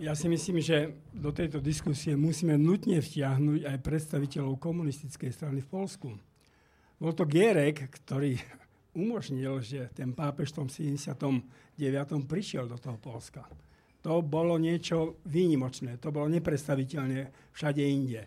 Ja 0.02 0.18
si 0.18 0.26
myslím, 0.26 0.58
že 0.58 0.98
do 1.14 1.30
tejto 1.30 1.62
diskusie 1.62 2.18
musíme 2.18 2.58
nutne 2.58 2.98
vtiahnuť 2.98 3.70
aj 3.70 3.78
predstaviteľov 3.86 4.58
komunistickej 4.58 5.30
strany 5.30 5.62
v 5.62 5.70
Polsku. 5.70 6.18
Bol 6.98 7.14
to 7.14 7.22
Gierek, 7.22 7.86
ktorý 8.02 8.34
umožnil, 8.98 9.62
že 9.62 9.94
ten 9.94 10.10
pápež 10.10 10.50
v 10.50 10.58
tom 10.58 10.66
79. 10.66 11.46
prišiel 12.26 12.66
do 12.66 12.82
toho 12.82 12.98
Polska. 12.98 13.46
To 14.02 14.26
bolo 14.26 14.58
niečo 14.58 15.22
výnimočné, 15.22 16.02
to 16.02 16.10
bolo 16.10 16.26
nepredstaviteľné 16.34 17.54
všade 17.54 17.86
inde. 17.86 18.26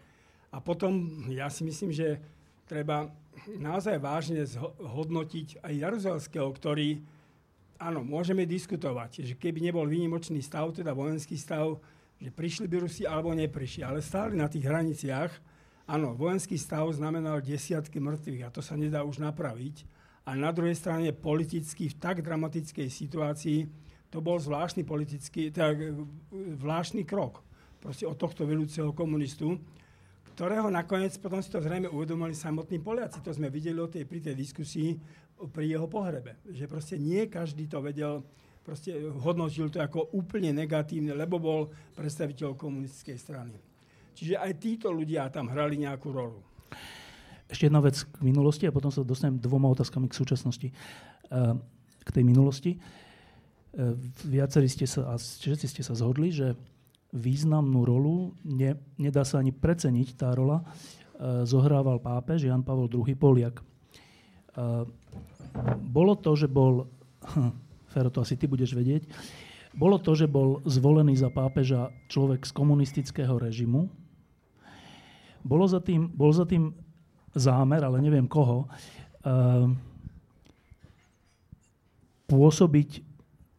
A 0.56 0.64
potom 0.64 1.28
ja 1.28 1.52
si 1.52 1.68
myslím, 1.68 1.92
že 1.92 2.24
treba 2.72 3.12
naozaj 3.52 4.00
vážne 4.00 4.48
zhodnotiť 4.48 5.60
aj 5.60 5.74
Jaruzelského, 5.76 6.48
ktorý, 6.56 7.04
áno, 7.80 8.02
môžeme 8.02 8.48
diskutovať, 8.48 9.26
že 9.26 9.34
keby 9.36 9.60
nebol 9.64 9.86
výnimočný 9.86 10.40
stav, 10.42 10.72
teda 10.72 10.96
vojenský 10.96 11.36
stav, 11.36 11.80
že 12.20 12.32
prišli 12.32 12.66
by 12.72 12.76
Rusi 12.84 13.04
alebo 13.04 13.36
neprišli, 13.36 13.84
ale 13.84 14.00
stáli 14.00 14.40
na 14.40 14.48
tých 14.48 14.64
hraniciach. 14.64 15.32
Áno, 15.86 16.18
vojenský 16.18 16.58
stav 16.58 16.90
znamenal 16.96 17.44
desiatky 17.44 18.02
mŕtvych 18.02 18.42
a 18.48 18.54
to 18.54 18.64
sa 18.64 18.74
nedá 18.74 19.06
už 19.06 19.22
napraviť. 19.22 19.86
A 20.26 20.34
na 20.34 20.50
druhej 20.50 20.74
strane 20.74 21.14
politicky 21.14 21.92
v 21.92 22.00
tak 22.02 22.26
dramatickej 22.26 22.90
situácii 22.90 23.70
to 24.10 24.24
bol 24.24 24.42
zvláštny 24.42 24.82
politický, 24.82 25.54
tak 25.54 25.78
zvláštny 26.34 27.06
krok 27.06 27.46
proste 27.78 28.10
od 28.10 28.18
tohto 28.18 28.50
vedúceho 28.50 28.90
komunistu, 28.98 29.62
ktorého 30.34 30.74
nakoniec 30.74 31.14
potom 31.22 31.38
si 31.40 31.54
to 31.54 31.62
zrejme 31.62 31.86
uvedomili 31.86 32.34
samotní 32.34 32.82
Poliaci. 32.82 33.22
To 33.22 33.30
sme 33.30 33.54
videli 33.54 33.78
o 33.78 33.86
tej, 33.86 34.10
pri 34.10 34.20
tej 34.26 34.34
diskusii 34.34 34.98
pri 35.52 35.66
jeho 35.68 35.88
pohrebe. 35.90 36.40
Že 36.48 36.66
proste 36.72 36.96
nie 36.96 37.28
každý 37.28 37.68
to 37.68 37.84
vedel, 37.84 38.24
proste 38.64 38.96
hodnotil 39.22 39.70
to 39.70 39.84
ako 39.84 40.16
úplne 40.16 40.56
negatívne, 40.56 41.14
lebo 41.14 41.38
bol 41.38 41.62
predstaviteľ 41.94 42.58
komunistickej 42.58 43.18
strany. 43.20 43.56
Čiže 44.16 44.40
aj 44.40 44.52
títo 44.58 44.88
ľudia 44.96 45.28
tam 45.28 45.52
hrali 45.52 45.76
nejakú 45.76 46.08
rolu. 46.10 46.40
Ešte 47.46 47.70
jedna 47.70 47.84
vec 47.84 48.00
k 48.00 48.18
minulosti 48.26 48.66
a 48.66 48.74
potom 48.74 48.90
sa 48.90 49.06
dostanem 49.06 49.38
dvoma 49.38 49.70
otázkami 49.70 50.10
k 50.10 50.18
súčasnosti. 50.18 50.68
Ehm, 51.30 51.62
k 52.06 52.10
tej 52.14 52.24
minulosti. 52.24 52.78
E, 52.78 52.80
viacerí 54.30 54.70
ste 54.70 54.86
sa, 54.86 55.14
a 55.14 55.16
všetci 55.18 55.66
ste 55.66 55.82
sa 55.82 55.98
zhodli, 55.98 56.30
že 56.30 56.54
významnú 57.12 57.82
rolu, 57.82 58.38
ne, 58.46 58.78
nedá 59.02 59.26
sa 59.26 59.42
ani 59.42 59.50
preceniť 59.50 60.14
tá 60.14 60.30
rola, 60.38 60.62
e, 60.62 60.66
zohrával 61.50 61.98
pápež 61.98 62.46
Jan 62.46 62.62
Pavel 62.62 62.88
II 62.94 63.18
Poliak. 63.18 63.66
Bolo 65.80 66.20
to, 66.20 66.36
že 66.36 66.52
bol, 66.52 66.88
Fero, 67.88 68.12
to 68.12 68.20
asi 68.22 68.36
ty 68.36 68.46
budeš 68.46 68.76
vedieť, 68.76 69.08
bolo 69.76 70.00
to, 70.00 70.16
že 70.16 70.28
bol 70.28 70.64
zvolený 70.64 71.20
za 71.20 71.28
pápeža 71.28 71.92
človek 72.08 72.48
z 72.48 72.52
komunistického 72.56 73.36
režimu. 73.36 73.92
Bolo 75.44 75.68
za 75.68 75.84
tým, 75.84 76.08
bol 76.08 76.32
za 76.32 76.48
tým 76.48 76.72
zámer, 77.36 77.84
ale 77.84 78.00
neviem 78.00 78.24
koho, 78.24 78.72
pôsobiť 82.26 83.04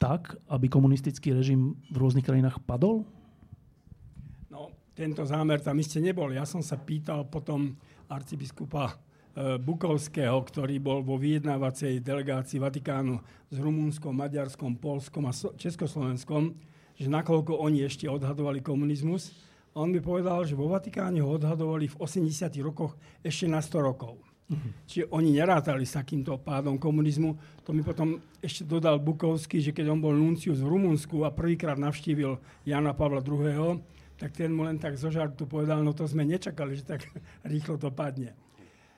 tak, 0.01 0.37
aby 0.49 0.67
komunistický 0.69 1.37
režim 1.37 1.77
v 1.93 1.97
rôznych 1.97 2.25
krajinách 2.25 2.61
padol? 2.65 3.05
No, 4.49 4.73
tento 4.97 5.25
zámer 5.25 5.61
tam 5.61 5.77
iste 5.81 6.01
nebol. 6.01 6.33
Ja 6.33 6.49
som 6.49 6.65
sa 6.65 6.81
pýtal 6.81 7.29
potom 7.29 7.77
arcibiskupa 8.09 8.97
Bukovského, 9.37 10.41
ktorý 10.49 10.81
bol 10.81 11.05
vo 11.05 11.21
vyjednávacej 11.21 12.01
delegácii 12.01 12.57
Vatikánu 12.57 13.21
s 13.53 13.57
Rumúnskom, 13.61 14.17
Maďarskom, 14.17 14.81
Polskom 14.81 15.29
a 15.29 15.37
Československom, 15.37 16.57
že 16.97 17.13
nakoľko 17.13 17.61
oni 17.61 17.85
ešte 17.85 18.09
odhadovali 18.09 18.65
komunizmus. 18.65 19.37
On 19.77 19.93
mi 19.93 20.01
povedal, 20.01 20.49
že 20.49 20.57
vo 20.57 20.73
Vatikáne 20.73 21.21
ho 21.21 21.37
odhadovali 21.37 21.85
v 21.85 21.99
80 22.01 22.49
rokoch 22.65 22.97
ešte 23.21 23.45
na 23.45 23.61
100 23.61 23.77
rokov. 23.85 24.17
Uh-huh. 24.47 24.73
Čiže 24.89 25.13
oni 25.13 25.37
nerátali 25.37 25.85
s 25.85 26.01
takýmto 26.01 26.41
pádom 26.41 26.81
komunizmu. 26.81 27.37
To 27.69 27.77
mi 27.77 27.85
potom 27.85 28.17
ešte 28.41 28.65
dodal 28.65 28.97
Bukovský, 29.05 29.61
že 29.61 29.77
keď 29.77 29.93
on 29.93 30.01
bol 30.01 30.17
nuncius 30.17 30.65
v 30.65 30.71
Rumunsku 30.73 31.29
a 31.29 31.35
prvýkrát 31.35 31.77
navštívil 31.77 32.41
Jana 32.65 32.97
Pavla 32.97 33.21
II., 33.21 33.85
tak 34.17 34.33
ten 34.33 34.49
mu 34.49 34.65
len 34.65 34.81
tak 34.81 34.97
zo 34.97 35.13
žartu 35.13 35.45
povedal, 35.45 35.85
no 35.85 35.93
to 35.93 36.09
sme 36.09 36.25
nečakali, 36.25 36.73
že 36.73 36.89
tak 36.89 37.05
rýchlo 37.53 37.77
to 37.77 37.93
padne. 37.93 38.33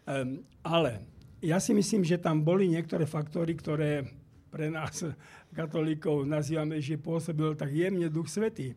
Um, 0.08 0.40
ale 0.64 1.04
ja 1.44 1.60
si 1.60 1.76
myslím, 1.76 2.00
že 2.00 2.16
tam 2.16 2.40
boli 2.40 2.64
niektoré 2.64 3.04
faktory, 3.04 3.52
ktoré 3.52 4.08
pre 4.48 4.72
nás, 4.72 5.04
katolíkov, 5.52 6.24
nazývame, 6.24 6.80
že 6.80 6.96
pôsobil 6.96 7.52
tak 7.52 7.68
jemne 7.68 8.08
Duch 8.08 8.32
Svetý. 8.32 8.72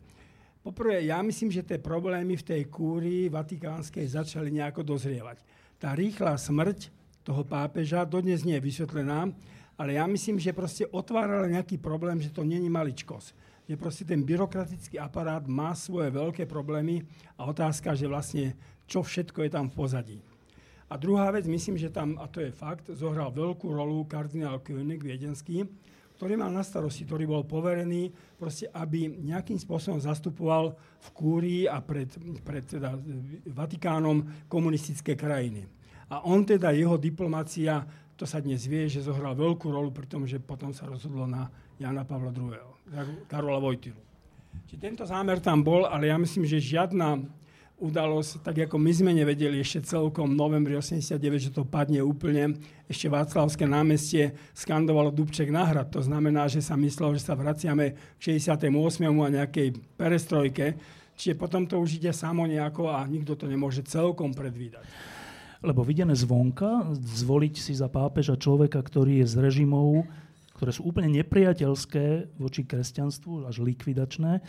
Poprvé, 0.60 1.08
ja 1.08 1.24
myslím, 1.24 1.48
že 1.48 1.64
tie 1.64 1.80
problémy 1.80 2.36
v 2.36 2.46
tej 2.46 2.62
kúrii 2.68 3.32
vatikánskej 3.32 4.04
začali 4.12 4.52
nejako 4.52 4.84
dozrievať 4.84 5.42
tá 5.82 5.98
rýchla 5.98 6.38
smrť 6.38 6.94
toho 7.26 7.42
pápeža 7.42 8.06
dodnes 8.06 8.46
nie 8.46 8.54
je 8.54 8.62
vysvetlená, 8.62 9.34
ale 9.74 9.98
ja 9.98 10.06
myslím, 10.06 10.38
že 10.38 10.54
proste 10.54 10.86
otvárala 10.94 11.50
nejaký 11.50 11.74
problém, 11.82 12.22
že 12.22 12.30
to 12.30 12.46
není 12.46 12.70
maličkosť. 12.70 13.34
Že 13.66 13.74
proste 13.74 14.04
ten 14.06 14.22
byrokratický 14.22 15.02
aparát 15.02 15.42
má 15.42 15.74
svoje 15.74 16.14
veľké 16.14 16.46
problémy 16.46 17.02
a 17.34 17.50
otázka, 17.50 17.98
že 17.98 18.06
vlastne 18.06 18.54
čo 18.86 19.02
všetko 19.02 19.42
je 19.42 19.50
tam 19.50 19.66
v 19.66 19.74
pozadí. 19.74 20.18
A 20.92 21.00
druhá 21.00 21.32
vec, 21.32 21.48
myslím, 21.48 21.80
že 21.80 21.88
tam, 21.88 22.20
a 22.20 22.28
to 22.28 22.44
je 22.44 22.52
fakt, 22.52 22.92
zohral 22.92 23.32
veľkú 23.32 23.64
rolu 23.64 24.04
kardinál 24.04 24.60
König 24.60 25.00
viedenský, 25.00 25.64
ktorý 26.20 26.36
mal 26.36 26.52
na 26.52 26.60
starosti, 26.60 27.08
ktorý 27.08 27.24
bol 27.24 27.48
poverený, 27.48 28.12
proste, 28.36 28.68
aby 28.76 29.08
nejakým 29.08 29.56
spôsobom 29.56 29.96
zastupoval 30.04 30.76
v 30.76 31.08
Kúrii 31.16 31.62
a 31.64 31.80
pred, 31.80 32.12
pred 32.44 32.68
teda 32.68 32.92
Vatikánom 33.56 34.44
komunistické 34.52 35.16
krajiny. 35.16 35.64
A 36.12 36.28
on 36.28 36.44
teda, 36.44 36.76
jeho 36.76 37.00
diplomácia, 37.00 37.88
to 38.12 38.28
sa 38.28 38.44
dnes 38.44 38.68
vie, 38.68 38.84
že 38.84 39.00
zohral 39.00 39.32
veľkú 39.32 39.72
rolu 39.72 39.88
pri 39.96 40.04
tom, 40.04 40.28
že 40.28 40.44
potom 40.44 40.76
sa 40.76 40.84
rozhodlo 40.84 41.24
na 41.24 41.48
Jana 41.80 42.04
Pavla 42.04 42.36
II. 42.36 42.52
Karola 43.32 43.56
Vojtilu. 43.56 43.96
Čiže 44.68 44.76
tento 44.76 45.04
zámer 45.08 45.40
tam 45.40 45.64
bol, 45.64 45.88
ale 45.88 46.12
ja 46.12 46.20
myslím, 46.20 46.44
že 46.44 46.60
žiadna 46.60 47.24
udalosť, 47.82 48.46
tak 48.46 48.56
ako 48.70 48.78
my 48.78 48.92
sme 48.94 49.10
nevedeli 49.10 49.58
ešte 49.58 49.82
celkom 49.82 50.30
v 50.30 50.38
novembri 50.38 50.78
89, 50.78 51.18
že 51.42 51.50
to 51.50 51.66
padne 51.66 51.98
úplne. 51.98 52.54
Ešte 52.86 53.10
Václavské 53.10 53.66
námestie 53.66 54.38
skandovalo 54.54 55.10
Dubček 55.10 55.50
náhrad. 55.50 55.90
To 55.90 55.98
znamená, 55.98 56.46
že 56.46 56.62
sa 56.62 56.78
myslelo, 56.78 57.18
že 57.18 57.26
sa 57.26 57.34
vraciame 57.34 57.98
k 58.16 58.38
68. 58.38 58.70
a 59.10 59.28
nejakej 59.42 59.68
perestrojke. 59.98 60.78
Čiže 61.18 61.34
potom 61.34 61.66
to 61.66 61.82
už 61.82 61.98
ide 61.98 62.14
samo 62.14 62.46
nejako 62.46 62.94
a 62.94 63.02
nikto 63.10 63.34
to 63.34 63.50
nemôže 63.50 63.82
celkom 63.82 64.30
predvídať. 64.30 64.86
Lebo 65.62 65.82
videné 65.82 66.14
zvonka, 66.14 66.94
zvoliť 66.94 67.54
si 67.58 67.74
za 67.74 67.90
pápeža 67.90 68.38
človeka, 68.38 68.78
ktorý 68.82 69.22
je 69.22 69.26
z 69.30 69.34
režimov, 69.38 70.06
ktoré 70.58 70.70
sú 70.70 70.86
úplne 70.86 71.10
nepriateľské 71.22 72.38
voči 72.38 72.62
kresťanstvu, 72.62 73.46
až 73.46 73.62
likvidačné, 73.62 74.42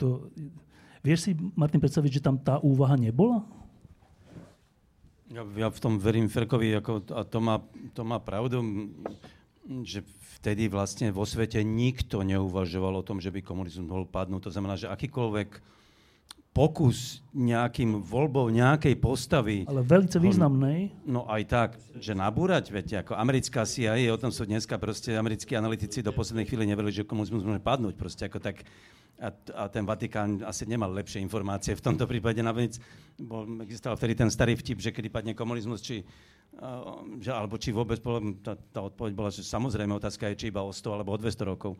to, 0.00 0.28
Vieš 1.00 1.18
si, 1.24 1.30
Martin, 1.56 1.80
predstaviť, 1.80 2.20
že 2.20 2.24
tam 2.24 2.36
tá 2.36 2.60
úvaha 2.60 2.92
nebola? 2.96 3.40
Ja, 5.32 5.46
ja 5.46 5.68
v 5.70 5.80
tom 5.80 5.96
verím 5.96 6.28
Ferkovi, 6.28 6.74
ako, 6.76 7.06
a 7.14 7.22
to 7.24 7.38
má, 7.38 7.62
to 7.94 8.02
má 8.02 8.18
pravdu, 8.18 8.60
že 9.86 10.02
vtedy 10.40 10.66
vlastne 10.66 11.14
vo 11.14 11.22
svete 11.22 11.62
nikto 11.62 12.20
neuvažoval 12.26 13.00
o 13.00 13.06
tom, 13.06 13.22
že 13.22 13.30
by 13.30 13.40
komunizmus 13.40 13.86
mohol 13.86 14.04
padnúť. 14.04 14.50
To 14.50 14.52
znamená, 14.52 14.74
že 14.74 14.90
akýkoľvek 14.90 15.79
pokus 16.50 17.22
nejakým 17.30 18.02
voľbou 18.02 18.50
nejakej 18.50 18.98
postavy... 18.98 19.62
Ale 19.70 19.86
veľmi 19.86 20.10
významnej. 20.18 20.78
No 21.06 21.22
aj 21.30 21.42
tak, 21.46 21.70
že 22.02 22.10
nabúrať, 22.10 22.74
viete, 22.74 22.98
ako 22.98 23.14
americká 23.14 23.62
CIA, 23.62 24.10
o 24.10 24.18
tom 24.18 24.34
sú 24.34 24.42
dneska 24.42 24.74
proste 24.74 25.14
americkí 25.14 25.54
analytici 25.54 26.02
do 26.02 26.10
poslednej 26.10 26.50
chvíli 26.50 26.66
neverili, 26.66 26.90
že 26.90 27.06
komunizmus 27.06 27.46
môže 27.46 27.62
padnúť. 27.62 27.94
Proste 27.94 28.26
ako 28.26 28.42
tak 28.42 28.66
a, 29.20 29.28
a 29.52 29.64
ten 29.68 29.84
Vatikán 29.84 30.40
asi 30.42 30.64
nemal 30.64 30.90
lepšie 30.96 31.20
informácie 31.20 31.76
v 31.76 31.84
tomto 31.84 32.08
prípade. 32.08 32.40
Navíc 32.40 32.80
bol, 33.20 33.44
existoval 33.62 34.00
vtedy 34.00 34.16
ten 34.16 34.32
starý 34.32 34.56
vtip, 34.56 34.80
že 34.80 34.90
kedy 34.90 35.12
padne 35.12 35.32
komunizmus, 35.36 35.84
či, 35.84 36.02
uh, 36.56 37.04
že, 37.20 37.30
alebo 37.30 37.60
či 37.60 37.70
vôbec, 37.70 38.00
tá, 38.40 38.56
tá 38.56 38.80
odpoveď 38.80 39.12
bola, 39.12 39.30
že 39.30 39.44
samozrejme 39.44 39.92
otázka 39.92 40.32
je, 40.32 40.40
či 40.40 40.46
iba 40.48 40.64
o 40.64 40.72
100 40.72 40.96
alebo 40.96 41.12
o 41.12 41.20
200 41.20 41.52
rokov. 41.52 41.76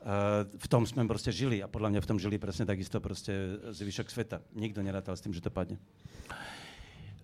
V 0.00 0.66
tom 0.72 0.88
sme 0.88 1.04
proste 1.04 1.28
žili 1.28 1.60
a 1.60 1.68
podľa 1.68 1.92
mňa 1.92 2.00
v 2.00 2.08
tom 2.08 2.18
žili 2.18 2.40
presne 2.40 2.64
takisto 2.64 2.96
proste 3.04 3.60
zvyšok 3.76 4.08
sveta. 4.08 4.40
Nikto 4.56 4.80
nerátal 4.80 5.12
s 5.12 5.20
tým, 5.20 5.36
že 5.36 5.44
to 5.44 5.52
padne. 5.52 5.76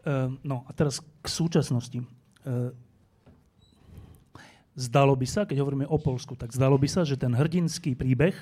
Uh, 0.06 0.36
no 0.44 0.62
a 0.68 0.70
teraz 0.76 1.00
k 1.00 1.26
súčasnosti. 1.26 2.04
Uh, 2.44 2.70
zdalo 4.76 5.16
by 5.16 5.26
sa, 5.26 5.48
keď 5.48 5.64
hovoríme 5.64 5.88
o 5.88 5.98
Polsku, 5.98 6.36
tak 6.36 6.52
zdalo 6.52 6.76
by 6.76 6.86
sa, 6.86 7.02
že 7.02 7.16
ten 7.16 7.32
hrdinský 7.32 7.96
príbeh, 7.96 8.36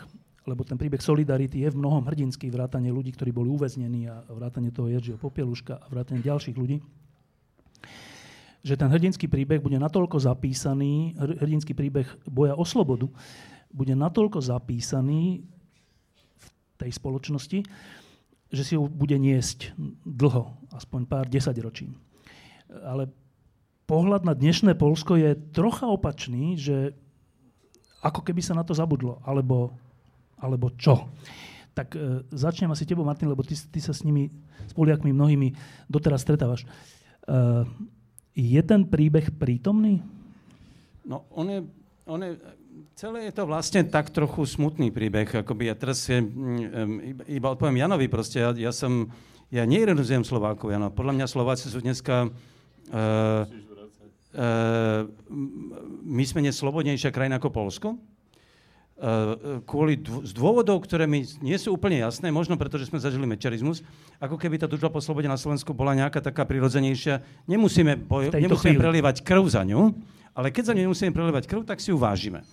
lebo 0.45 0.67
ten 0.67 0.77
príbeh 0.77 1.01
Solidarity 1.01 1.65
je 1.65 1.73
v 1.73 1.79
mnohom 1.79 2.05
hrdinský, 2.05 2.51
vrátanie 2.51 2.93
ľudí, 2.93 3.15
ktorí 3.15 3.33
boli 3.33 3.49
uväznení 3.49 4.11
a 4.11 4.21
vrátanie 4.29 4.75
toho 4.75 4.91
Jeržiho 4.93 5.17
Popieluška 5.17 5.79
a 5.79 5.87
vrátanie 5.89 6.21
ďalších 6.21 6.59
ľudí, 6.59 6.83
že 8.61 8.75
ten 8.77 8.91
hrdinský 8.91 9.31
príbeh 9.31 9.63
bude 9.63 9.81
natoľko 9.81 10.21
zapísaný, 10.21 11.17
hrdinský 11.17 11.73
príbeh 11.73 12.09
boja 12.29 12.59
o 12.59 12.65
slobodu, 12.67 13.09
bude 13.75 13.99
natoľko 13.99 14.39
zapísaný 14.39 15.43
v 16.39 16.47
tej 16.79 16.91
spoločnosti, 16.95 17.59
že 18.55 18.63
si 18.63 18.79
ho 18.79 18.87
bude 18.87 19.19
niesť 19.19 19.75
dlho, 20.07 20.55
aspoň 20.71 21.01
pár 21.11 21.27
desaťročí. 21.27 21.91
Ale 22.87 23.11
pohľad 23.91 24.23
na 24.23 24.33
dnešné 24.39 24.79
Polsko 24.79 25.19
je 25.19 25.35
trocha 25.51 25.91
opačný, 25.91 26.55
že 26.55 26.95
ako 27.99 28.23
keby 28.23 28.41
sa 28.45 28.55
na 28.55 28.63
to 28.63 28.77
zabudlo, 28.77 29.19
alebo, 29.27 29.75
alebo 30.39 30.71
čo. 30.79 31.11
Tak 31.75 31.99
e, 31.99 32.23
začnem 32.31 32.71
asi 32.71 32.87
tebou, 32.87 33.03
Martin, 33.03 33.27
lebo 33.27 33.43
ty, 33.43 33.57
ty 33.57 33.81
sa 33.83 33.91
s 33.91 34.07
nimi, 34.07 34.31
s 34.69 34.73
Poliakmi 34.77 35.11
mnohými 35.11 35.57
doteraz 35.91 36.23
stretávaš. 36.23 36.63
E, 36.63 36.69
je 38.37 38.61
ten 38.63 38.85
príbeh 38.87 39.35
prítomný? 39.35 40.05
No, 41.09 41.27
on 41.33 41.47
je, 41.49 41.61
on 42.05 42.21
je 42.21 42.37
Celé 42.93 43.27
je 43.27 43.33
to 43.35 43.49
vlastne 43.49 43.83
tak 43.89 44.13
trochu 44.13 44.45
smutný 44.45 44.93
príbeh. 44.93 45.27
Akoby 45.43 45.73
ja 45.73 45.75
teraz 45.75 46.05
je, 46.05 46.21
mm, 46.21 47.27
iba 47.27 47.49
odpoviem 47.51 47.81
Janovi 47.81 48.07
proste. 48.13 48.45
Ja, 48.45 48.53
ja 48.53 48.71
som, 48.71 49.09
ja 49.49 49.65
neironizujem 49.65 50.23
Slovákov, 50.23 50.69
Jano. 50.69 50.93
Podľa 50.93 51.17
mňa 51.17 51.27
Slováci 51.27 51.73
sú 51.73 51.81
dneska... 51.81 52.29
Uh, 52.93 53.49
uh, 54.37 55.09
my 56.05 56.25
sme 56.29 56.45
neslobodnejšia 56.45 57.11
krajina 57.11 57.41
ako 57.41 57.49
Polsko. 57.51 57.89
Uh, 58.95 59.59
kvôli 59.67 59.99
dô, 59.99 60.23
z 60.23 60.31
dôvodov, 60.31 60.87
ktoré 60.87 61.11
mi 61.11 61.27
nie 61.43 61.59
sú 61.59 61.75
úplne 61.75 61.99
jasné, 61.99 62.31
možno 62.31 62.55
preto, 62.55 62.79
že 62.79 62.87
sme 62.87 63.03
zažili 63.03 63.27
mečarizmus, 63.27 63.83
ako 64.23 64.39
keby 64.39 64.55
tá 64.55 64.71
túžba 64.71 64.87
po 64.87 65.03
slobode 65.03 65.27
na 65.27 65.35
Slovensku 65.35 65.75
bola 65.75 65.99
nejaká 65.99 66.23
taká 66.23 66.47
prirodzenejšia. 66.47 67.19
Nemusíme, 67.51 67.99
boj, 67.99 68.31
nemusíme 68.31 68.79
prelievať 68.79 69.27
krv 69.27 69.51
za 69.51 69.67
ňu, 69.67 69.91
ale 70.31 70.55
keď 70.55 70.71
za 70.71 70.75
ňu 70.79 70.87
nemusíme 70.87 71.11
prelievať 71.11 71.51
krv, 71.51 71.67
tak 71.67 71.83
si 71.83 71.91
ju 71.91 71.99
vážime. 71.99 72.47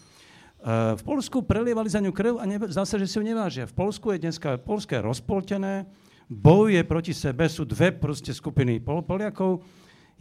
Eh, 0.62 0.94
v 0.94 1.02
Polsku 1.02 1.42
prelievali 1.42 1.90
za 1.90 1.98
ňu 1.98 2.14
krv 2.14 2.38
a 2.38 2.46
ne, 2.46 2.62
zase, 2.70 3.02
že 3.02 3.10
si 3.10 3.18
ju 3.18 3.26
nevážia. 3.26 3.66
V 3.66 3.74
Polsku 3.74 4.14
je 4.14 4.22
dneska 4.22 4.62
Polsko 4.62 4.94
je 4.94 5.02
rozpoltené, 5.02 5.90
bojuje 6.30 6.86
proti 6.86 7.18
sebe, 7.18 7.50
sú 7.50 7.66
dve 7.66 7.90
proste 7.90 8.30
skupiny 8.30 8.78
Pol- 8.78 9.02
Poliakov, 9.02 9.66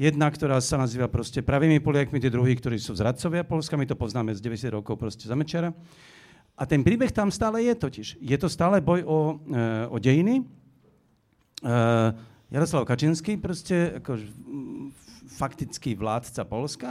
jedna, 0.00 0.32
ktorá 0.32 0.56
sa 0.64 0.80
nazýva 0.80 1.12
proste 1.12 1.44
pravými 1.44 1.76
Poliakmi, 1.84 2.16
tie 2.16 2.32
druhí, 2.32 2.56
ktorí 2.56 2.80
sú 2.80 2.96
zradcovia 2.96 3.44
Polska, 3.44 3.76
my 3.76 3.84
to 3.84 4.00
poznáme 4.00 4.32
z 4.32 4.40
90 4.40 4.80
rokov 4.80 4.96
proste 4.96 5.28
za 5.28 5.36
Mečera. 5.36 5.76
A 6.56 6.64
ten 6.64 6.80
príbeh 6.80 7.12
tam 7.12 7.28
stále 7.28 7.60
je 7.68 7.76
totiž. 7.76 8.08
Je 8.24 8.36
to 8.40 8.48
stále 8.48 8.80
boj 8.80 9.04
o, 9.04 9.44
e, 9.44 9.92
o 9.92 9.96
dejiny. 10.00 10.40
E, 10.40 10.44
Jaroslav 12.48 12.88
Kačinský, 12.88 13.36
proste 13.36 14.00
ako 14.00 14.16
faktický 15.36 15.92
vládca 15.96 16.48
Polska, 16.48 16.90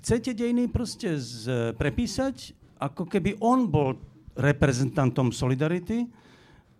chcete 0.00 0.32
dejiny 0.32 0.68
proste 0.72 1.20
z, 1.20 1.72
prepísať 1.76 2.59
ako 2.80 3.04
keby 3.04 3.36
on 3.44 3.68
bol 3.68 3.92
reprezentantom 4.40 5.30
Solidarity 5.36 6.08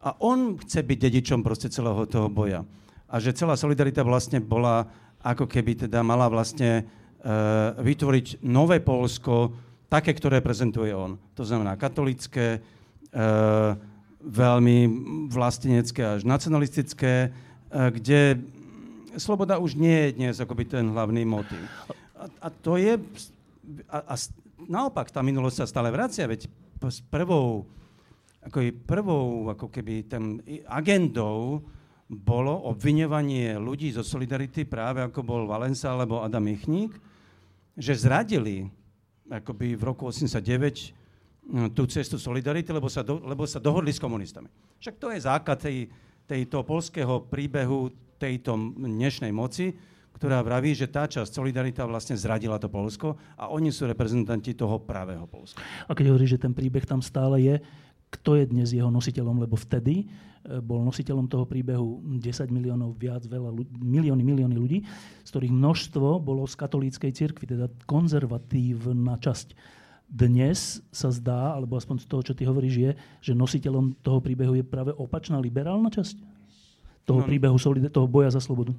a 0.01 0.16
on 0.24 0.57
chce 0.57 0.80
byť 0.80 0.98
dedičom 0.98 1.44
proste 1.44 1.68
celého 1.68 2.09
toho 2.09 2.32
boja. 2.32 2.64
A 3.11 3.20
že 3.20 3.36
celá 3.36 3.53
Solidarita 3.61 4.01
vlastne 4.01 4.40
bola, 4.40 4.88
ako 5.20 5.44
keby 5.44 5.84
teda 5.84 6.01
mala 6.01 6.32
vlastne 6.32 6.88
uh, 6.88 7.76
vytvoriť 7.76 8.40
nové 8.48 8.80
Polsko, 8.80 9.53
také, 9.92 10.16
ktoré 10.16 10.40
reprezentuje 10.40 10.96
on. 10.96 11.20
To 11.36 11.44
znamená 11.44 11.76
katolické, 11.76 12.64
uh, 13.12 13.76
veľmi 14.24 14.78
vlastenecké 15.28 16.16
až 16.16 16.24
nacionalistické, 16.24 17.28
uh, 17.28 17.92
kde 17.92 18.40
sloboda 19.20 19.61
už 19.61 19.76
nie 19.76 20.09
je 20.09 20.16
dnes 20.16 20.34
akoby 20.40 20.64
ten 20.64 20.88
hlavný 20.96 21.28
motiv. 21.28 21.61
A, 22.16 22.24
a 22.40 22.48
to 22.48 22.80
je... 22.80 22.96
A, 23.92 23.98
a 24.03 24.39
naopak, 24.68 25.08
tá 25.08 25.24
minulosť 25.24 25.64
sa 25.64 25.70
stále 25.70 25.88
vracia, 25.94 26.28
veď 26.28 26.50
s 26.88 27.00
prvou, 27.06 27.68
ako 28.44 28.58
prvou 28.84 29.52
ako 29.52 29.68
keby 29.68 30.08
ten 30.08 30.40
agendou 30.68 31.64
bolo 32.11 32.66
obviňovanie 32.74 33.54
ľudí 33.61 33.94
zo 33.94 34.02
Solidarity, 34.02 34.66
práve 34.66 34.98
ako 35.04 35.22
bol 35.22 35.42
Valensa 35.46 35.94
alebo 35.94 36.26
Adam 36.26 36.42
Michník, 36.42 36.98
že 37.78 37.94
zradili 37.94 38.66
akoby 39.30 39.78
v 39.78 39.82
roku 39.86 40.11
89 40.11 41.46
no, 41.46 41.70
tú 41.70 41.86
cestu 41.86 42.18
Solidarity, 42.18 42.74
lebo 42.74 42.90
sa, 42.90 43.06
do, 43.06 43.22
lebo 43.22 43.46
sa 43.46 43.62
dohodli 43.62 43.94
s 43.94 44.02
komunistami. 44.02 44.50
Však 44.82 44.98
to 44.98 45.14
je 45.14 45.22
základ 45.22 45.58
tej, 45.62 45.86
tejto 46.26 46.66
polského 46.66 47.22
príbehu 47.30 47.94
tejto 48.18 48.58
dnešnej 48.74 49.30
moci, 49.30 49.72
ktorá 50.16 50.44
vraví, 50.44 50.76
že 50.76 50.90
tá 50.90 51.08
časť 51.08 51.32
Solidarita 51.32 51.86
vlastne 51.88 52.18
zradila 52.18 52.61
to 52.61 52.68
Polsko 52.68 53.16
a 53.38 53.48
oni 53.48 53.72
sú 53.72 53.88
reprezentanti 53.88 54.52
toho 54.52 54.82
pravého 54.82 55.24
Polska. 55.24 55.62
A 55.86 55.96
keď 55.96 56.12
hovorí, 56.12 56.26
že 56.28 56.40
ten 56.40 56.52
príbeh 56.52 56.84
tam 56.84 57.00
stále 57.00 57.40
je, 57.40 57.54
kto 58.11 58.36
je 58.36 58.44
dnes 58.50 58.68
jeho 58.74 58.90
nositeľom, 58.90 59.38
lebo 59.38 59.54
vtedy 59.54 60.04
e, 60.04 60.58
bol 60.58 60.82
nositeľom 60.82 61.30
toho 61.30 61.46
príbehu 61.46 62.02
10 62.18 62.50
miliónov 62.50 62.98
viac, 62.98 63.22
veľa 63.22 63.54
ľudí, 63.54 63.70
milióny, 63.78 64.22
milióny 64.26 64.56
ľudí, 64.58 64.78
z 65.22 65.28
ktorých 65.30 65.54
množstvo 65.54 66.18
bolo 66.18 66.42
z 66.44 66.58
katolíckej 66.58 67.12
cirkvi, 67.14 67.46
teda 67.46 67.70
konzervatívna 67.86 69.14
časť. 69.22 69.54
Dnes 70.11 70.82
sa 70.90 71.14
zdá, 71.14 71.54
alebo 71.54 71.78
aspoň 71.78 72.02
z 72.02 72.06
toho, 72.11 72.22
čo 72.26 72.34
ty 72.34 72.42
hovoríš, 72.42 72.74
je, 72.82 72.90
že 73.30 73.38
nositeľom 73.38 74.02
toho 74.02 74.18
príbehu 74.18 74.58
je 74.58 74.66
práve 74.66 74.90
opačná 74.90 75.38
liberálna 75.38 75.86
časť 75.86 76.18
toho 77.06 77.22
no, 77.22 77.26
príbehu, 77.26 77.56
toho 77.90 78.08
boja 78.11 78.34
za 78.34 78.42
slobodu. 78.42 78.74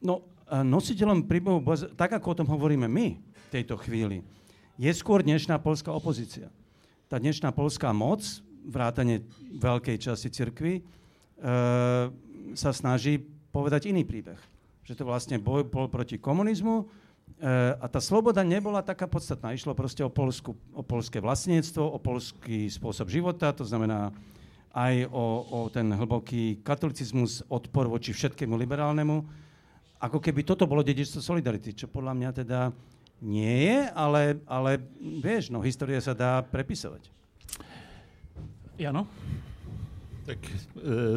No, 0.00 0.24
nositeľom 0.50 1.30
príbehu, 1.30 1.62
tak 1.94 2.18
ako 2.18 2.26
o 2.34 2.38
tom 2.42 2.48
hovoríme 2.50 2.90
my 2.90 3.06
v 3.22 3.48
tejto 3.54 3.78
chvíli, 3.78 4.26
je 4.74 4.90
skôr 4.90 5.22
dnešná 5.22 5.62
polská 5.62 5.94
opozícia. 5.94 6.50
Tá 7.06 7.22
dnešná 7.22 7.54
polská 7.54 7.94
moc, 7.94 8.22
vrátane 8.66 9.22
veľkej 9.54 9.96
časti 9.98 10.32
cirkvy, 10.32 10.80
e, 10.80 10.82
sa 12.54 12.70
snaží 12.74 13.20
povedať 13.54 13.90
iný 13.90 14.02
príbeh. 14.02 14.38
Že 14.86 15.02
to 15.02 15.04
vlastne 15.06 15.36
boj 15.38 15.66
bol 15.66 15.86
proti 15.86 16.18
komunizmu 16.18 16.82
e, 16.82 16.84
a 17.76 17.86
tá 17.86 18.00
sloboda 18.02 18.42
nebola 18.42 18.82
taká 18.82 19.06
podstatná. 19.06 19.54
Išlo 19.54 19.76
proste 19.76 20.02
o, 20.02 20.10
polsku, 20.10 20.56
o 20.74 20.82
polské 20.82 21.22
vlastníctvo, 21.22 21.84
o 21.84 21.98
polský 22.00 22.66
spôsob 22.70 23.06
života, 23.12 23.54
to 23.54 23.62
znamená 23.66 24.10
aj 24.70 25.10
o, 25.10 25.26
o 25.50 25.58
ten 25.66 25.90
hlboký 25.90 26.62
katolicizmus, 26.62 27.42
odpor 27.50 27.90
voči 27.90 28.14
všetkému 28.14 28.54
liberálnemu 28.54 29.49
ako 30.00 30.18
keby 30.18 30.42
toto 30.48 30.64
bolo 30.64 30.80
dedičstvo 30.80 31.20
Solidarity, 31.20 31.76
čo 31.76 31.86
podľa 31.92 32.16
mňa 32.16 32.30
teda 32.32 32.72
nie 33.20 33.68
je, 33.68 33.78
ale, 33.92 34.40
ale 34.48 34.80
vieš, 35.20 35.52
no, 35.52 35.60
história 35.60 36.00
sa 36.00 36.16
dá 36.16 36.40
prepisovať. 36.40 37.04
Jano? 38.80 39.04
Tak 40.24 40.40
e, 40.40 40.56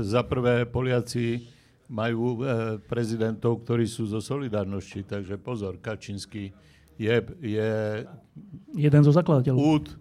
za 0.04 0.20
prvé 0.28 0.68
Poliaci 0.68 1.48
majú 1.88 2.44
e, 2.44 2.76
prezidentov, 2.84 3.64
ktorí 3.64 3.88
sú 3.88 4.04
zo 4.04 4.20
Solidarnosti, 4.20 5.08
takže 5.08 5.40
pozor, 5.40 5.80
Kačinský 5.80 6.52
je, 7.00 7.16
je 7.40 7.72
jeden 8.76 9.02
zo 9.08 9.16
zakladateľov. 9.16 9.60
Úd 9.64 9.86
e, 9.88 9.96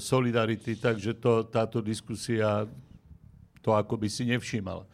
Solidarity, 0.00 0.80
takže 0.80 1.12
to, 1.20 1.44
táto 1.44 1.84
diskusia 1.84 2.64
to 3.62 3.70
ako 3.76 3.94
by 4.00 4.08
si 4.10 4.26
nevšímala. 4.26 4.88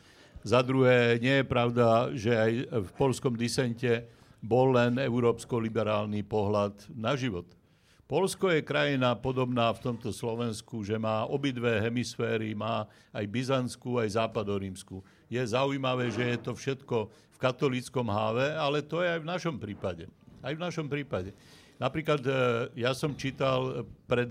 Za 0.46 0.62
druhé, 0.62 1.18
nie 1.18 1.42
je 1.42 1.46
pravda, 1.46 2.14
že 2.14 2.30
aj 2.30 2.52
v 2.70 2.90
polskom 2.94 3.34
disente 3.34 4.06
bol 4.38 4.70
len 4.70 4.98
európsko-liberálny 5.02 6.22
pohľad 6.22 6.78
na 6.94 7.18
život. 7.18 7.58
Polsko 8.08 8.48
je 8.48 8.64
krajina 8.64 9.12
podobná 9.20 9.68
v 9.76 9.84
tomto 9.84 10.16
Slovensku, 10.16 10.80
že 10.80 10.96
má 10.96 11.28
obidve 11.28 11.76
hemisféry, 11.76 12.56
má 12.56 12.88
aj 13.12 13.24
byzantskú, 13.28 14.00
aj 14.00 14.16
západorímsku. 14.16 15.04
Je 15.28 15.42
zaujímavé, 15.44 16.08
že 16.08 16.24
je 16.24 16.38
to 16.40 16.56
všetko 16.56 16.96
v 17.12 17.36
katolíckom 17.36 18.08
háve, 18.08 18.56
ale 18.56 18.80
to 18.80 19.04
je 19.04 19.12
aj 19.12 19.20
v 19.20 19.28
našom 19.28 19.60
prípade. 19.60 20.08
Aj 20.40 20.56
v 20.56 20.62
našom 20.62 20.88
prípade. 20.88 21.36
Napríklad 21.76 22.24
e, 22.24 22.30
ja 22.80 22.96
som 22.96 23.12
čítal 23.12 23.84
pred, 24.08 24.26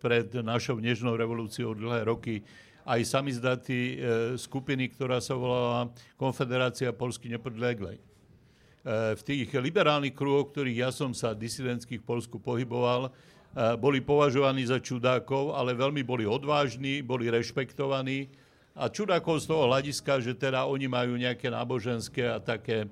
pred 0.00 0.32
našou 0.40 0.80
nežnou 0.80 1.12
revolúciou 1.12 1.76
dlhé 1.76 2.08
roky 2.08 2.40
aj 2.88 3.00
samizdatý 3.04 3.80
e, 3.80 3.96
skupiny, 4.40 4.88
ktorá 4.88 5.20
sa 5.20 5.36
volala 5.36 5.92
Konfederácia 6.16 6.88
Polsky 6.88 7.28
nepodleglej. 7.28 8.00
E, 8.00 8.02
v 9.12 9.20
tých 9.20 9.52
liberálnych 9.52 10.16
kruhoch, 10.16 10.48
ktorých 10.48 10.88
ja 10.88 10.90
som 10.90 11.12
sa 11.12 11.36
disidentských 11.36 12.00
Polsku 12.00 12.40
pohyboval, 12.40 13.08
e, 13.08 13.10
boli 13.76 14.00
považovaní 14.00 14.64
za 14.64 14.80
čudákov, 14.80 15.52
ale 15.52 15.76
veľmi 15.76 16.00
boli 16.00 16.24
odvážni, 16.24 17.04
boli 17.04 17.28
rešpektovaní. 17.28 18.32
A 18.72 18.88
čudákov 18.88 19.44
z 19.44 19.52
toho 19.52 19.68
hľadiska, 19.68 20.24
že 20.24 20.32
teda 20.32 20.64
oni 20.64 20.88
majú 20.88 21.20
nejaké 21.20 21.52
náboženské 21.52 22.24
a 22.24 22.38
také 22.38 22.88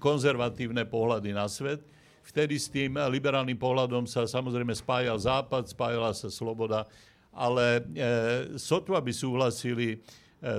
konzervatívne 0.00 0.88
pohľady 0.88 1.36
na 1.36 1.44
svet. 1.52 1.84
Vtedy 2.24 2.56
s 2.56 2.72
tým 2.72 2.96
liberálnym 2.96 3.60
pohľadom 3.60 4.08
sa 4.08 4.24
samozrejme 4.24 4.72
spájal 4.72 5.20
Západ, 5.20 5.68
spájala 5.68 6.16
sa 6.16 6.32
sloboda, 6.32 6.88
ale 7.34 7.82
sotva 8.56 9.02
by 9.02 9.12
súhlasili 9.12 9.98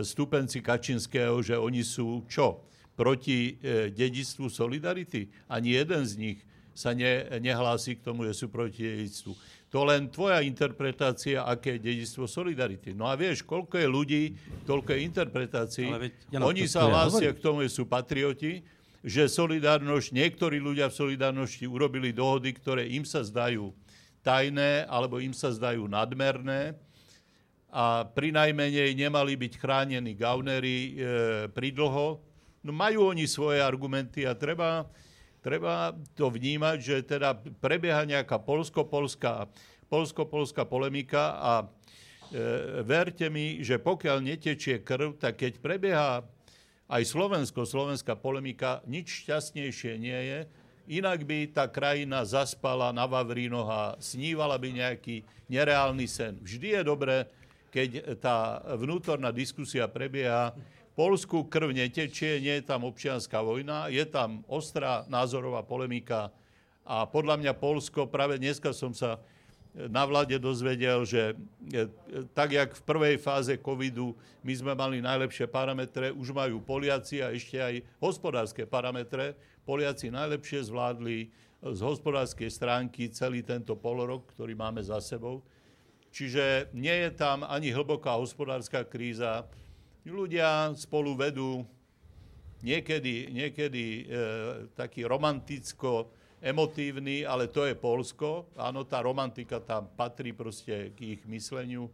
stupenci 0.03 0.59
Kačinského, 0.59 1.39
že 1.39 1.55
oni 1.55 1.81
sú 1.81 2.27
čo? 2.29 2.65
proti 2.95 3.59
e, 3.59 3.91
dedictvu 3.91 4.47
Solidarity. 4.47 5.27
Ani 5.51 5.75
jeden 5.75 6.01
z 6.07 6.13
nich 6.15 6.39
sa 6.71 6.95
ne, 6.95 7.27
nehlási 7.43 7.99
k 7.99 8.03
tomu, 8.03 8.23
že 8.23 8.33
sú 8.33 8.47
proti 8.47 8.83
dedictvu. 8.83 9.35
To 9.75 9.83
len 9.83 10.07
tvoja 10.07 10.39
interpretácia, 10.39 11.43
aké 11.43 11.75
je 11.75 11.91
dedictvo 11.91 12.23
Solidarity. 12.23 12.95
No 12.95 13.11
a 13.11 13.19
vieš, 13.19 13.43
koľko 13.43 13.75
je 13.75 13.87
ľudí, 13.87 14.23
toľko 14.63 14.95
je 14.95 14.99
interpretácií. 15.03 15.87
Veď, 15.91 16.11
ja 16.31 16.39
Oni 16.39 16.63
sa 16.71 16.87
hlásia 16.87 17.35
k 17.35 17.43
tomu, 17.43 17.67
že 17.67 17.75
sú 17.75 17.83
patrioti, 17.83 18.63
že 19.05 19.29
solidárnosť, 19.29 20.15
niektorí 20.15 20.57
ľudia 20.57 20.89
v 20.89 20.97
solidárnosti 20.97 21.67
urobili 21.67 22.09
dohody, 22.15 22.55
ktoré 22.55 22.89
im 22.89 23.05
sa 23.05 23.21
zdajú 23.21 23.69
tajné, 24.25 24.89
alebo 24.89 25.21
im 25.21 25.37
sa 25.37 25.53
zdajú 25.53 25.85
nadmerné. 25.85 26.73
A 27.69 28.09
pri 28.09 28.33
najmenej 28.33 28.97
nemali 28.97 29.37
byť 29.37 29.53
chránení 29.61 30.17
gaunery 30.17 30.77
e, 30.77 30.91
pridlho, 31.53 32.25
No 32.65 32.73
majú 32.73 33.13
oni 33.13 33.29
svoje 33.29 33.61
argumenty 33.61 34.25
a 34.25 34.33
treba, 34.33 34.89
treba 35.45 35.93
to 36.17 36.33
vnímať, 36.33 36.77
že 36.81 36.95
teda 37.05 37.37
prebieha 37.61 38.01
nejaká 38.09 38.41
polsko-polská, 38.41 39.45
polsko-polská 39.85 40.65
polemika 40.65 41.37
a 41.37 41.53
e, 41.61 41.65
verte 42.81 43.29
mi, 43.29 43.61
že 43.61 43.77
pokiaľ 43.77 44.17
netečie 44.17 44.81
krv, 44.81 45.21
tak 45.21 45.45
keď 45.45 45.61
prebieha 45.61 46.25
aj 46.89 47.03
slovensko-slovenská 47.05 48.17
polemika, 48.17 48.81
nič 48.89 49.29
šťastnejšie 49.29 50.01
nie 50.01 50.17
je, 50.25 50.39
inak 50.85 51.25
by 51.25 51.49
tá 51.49 51.65
krajina 51.69 52.21
zaspala 52.25 52.93
na 52.93 53.05
Vavrínoch 53.09 53.69
a 53.69 53.81
snívala 53.97 54.57
by 54.57 54.69
nejaký 54.73 55.25
nereálny 55.49 56.05
sen. 56.09 56.37
Vždy 56.41 56.79
je 56.79 56.81
dobré, 56.85 57.17
keď 57.73 58.17
tá 58.17 58.63
vnútorná 58.79 59.29
diskusia 59.35 59.89
prebieha 59.91 60.55
Polsku 60.95 61.51
krv 61.51 61.75
netečie, 61.75 62.39
nie 62.39 62.55
je 62.55 62.63
tam 62.63 62.87
občianská 62.87 63.43
vojna, 63.43 63.91
je 63.91 64.07
tam 64.07 64.47
ostrá 64.47 65.03
názorová 65.11 65.59
polemika 65.67 66.31
a 66.87 67.03
podľa 67.03 67.41
mňa 67.41 67.53
Polsko, 67.57 68.07
práve 68.07 68.39
dneska 68.39 68.71
som 68.71 68.95
sa 68.95 69.19
na 69.75 70.07
vlade 70.07 70.39
dozvedel, 70.39 71.03
že 71.03 71.35
e, 71.67 71.87
tak, 72.31 72.55
jak 72.55 72.71
v 72.71 72.85
prvej 72.87 73.15
fáze 73.19 73.51
covidu 73.59 74.15
my 74.39 74.53
sme 74.55 74.71
mali 74.71 75.03
najlepšie 75.03 75.51
parametre, 75.51 76.15
už 76.15 76.31
majú 76.31 76.63
Poliaci 76.63 77.19
a 77.19 77.35
ešte 77.35 77.59
aj 77.59 77.83
hospodárske 77.99 78.63
parametre. 78.63 79.35
Poliaci 79.67 80.07
najlepšie 80.15 80.71
zvládli 80.71 81.27
z 81.59 81.79
hospodárskej 81.83 82.47
stránky 82.47 83.11
celý 83.11 83.43
tento 83.43 83.75
polorok, 83.75 84.31
ktorý 84.31 84.55
máme 84.55 84.79
za 84.79 85.03
sebou. 85.03 85.43
Čiže 86.15 86.71
nie 86.71 86.95
je 86.95 87.11
tam 87.11 87.43
ani 87.43 87.75
hlboká 87.75 88.15
hospodárska 88.15 88.87
kríza, 88.87 89.43
ľudia 90.07 90.71
spolu 90.79 91.17
vedú 91.19 91.67
niekedy, 92.63 93.33
niekedy 93.33 93.83
e, 93.83 94.03
taký 94.77 95.03
romanticko 95.03 96.07
emotívny, 96.45 97.25
ale 97.25 97.49
to 97.49 97.65
je 97.65 97.73
Polsko. 97.73 98.53
Áno, 98.53 98.85
tá 98.85 99.01
romantika 99.01 99.57
tam 99.57 99.89
patrí 99.97 100.29
proste 100.29 100.93
k 100.93 101.17
ich 101.17 101.21
mysleniu. 101.25 101.89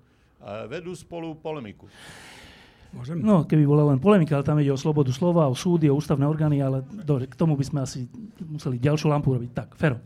Vedú 0.67 0.91
spolu 0.91 1.39
polemiku. 1.39 1.87
Môžem? 2.91 3.23
No, 3.23 3.47
keby 3.47 3.63
bola 3.63 3.87
len 3.95 4.03
polemika, 4.03 4.35
ale 4.35 4.43
tam 4.43 4.59
ide 4.59 4.67
o 4.67 4.75
slobodu 4.75 5.15
slova, 5.15 5.47
o 5.47 5.55
súdy, 5.55 5.87
o 5.87 5.95
ústavné 5.95 6.27
orgány, 6.27 6.59
ale 6.59 6.83
dobre, 6.83 7.23
k 7.31 7.39
tomu 7.39 7.55
by 7.55 7.63
sme 7.63 7.79
asi 7.87 8.03
museli 8.43 8.75
ďalšiu 8.83 9.07
lampu 9.07 9.31
robiť. 9.31 9.51
Tak, 9.55 9.69
Fero. 9.79 10.03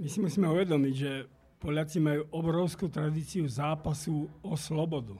My 0.00 0.08
si 0.08 0.24
musíme 0.24 0.48
uvedomiť, 0.48 0.94
že 0.96 1.28
Poliaci 1.60 2.00
majú 2.00 2.24
obrovskú 2.32 2.88
tradíciu 2.88 3.44
zápasu 3.44 4.24
o 4.40 4.56
slobodu. 4.56 5.12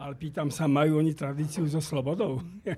Ale 0.00 0.16
pýtam 0.16 0.48
sa, 0.48 0.64
majú 0.64 0.96
oni 0.96 1.12
tradíciu 1.12 1.68
so 1.68 1.84
slobodou? 1.84 2.40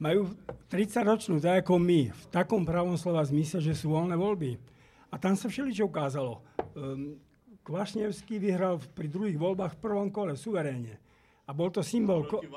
majú 0.00 0.32
30-ročnú, 0.72 1.38
tak 1.38 1.62
ako 1.62 1.76
my, 1.76 2.08
v 2.08 2.24
takom 2.32 2.64
pravom 2.64 2.96
slova 2.96 3.20
zmysle, 3.20 3.60
že 3.60 3.76
sú 3.76 3.92
voľné 3.92 4.16
voľby. 4.16 4.56
A 5.12 5.20
tam 5.20 5.36
sa 5.36 5.52
všeličo 5.52 5.84
ukázalo. 5.84 6.40
Um, 6.72 7.20
Kvašnevský 7.60 8.40
vyhral 8.40 8.80
pri 8.96 9.06
druhých 9.12 9.36
voľbách 9.36 9.76
v 9.76 9.82
prvom 9.84 10.08
kole, 10.08 10.32
suverénne. 10.34 10.96
A 11.44 11.52
bol 11.52 11.68
to 11.68 11.84
symbol... 11.84 12.24
Proti 12.24 12.48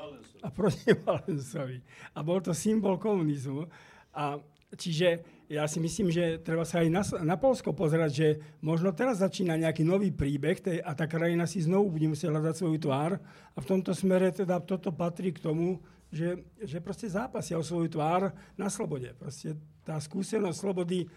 a 0.44 0.48
proti 0.48 0.90
Valensovi. 1.04 1.78
A 2.16 2.24
bol 2.24 2.40
to 2.40 2.56
symbol 2.56 2.96
komunizmu. 2.96 3.68
A 4.16 4.40
čiže 4.72 5.20
ja 5.48 5.68
si 5.68 5.76
myslím, 5.76 6.08
že 6.08 6.40
treba 6.40 6.64
sa 6.64 6.80
aj 6.80 6.88
na, 6.88 7.02
na 7.20 7.36
Polsko 7.36 7.76
pozerať, 7.76 8.10
že 8.10 8.28
možno 8.64 8.96
teraz 8.96 9.20
začína 9.20 9.60
nejaký 9.60 9.84
nový 9.84 10.08
príbeh 10.08 10.56
tej, 10.56 10.78
a 10.80 10.96
tá 10.96 11.04
krajina 11.04 11.44
si 11.44 11.60
znovu 11.60 11.92
bude 11.92 12.08
musieť 12.08 12.32
hľadať 12.32 12.54
svoju 12.56 12.78
tvár. 12.80 13.20
A 13.52 13.58
v 13.60 13.68
tomto 13.68 13.92
smere 13.92 14.32
teda 14.32 14.56
toto 14.64 14.88
patrí 14.88 15.36
k 15.36 15.42
tomu, 15.44 15.84
že, 16.14 16.46
že 16.62 16.78
proste 16.78 17.10
zápasia 17.10 17.58
o 17.58 17.66
svoju 17.66 17.90
tvár 17.90 18.30
na 18.54 18.70
slobode. 18.70 19.10
Proste 19.18 19.58
tá 19.82 19.98
skúsenosť 19.98 20.54
slobody, 20.54 21.10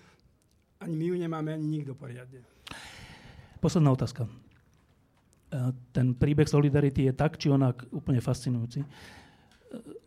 ani 0.82 0.94
my 0.98 1.06
ju 1.14 1.16
nemáme, 1.22 1.50
ani 1.54 1.68
nikto 1.70 1.94
poriadne. 1.94 2.42
Posledná 3.62 3.94
otázka. 3.94 4.26
E, 4.26 4.30
ten 5.94 6.18
príbeh 6.18 6.50
Solidarity 6.50 7.06
je 7.06 7.14
tak 7.14 7.38
či 7.38 7.54
onak 7.54 7.86
úplne 7.94 8.18
fascinujúci 8.18 8.82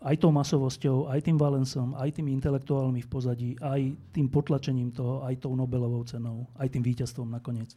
aj 0.00 0.16
tou 0.16 0.32
masovosťou, 0.32 1.12
aj 1.12 1.20
tým 1.20 1.36
Valensom, 1.36 1.92
aj 1.92 2.16
tými 2.16 2.32
intelektuálmi 2.32 3.04
v 3.04 3.08
pozadí, 3.12 3.50
aj 3.60 3.92
tým 4.16 4.32
potlačením 4.32 4.90
toho, 4.96 5.20
aj 5.24 5.44
tou 5.44 5.52
Nobelovou 5.52 6.00
cenou, 6.08 6.48
aj 6.56 6.72
tým 6.72 6.80
víťazstvom 6.84 7.28
nakoniec. 7.28 7.76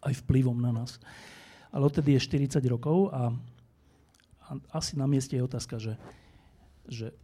Aj 0.00 0.16
vplyvom 0.16 0.56
na 0.56 0.72
nás. 0.72 0.96
Ale 1.68 1.84
odtedy 1.84 2.16
je 2.16 2.24
40 2.24 2.64
rokov 2.72 3.12
a 3.12 3.28
asi 4.74 4.98
na 4.98 5.06
mieste 5.06 5.38
je 5.38 5.46
otázka, 5.46 5.78
že, 5.78 5.94
že 6.90 7.14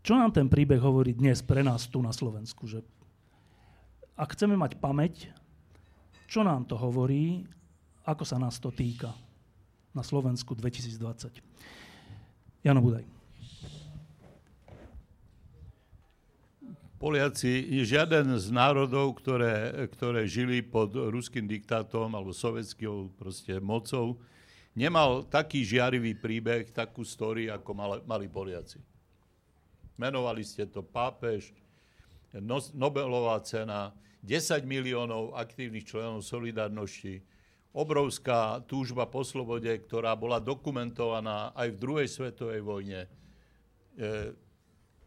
čo 0.00 0.16
nám 0.16 0.32
ten 0.32 0.48
príbeh 0.48 0.80
hovorí 0.80 1.12
dnes 1.12 1.44
pre 1.44 1.60
nás 1.60 1.86
tu 1.86 2.00
na 2.00 2.10
Slovensku? 2.10 2.66
Že 2.66 2.82
ak 4.16 4.34
chceme 4.34 4.56
mať 4.56 4.80
pamäť, 4.80 5.28
čo 6.26 6.42
nám 6.42 6.66
to 6.66 6.74
hovorí, 6.74 7.46
ako 8.06 8.24
sa 8.24 8.40
nás 8.40 8.58
to 8.58 8.72
týka 8.72 9.12
na 9.94 10.00
Slovensku 10.00 10.54
2020. 10.54 11.42
Jano 12.62 12.80
Budaj. 12.80 13.04
Poliaci, 17.00 17.80
žiaden 17.80 18.36
z 18.36 18.52
národov, 18.52 19.16
ktoré, 19.24 19.88
ktoré 19.96 20.28
žili 20.28 20.60
pod 20.60 20.92
ruským 20.92 21.48
diktátom 21.48 22.12
alebo 22.12 22.36
sovietskou 22.36 23.08
proste 23.16 23.56
mocou, 23.56 24.20
nemal 24.74 25.26
taký 25.26 25.66
žiarivý 25.66 26.14
príbeh, 26.18 26.70
takú 26.70 27.02
story, 27.02 27.50
ako 27.50 27.70
mali, 28.06 28.26
Poliaci. 28.30 28.78
Menovali 30.00 30.46
ste 30.46 30.64
to 30.64 30.80
pápež, 30.80 31.52
Nobelová 32.72 33.42
cena, 33.42 33.90
10 34.22 34.62
miliónov 34.62 35.34
aktívnych 35.34 35.82
členov 35.82 36.22
solidárnosti, 36.22 37.24
obrovská 37.74 38.62
túžba 38.66 39.06
po 39.06 39.26
slobode, 39.26 39.70
ktorá 39.86 40.14
bola 40.14 40.42
dokumentovaná 40.42 41.54
aj 41.54 41.68
v 41.74 41.80
druhej 41.80 42.08
svetovej 42.10 42.60
vojne. 42.62 43.00
E, 43.06 43.08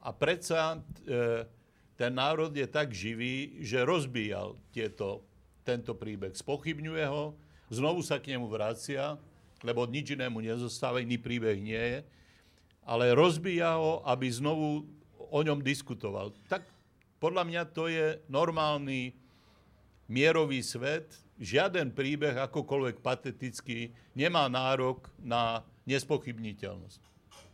a 0.03 0.09
predsa 0.11 0.75
e, 0.75 1.47
ten 1.95 2.11
národ 2.11 2.51
je 2.51 2.67
tak 2.67 2.91
živý, 2.91 3.61
že 3.63 3.83
rozbíjal 3.87 4.57
tieto, 4.71 5.23
tento 5.63 5.93
príbeh. 5.95 6.33
Spochybňuje 6.33 7.05
ho, 7.07 7.35
znovu 7.71 8.01
sa 8.01 8.19
k 8.19 8.35
nemu 8.35 8.47
vracia, 8.49 9.15
lebo 9.63 9.87
nič 9.87 10.13
inému 10.13 10.43
nezostáva, 10.43 11.01
iný 11.01 11.17
príbeh 11.17 11.57
nie 11.57 11.79
je, 11.79 11.99
ale 12.83 13.15
rozbíja 13.15 13.79
ho, 13.79 14.03
aby 14.03 14.27
znovu 14.27 14.83
o 15.17 15.39
ňom 15.39 15.63
diskutoval. 15.63 16.35
Tak 16.51 16.67
podľa 17.23 17.43
mňa 17.47 17.61
to 17.71 17.87
je 17.87 18.19
normálny 18.27 19.15
mierový 20.11 20.59
svet, 20.59 21.07
žiaden 21.39 21.95
príbeh, 21.95 22.35
akokoľvek 22.35 22.99
patetický, 22.99 23.95
nemá 24.13 24.45
nárok 24.51 25.07
na 25.23 25.63
nespochybniteľnosť. 25.87 27.01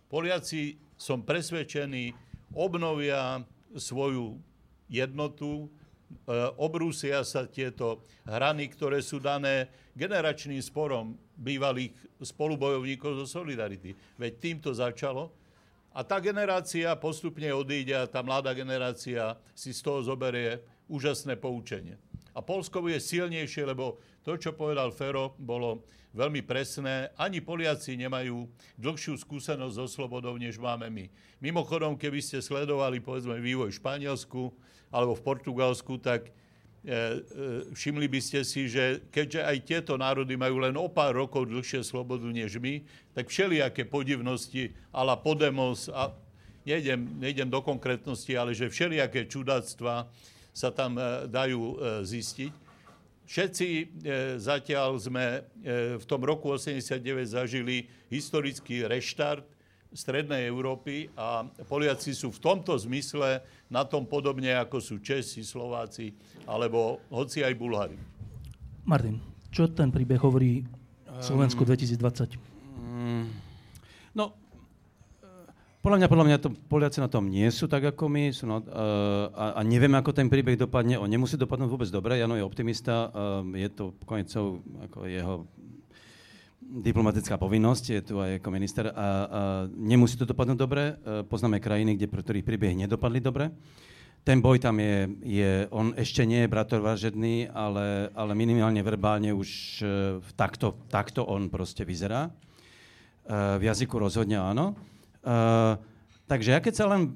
Poliaci, 0.09 0.81
som 0.97 1.21
presvedčený, 1.21 2.11
obnovia 2.57 3.45
svoju 3.77 4.41
jednotu, 4.89 5.69
obrúsia 6.57 7.21
sa 7.25 7.45
tieto 7.45 8.05
hrany, 8.25 8.69
ktoré 8.69 9.01
sú 9.01 9.21
dané 9.21 9.69
generačným 9.93 10.61
sporom 10.61 11.17
bývalých 11.37 11.93
spolubojovníkov 12.21 13.23
zo 13.23 13.25
Solidarity. 13.25 13.93
Veď 14.17 14.33
týmto 14.37 14.69
začalo 14.75 15.33
A 15.89 16.05
tá 16.05 16.21
generácia 16.21 16.93
postupne 17.01 17.49
odíde 17.49 17.97
a 17.97 18.05
tá 18.05 18.21
mladá 18.21 18.53
generácia 18.53 19.33
si 19.57 19.73
z 19.73 19.81
toho 19.81 20.05
zoberie 20.05 20.61
úžasné 20.85 21.33
poučenie. 21.33 21.97
A 22.33 22.39
Polsko 22.43 22.85
je 22.85 22.99
silnejšie, 23.01 23.65
lebo 23.65 24.01
to, 24.21 24.37
čo 24.37 24.53
povedal 24.53 24.93
Fero, 24.93 25.37
bolo 25.37 25.85
veľmi 26.13 26.41
presné. 26.45 27.13
Ani 27.17 27.41
Poliaci 27.41 27.97
nemajú 27.97 28.49
dlhšiu 28.77 29.17
skúsenosť 29.17 29.75
so 29.75 29.85
slobodou, 29.85 30.37
než 30.37 30.57
máme 30.57 30.89
my. 30.89 31.05
Mimochodom, 31.41 31.97
keby 31.97 32.21
ste 32.21 32.41
sledovali 32.41 33.01
povedzme 33.01 33.37
vývoj 33.37 33.73
v 33.73 33.79
Španielsku 33.79 34.41
alebo 34.89 35.13
v 35.13 35.25
Portugalsku, 35.25 36.01
tak 36.01 36.33
E, 36.79 36.95
e, 36.95 37.75
všimli 37.75 38.07
by 38.07 38.19
ste 38.23 38.39
si, 38.47 38.71
že 38.71 39.03
keďže 39.11 39.43
aj 39.43 39.57
tieto 39.67 39.93
národy 39.99 40.39
majú 40.39 40.63
len 40.63 40.71
o 40.79 40.87
pár 40.87 41.11
rokov 41.11 41.51
dlhšie 41.51 41.83
slobodu 41.83 42.23
než 42.31 42.55
my, 42.55 42.79
tak 43.11 43.27
všelijaké 43.27 43.83
podivnosti 43.83 44.71
ala 44.95 45.19
Podemos 45.19 45.91
a 45.91 46.15
nejdem, 46.63 47.19
nejdem 47.19 47.51
do 47.51 47.59
konkrétnosti, 47.59 48.31
ale 48.31 48.55
že 48.55 48.71
všelijaké 48.71 49.27
čudáctva 49.27 50.07
sa 50.53 50.73
tam 50.73 50.97
e, 50.97 51.29
dajú 51.29 51.77
zistiť. 52.03 52.53
Všetci 53.29 53.67
zatiaľ 54.41 54.97
sme 54.97 55.45
v 56.01 56.05
tom 56.09 56.25
roku 56.25 56.49
89 56.49 56.97
zažili 57.29 57.85
historický 58.09 58.89
reštart 58.89 59.45
Strednej 59.89 60.45
Európy 60.45 61.09
a 61.17 61.49
Poliaci 61.65 62.13
sú 62.13 62.29
v 62.29 62.37
tomto 62.37 62.77
zmysle 62.77 63.41
na 63.73 63.81
tom 63.81 64.05
podobne, 64.05 64.53
ako 64.53 64.77
sú 64.77 65.01
Česi, 65.01 65.41
Slováci 65.41 66.13
alebo 66.45 67.01
hoci 67.09 67.41
aj 67.41 67.53
Bulhári. 67.57 67.97
Martin, 68.85 69.17
čo 69.49 69.65
ten 69.65 69.89
príbeh 69.89 70.21
hovorí 70.21 70.61
Slovensku 71.21 71.65
2020? 71.65 72.37
Um, 72.77 73.25
no, 73.25 73.48
podľa 75.79 75.97
mňa, 76.03 76.07
podľa 76.11 76.25
mňa 76.27 76.37
to, 76.43 76.49
Poliaci 76.67 76.99
na 76.99 77.07
tom 77.07 77.31
nie 77.31 77.47
sú 77.55 77.71
tak 77.71 77.87
ako 77.95 78.11
my 78.11 78.35
sú 78.35 78.43
na, 78.51 78.59
uh, 78.59 79.31
a, 79.31 79.45
a 79.57 79.61
nevieme, 79.63 79.95
ako 79.95 80.11
ten 80.11 80.27
príbeh 80.27 80.59
dopadne. 80.59 80.99
On 80.99 81.07
nemusí 81.07 81.39
dopadnúť 81.39 81.71
vôbec 81.71 81.87
dobre. 81.87 82.19
Jano 82.19 82.35
je 82.35 82.43
optimista. 82.43 83.07
Uh, 83.09 83.47
je 83.55 83.69
to 83.71 83.95
konecov 84.03 84.59
ako 84.83 85.07
jeho 85.07 85.47
diplomatická 86.69 87.39
povinnosť, 87.41 87.83
je 87.97 88.01
tu 88.05 88.21
aj 88.21 88.37
ako 88.37 88.49
minister 88.53 88.85
a, 88.91 88.93
a 88.93 89.07
nemusí 89.73 90.19
to 90.19 90.29
dopadnúť 90.29 90.59
dobre. 90.59 90.83
Uh, 91.01 91.23
poznáme 91.25 91.63
krajiny, 91.63 91.97
kde 91.97 92.11
pre 92.11 92.21
ktorých 92.21 92.45
príbeh 92.45 92.75
nedopadli 92.75 93.23
dobre. 93.23 93.49
Ten 94.27 94.43
boj 94.43 94.59
tam 94.59 94.83
je, 94.83 95.09
je 95.23 95.51
on 95.71 95.95
ešte 95.95 96.27
nie 96.27 96.43
je 96.43 96.51
bratovražedný, 96.51 97.55
ale, 97.55 98.11
ale 98.11 98.31
minimálne 98.35 98.83
verbálne 98.83 99.31
už 99.31 99.49
uh, 99.81 99.87
takto, 100.35 100.75
takto 100.91 101.23
on 101.23 101.47
proste 101.47 101.87
vyzerá. 101.87 102.27
Uh, 103.23 103.57
v 103.57 103.71
jazyku 103.71 103.95
rozhodne 103.95 104.37
áno. 104.37 104.75
Uh, 105.23 105.75
takže 106.25 106.55
ja 106.55 106.59
keď 106.59 106.73
sa 106.75 106.85
len... 106.89 107.15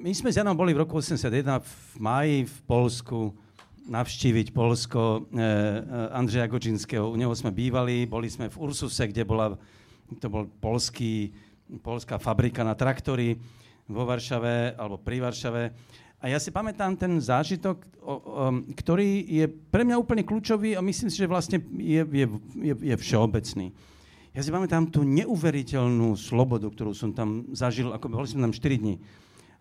My 0.00 0.16
sme 0.16 0.32
s 0.32 0.40
Janom 0.40 0.56
boli 0.56 0.72
v 0.72 0.80
roku 0.80 0.96
81 0.96 1.60
v 1.60 1.74
máji 2.00 2.48
v 2.48 2.56
Polsku 2.64 3.36
navštíviť 3.84 4.56
Polsko 4.56 5.28
uh, 5.28 6.14
Andreja 6.16 6.48
Gočinského. 6.48 7.04
U 7.10 7.16
neho 7.20 7.32
sme 7.36 7.52
bývali, 7.52 8.08
boli 8.08 8.32
sme 8.32 8.48
v 8.48 8.56
Ursuse, 8.56 9.04
kde 9.10 9.28
bola, 9.28 9.58
to 10.16 10.26
bol 10.32 10.48
polský, 10.62 11.34
polská 11.84 12.16
fabrika 12.16 12.64
na 12.64 12.72
traktory 12.72 13.36
vo 13.90 14.06
Varšave, 14.06 14.78
alebo 14.78 14.96
pri 14.96 15.18
Varšave. 15.20 15.62
A 16.20 16.28
ja 16.28 16.36
si 16.36 16.52
pamätám 16.52 17.00
ten 17.00 17.16
zážitok, 17.16 17.80
ktorý 18.76 19.24
je 19.24 19.48
pre 19.48 19.88
mňa 19.88 19.96
úplne 19.96 20.20
kľúčový 20.20 20.76
a 20.76 20.84
myslím 20.84 21.08
si, 21.08 21.16
že 21.16 21.30
vlastne 21.30 21.58
je, 21.80 22.02
je, 22.04 22.26
je, 22.60 22.74
je 22.76 22.94
všeobecný. 23.00 23.72
Ja 24.30 24.46
si 24.46 24.54
pamätám 24.54 24.86
tú 24.86 25.02
neuveriteľnú 25.02 26.14
slobodu, 26.14 26.70
ktorú 26.70 26.94
som 26.94 27.10
tam 27.10 27.50
zažil, 27.50 27.90
ako 27.90 28.06
boli 28.06 28.30
sme 28.30 28.46
tam 28.46 28.54
4 28.54 28.78
dní. 28.78 29.02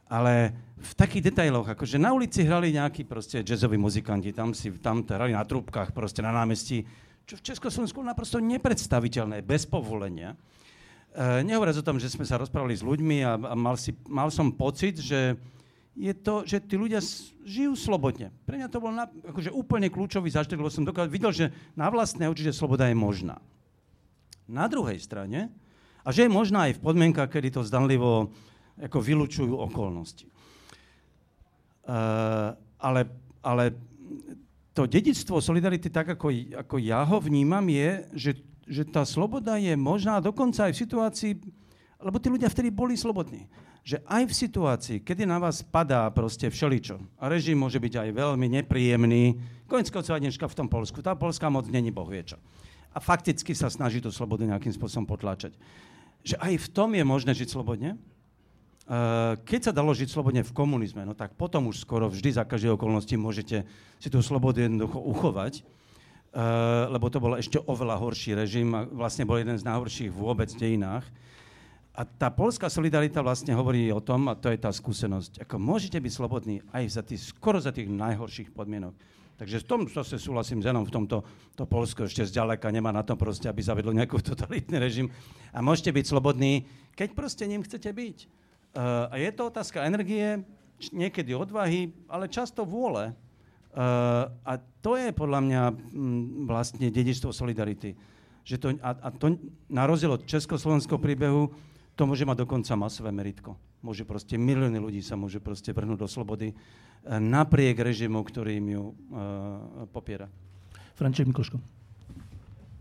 Ale 0.05 0.53
v 0.77 0.93
takých 0.93 1.33
detailoch, 1.33 1.73
akože 1.73 1.97
na 1.97 2.13
ulici 2.13 2.45
hrali 2.45 2.73
nejakí 2.77 3.01
proste 3.05 3.41
jazzoví 3.41 3.81
muzikanti, 3.81 4.29
tam 4.29 4.53
si 4.53 4.69
tam 4.77 5.01
hrali 5.01 5.33
na 5.33 5.41
trúbkach, 5.41 5.89
proste 5.89 6.21
na 6.21 6.29
námestí, 6.29 6.85
čo 7.25 7.37
v 7.37 7.45
Československu 7.49 7.97
naprosto 8.05 8.37
nepredstaviteľné, 8.37 9.41
bez 9.41 9.65
povolenia. 9.65 10.37
E, 11.13 11.45
nehovoriac 11.45 11.81
o 11.81 11.85
tom, 11.85 11.97
že 11.97 12.09
sme 12.09 12.25
sa 12.25 12.37
rozprávali 12.37 12.77
s 12.77 12.85
ľuďmi 12.85 13.25
a, 13.25 13.37
a 13.37 13.53
mal, 13.57 13.73
si, 13.73 13.97
mal 14.05 14.29
som 14.29 14.53
pocit, 14.53 15.01
že 15.01 15.37
je 15.97 16.13
to, 16.13 16.45
že 16.45 16.61
tí 16.61 16.77
ľudia 16.77 17.01
žijú 17.41 17.73
slobodne. 17.73 18.29
Pre 18.45 18.53
mňa 18.53 18.69
to 18.69 18.81
bol 18.81 18.93
na, 18.93 19.09
akože 19.09 19.49
úplne 19.49 19.89
kľúčový 19.89 20.29
zážitok, 20.29 20.61
lebo 20.61 20.73
som 20.73 20.85
dokázal, 20.85 21.09
videl, 21.09 21.33
že 21.33 21.49
na 21.73 21.89
vlastné 21.89 22.29
oči, 22.29 22.49
že 22.49 22.53
sloboda 22.53 22.85
je 22.85 22.97
možná. 22.97 23.41
Na 24.49 24.65
druhej 24.65 24.97
strane, 24.97 25.53
a 26.01 26.09
že 26.09 26.25
je 26.25 26.31
možná 26.31 26.65
aj 26.65 26.81
v 26.81 26.83
podmienkach, 26.83 27.29
kedy 27.29 27.53
to 27.53 27.61
zdanlivo 27.61 28.33
ako 28.81 28.97
vylučujú 28.97 29.53
okolnosti. 29.53 30.25
Uh, 31.85 32.57
ale, 32.81 33.05
ale 33.45 33.77
to 34.73 34.89
dedictvo 34.89 35.37
solidarity, 35.37 35.91
tak 35.93 36.17
ako, 36.17 36.33
ako 36.65 36.75
ja 36.81 37.05
ho 37.05 37.17
vnímam, 37.21 37.65
je, 37.69 37.89
že, 38.15 38.31
že 38.65 38.83
tá 38.89 39.05
sloboda 39.05 39.59
je 39.61 39.73
možná 39.77 40.17
dokonca 40.17 40.65
aj 40.65 40.73
v 40.73 40.81
situácii, 40.81 41.31
lebo 41.99 42.17
tí 42.17 42.27
ľudia 42.31 42.49
vtedy 42.49 42.73
boli 42.73 42.97
slobodní 42.97 43.45
že 43.89 44.03
aj 44.05 44.23
v 44.29 44.33
situácii, 44.37 44.97
kedy 45.01 45.25
na 45.25 45.41
vás 45.41 45.65
padá 45.65 46.05
proste 46.13 46.45
všeličo, 46.51 46.99
a 47.17 47.25
režim 47.25 47.57
môže 47.57 47.81
byť 47.81 47.93
aj 48.05 48.09
veľmi 48.11 48.47
nepríjemný, 48.61 49.39
konec 49.65 49.89
dneška 49.89 50.45
v 50.45 50.57
tom 50.61 50.67
Polsku, 50.69 51.01
tá 51.01 51.17
polská 51.17 51.49
moc 51.49 51.65
není 51.65 51.89
boh 51.89 52.05
vie 52.05 52.21
čo. 52.21 52.37
A 52.89 52.97
fakticky 52.97 53.53
sa 53.53 53.69
snaží 53.69 54.01
tú 54.01 54.09
slobodu 54.09 54.45
nejakým 54.49 54.73
spôsobom 54.73 55.05
potláčať. 55.05 55.53
Že 56.25 56.35
aj 56.41 56.53
v 56.57 56.67
tom 56.73 56.89
je 56.97 57.03
možné 57.05 57.31
žiť 57.37 57.49
slobodne. 57.53 57.95
Uh, 58.89 59.37
keď 59.45 59.69
sa 59.69 59.75
dalo 59.75 59.93
žiť 59.93 60.09
slobodne 60.09 60.41
v 60.41 60.49
komunizme, 60.49 61.05
no 61.05 61.13
tak 61.13 61.37
potom 61.37 61.69
už 61.69 61.85
skoro 61.85 62.09
vždy 62.09 62.41
za 62.41 62.43
každé 62.43 62.73
okolnosti 62.73 63.13
môžete 63.13 63.61
si 64.01 64.09
tú 64.09 64.17
slobodu 64.25 64.65
jednoducho 64.65 64.97
uchovať, 64.97 65.61
uh, 65.61 66.89
lebo 66.89 67.05
to 67.13 67.21
bol 67.21 67.37
ešte 67.37 67.61
oveľa 67.69 68.01
horší 68.01 68.33
režim 68.33 68.73
a 68.73 68.89
vlastne 68.89 69.29
bol 69.29 69.37
jeden 69.37 69.53
z 69.53 69.67
najhorších 69.69 70.09
vôbec 70.09 70.49
v 70.49 70.61
dejinách. 70.65 71.05
A 71.93 72.01
tá 72.01 72.33
polská 72.33 72.65
solidarita 72.65 73.21
vlastne 73.21 73.53
hovorí 73.53 73.93
o 73.93 74.01
tom, 74.01 74.25
a 74.25 74.33
to 74.33 74.49
je 74.49 74.57
tá 74.57 74.73
skúsenosť, 74.73 75.45
ako 75.45 75.61
môžete 75.61 76.01
byť 76.01 76.13
slobodní 76.15 76.65
aj 76.73 76.83
za 76.89 77.05
tých, 77.05 77.29
skoro 77.29 77.61
za 77.61 77.69
tých 77.69 77.93
najhorších 77.93 78.49
podmienok. 78.49 78.97
Takže 79.39 79.63
v 79.63 79.67
tom 79.71 79.81
zase 79.87 80.19
súhlasím 80.19 80.59
s 80.59 80.67
Janom, 80.67 80.83
v 80.83 80.91
tomto 80.91 81.23
to 81.55 81.63
Polsko 81.63 82.03
ešte 82.03 82.27
zďaleka 82.27 82.67
nemá 82.75 82.91
na 82.91 83.07
tom 83.07 83.15
proste, 83.15 83.47
aby 83.47 83.63
zavedlo 83.63 83.95
nejaký 83.95 84.19
totalitný 84.35 84.75
režim. 84.75 85.07
A 85.55 85.63
môžete 85.63 85.95
byť 85.95 86.05
slobodní, 86.11 86.67
keď 86.99 87.15
proste 87.15 87.47
ním 87.47 87.63
chcete 87.63 87.87
byť. 87.87 88.17
Uh, 88.75 89.07
a 89.07 89.15
je 89.15 89.31
to 89.31 89.47
otázka 89.47 89.87
energie, 89.87 90.43
niekedy 90.91 91.31
odvahy, 91.31 91.95
ale 92.11 92.27
často 92.27 92.67
vôle. 92.67 93.15
Uh, 93.71 94.27
a 94.43 94.59
to 94.83 94.99
je 94.99 95.15
podľa 95.15 95.39
mňa 95.39 95.61
m, 95.71 96.43
vlastne 96.43 96.91
dedičstvo 96.91 97.31
solidarity. 97.31 97.95
Že 98.43 98.55
to, 98.59 98.67
a, 98.83 98.91
a 98.91 99.09
to 99.15 99.39
na 99.71 99.87
rozdiel 99.87 100.19
od 100.19 100.27
československého 100.27 100.99
príbehu 100.99 101.47
to 101.99 102.07
môže 102.07 102.23
mať 102.23 102.47
dokonca 102.47 102.79
masové 102.79 103.11
meritko. 103.11 103.59
Môže 103.83 104.07
proste, 104.07 104.39
milióny 104.39 104.79
ľudí 104.79 105.03
sa 105.03 105.19
môže 105.19 105.43
proste 105.43 105.75
vrhnúť 105.75 105.99
do 105.99 106.07
slobody 106.07 106.55
eh, 106.55 107.19
napriek 107.19 107.75
režimu, 107.75 108.23
ktorý 108.23 108.63
im 108.63 108.67
ju 108.71 108.83
uh, 108.87 109.83
popiera. 109.91 110.31
Franček 110.95 111.27
Mikloško. 111.27 111.59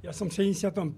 Ja 0.06 0.14
som 0.14 0.30
v 0.30 0.54
75. 0.54 0.94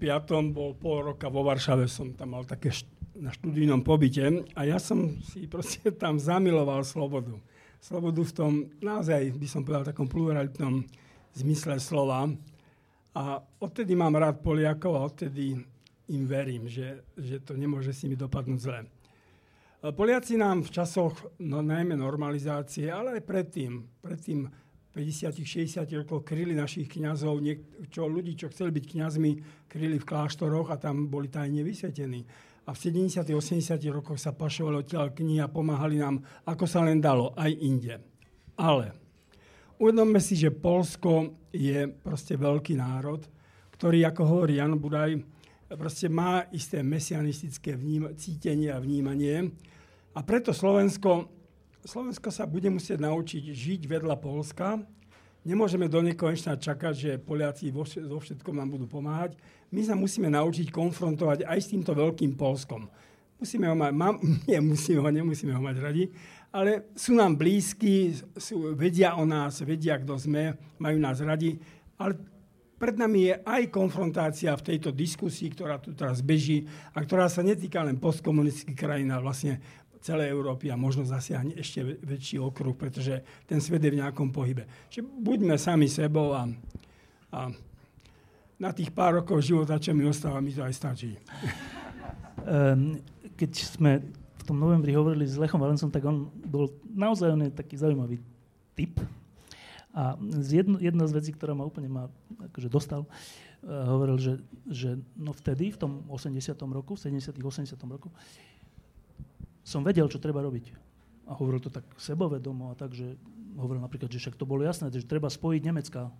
bol 0.53 0.77
pol 0.77 1.01
roka 1.01 1.33
vo 1.33 1.41
Varšave, 1.41 1.89
som 1.89 2.13
tam 2.13 2.37
mal 2.37 2.45
také 2.45 2.69
št- 2.69 3.01
na 3.17 3.33
študijnom 3.33 3.81
pobyte 3.81 4.45
a 4.53 4.61
ja 4.69 4.77
som 4.77 5.17
si 5.25 5.49
proste 5.49 5.89
tam 6.01 6.21
zamiloval 6.21 6.85
slobodu. 6.85 7.33
Slobodu 7.81 8.21
v 8.21 8.33
tom, 8.37 8.51
naozaj 8.77 9.33
by 9.33 9.47
som 9.49 9.65
povedal, 9.65 9.89
takom 9.89 10.05
pluralitnom 10.05 10.85
zmysle 11.33 11.81
slova. 11.81 12.29
A 13.17 13.41
odtedy 13.57 13.97
mám 13.97 14.13
rád 14.13 14.45
Poliakov 14.45 14.93
a 14.93 15.09
odtedy 15.09 15.57
im 16.11 16.27
verím, 16.27 16.67
že, 16.67 17.07
že 17.15 17.39
to 17.39 17.55
nemôže 17.55 17.95
s 17.95 18.03
nimi 18.03 18.19
dopadnúť 18.19 18.59
zle. 18.59 18.79
Poliaci 19.81 20.37
nám 20.37 20.61
v 20.61 20.69
časoch, 20.69 21.41
no 21.41 21.65
najmä 21.65 21.97
normalizácie, 21.97 22.93
ale 22.93 23.17
aj 23.17 23.25
predtým, 23.25 23.81
predtým 23.97 24.45
50-60 24.93 25.87
rokov 26.03 26.27
kryli 26.27 26.53
našich 26.53 26.85
kňazov, 26.85 27.41
niek- 27.41 27.65
čo 27.89 28.05
ľudí, 28.05 28.37
čo 28.37 28.51
chceli 28.53 28.75
byť 28.75 28.85
kňazmi, 28.85 29.31
kryli 29.65 29.97
v 29.97 30.05
kláštoroch 30.05 30.69
a 30.69 30.77
tam 30.77 31.09
boli 31.09 31.31
tajne 31.31 31.65
vysvetení. 31.65 32.27
A 32.69 32.75
v 32.75 32.77
70 32.77 33.25
80 33.25 33.81
rokoch 33.89 34.21
sa 34.21 34.35
pašovali 34.35 34.85
odtiaľ 34.85 35.17
knihy 35.17 35.41
a 35.41 35.49
pomáhali 35.49 35.97
nám, 35.97 36.21
ako 36.45 36.69
sa 36.69 36.85
len 36.85 37.01
dalo, 37.01 37.33
aj 37.33 37.49
inde. 37.49 37.97
Ale 38.59 38.93
uvedomme 39.81 40.21
si, 40.21 40.37
že 40.37 40.53
Polsko 40.53 41.41
je 41.49 41.89
proste 41.89 42.37
veľký 42.37 42.77
národ, 42.77 43.25
ktorý, 43.81 44.05
ako 44.05 44.21
hovorí 44.29 44.61
Jan 44.61 44.77
Budaj, 44.77 45.17
proste 45.75 46.11
má 46.11 46.47
isté 46.51 46.83
mesianistické 46.83 47.75
vníma- 47.75 48.11
cítenie 48.15 48.71
a 48.71 48.79
vnímanie. 48.79 49.51
A 50.11 50.19
preto 50.23 50.51
Slovensko, 50.51 51.31
Slovensko 51.87 52.29
sa 52.31 52.43
bude 52.43 52.67
musieť 52.67 52.99
naučiť 52.99 53.43
žiť 53.51 53.81
vedľa 53.87 54.15
Polska. 54.19 54.83
Nemôžeme 55.41 55.89
do 55.89 56.03
nekonečna 56.05 56.59
čakať, 56.59 56.93
že 56.93 57.11
Poliaci 57.17 57.73
vo, 57.73 57.81
vo 57.87 58.19
všetkom 58.21 58.53
nám 58.53 58.69
budú 58.69 58.85
pomáhať. 58.85 59.39
My 59.73 59.81
sa 59.81 59.97
musíme 59.97 60.29
naučiť 60.29 60.69
konfrontovať 60.69 61.49
aj 61.49 61.59
s 61.63 61.71
týmto 61.73 61.95
veľkým 61.97 62.37
Polskom. 62.37 62.85
musíme 63.41 63.65
ho 63.65 63.73
mať, 63.73 63.91
mám, 63.95 64.21
nie, 64.47 64.59
musíme 64.61 65.01
ho, 65.01 65.09
nemusíme 65.09 65.55
ho 65.55 65.61
mať 65.63 65.77
radi, 65.81 66.03
ale 66.51 66.91
sú 66.93 67.17
nám 67.17 67.39
blízki, 67.39 68.13
sú, 68.37 68.75
vedia 68.77 69.15
o 69.17 69.25
nás, 69.25 69.63
vedia, 69.63 69.97
kto 69.97 70.19
sme, 70.19 70.53
majú 70.77 70.97
nás 70.99 71.17
radi, 71.23 71.57
ale 71.97 72.19
pred 72.81 72.97
nami 72.97 73.29
je 73.29 73.35
aj 73.45 73.69
konfrontácia 73.69 74.57
v 74.57 74.73
tejto 74.73 74.89
diskusii, 74.89 75.53
ktorá 75.53 75.77
tu 75.77 75.93
teraz 75.93 76.25
beží 76.25 76.65
a 76.97 77.05
ktorá 77.05 77.29
sa 77.29 77.45
netýka 77.45 77.85
len 77.85 78.01
postkomunistických 78.01 78.73
krajín, 78.73 79.13
ale 79.13 79.21
vlastne 79.21 79.61
celej 80.01 80.33
Európy 80.33 80.73
a 80.73 80.75
možno 80.75 81.05
zasiahne 81.05 81.53
ešte 81.53 81.85
väčší 81.85 82.41
okruh, 82.41 82.73
pretože 82.73 83.21
ten 83.45 83.61
svet 83.61 83.85
je 83.85 83.93
v 83.93 84.01
nejakom 84.01 84.33
pohybe. 84.33 84.65
Čiže 84.89 85.05
buďme 85.05 85.61
sami 85.61 85.85
sebou 85.85 86.33
a, 86.33 86.49
a 87.29 87.53
na 88.57 88.69
tých 88.73 88.89
pár 88.89 89.21
rokov 89.21 89.45
života, 89.45 89.77
čo 89.77 89.93
mi 89.93 90.09
ostáva, 90.09 90.41
mi 90.41 90.49
to 90.49 90.65
aj 90.65 90.73
stačí. 90.73 91.13
Um, 92.41 92.97
keď 93.37 93.51
sme 93.77 94.01
v 94.41 94.43
tom 94.49 94.57
novembri 94.57 94.97
hovorili 94.97 95.29
s 95.29 95.37
Lechom 95.37 95.61
Valencom, 95.61 95.93
tak 95.93 96.01
on 96.01 96.33
bol 96.33 96.73
naozaj 96.89 97.29
on 97.29 97.53
taký 97.53 97.77
zaujímavý 97.77 98.17
typ. 98.73 98.97
A 99.91 100.15
jedno, 100.47 100.79
jedna 100.79 101.03
z 101.07 101.15
vecí, 101.15 101.31
ktorá 101.35 101.51
ma 101.51 101.67
úplne 101.67 101.91
ma 101.91 102.03
akože 102.51 102.71
dostal, 102.71 103.03
uh, 103.03 103.85
hovoril, 103.91 104.15
že, 104.15 104.33
že 104.71 104.89
no 105.19 105.35
vtedy, 105.35 105.75
v 105.75 105.77
tom 105.77 105.91
80. 106.07 106.55
roku, 106.71 106.95
v 106.95 107.19
70. 107.19 107.35
80. 107.35 107.75
roku, 107.91 108.07
som 109.61 109.83
vedel, 109.83 110.07
čo 110.07 110.17
treba 110.17 110.39
robiť. 110.41 110.71
A 111.27 111.35
hovoril 111.35 111.59
to 111.59 111.71
tak 111.71 111.85
sebovedomo 111.99 112.71
a 112.71 112.75
tak, 112.75 112.95
že 112.95 113.19
hovoril 113.55 113.83
napríklad, 113.83 114.07
že 114.07 114.19
však 114.19 114.39
to 114.39 114.47
bolo 114.47 114.63
jasné, 114.63 114.87
že 114.91 115.03
treba 115.03 115.27
spojiť 115.27 115.61
Nemecka. 115.63 116.11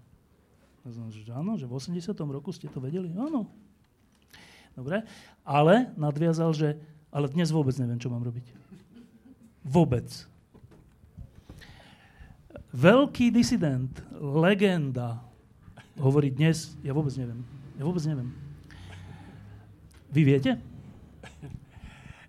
Že 0.81 1.31
áno, 1.31 1.55
že 1.61 1.69
v 1.69 1.73
80. 1.77 2.11
roku 2.27 2.49
ste 2.51 2.65
to 2.67 2.81
vedeli? 2.81 3.13
Áno. 3.13 3.47
Dobre. 4.73 5.03
Ale 5.43 5.91
nadviazal, 5.99 6.51
že 6.55 6.79
ale 7.11 7.27
dnes 7.27 7.51
vôbec 7.51 7.75
neviem, 7.75 7.99
čo 7.99 8.07
mám 8.07 8.23
robiť. 8.23 8.55
Vôbec. 9.67 10.30
Veľký 12.71 13.35
disident, 13.35 13.91
legenda, 14.15 15.19
hovorí 15.99 16.31
dnes, 16.31 16.79
ja 16.87 16.95
vôbec 16.95 17.11
neviem. 17.19 17.43
Ja 17.75 17.83
vôbec 17.83 18.03
neviem. 18.07 18.31
Vy 20.11 20.21
viete? 20.23 20.51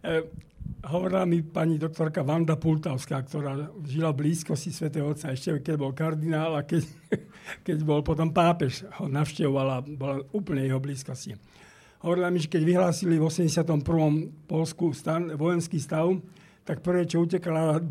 E, 0.02 0.18
hovorila 0.82 1.22
mi 1.22 1.46
pani 1.46 1.78
doktorka 1.78 2.26
Vanda 2.26 2.58
Pultavská, 2.58 3.22
ktorá 3.22 3.70
žila 3.86 4.10
v 4.10 4.26
blízkosti 4.26 4.74
svätého 4.74 5.06
Otca, 5.06 5.30
ešte 5.30 5.62
keď 5.62 5.78
bol 5.78 5.94
kardinál 5.94 6.58
a 6.58 6.66
keď, 6.66 6.82
keď 7.70 7.86
bol 7.86 8.02
potom 8.02 8.34
pápež, 8.34 8.82
ho 8.98 9.06
navštevovala, 9.06 9.86
bola 9.94 10.18
úplne 10.34 10.66
jeho 10.66 10.82
blízkosti. 10.82 11.38
Hovorila 12.02 12.34
mi, 12.34 12.42
že 12.42 12.50
keď 12.50 12.62
vyhlásili 12.66 13.14
v 13.14 13.30
81. 13.30 13.78
Polsku 14.50 14.90
stan, 14.90 15.38
vojenský 15.38 15.78
stav, 15.78 16.18
tak 16.62 16.80
prvé, 16.82 17.06
čo 17.06 17.22
utekala 17.22 17.82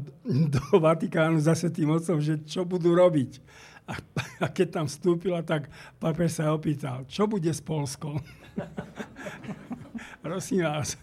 do 0.53 0.63
Vatikánu 0.79 1.39
za 1.43 1.55
svetým 1.55 1.91
otcom, 1.91 2.23
že 2.23 2.39
čo 2.47 2.63
budú 2.63 2.95
robiť. 2.95 3.43
A, 3.89 3.97
a 4.43 4.47
keď 4.47 4.81
tam 4.81 4.85
vstúpila, 4.87 5.43
tak 5.43 5.67
pápež 5.99 6.39
sa 6.39 6.55
opýtal, 6.55 7.03
čo 7.11 7.27
bude 7.27 7.51
s 7.51 7.59
Polskou? 7.59 8.15
Prosím 10.25 10.63
vás, 10.69 10.95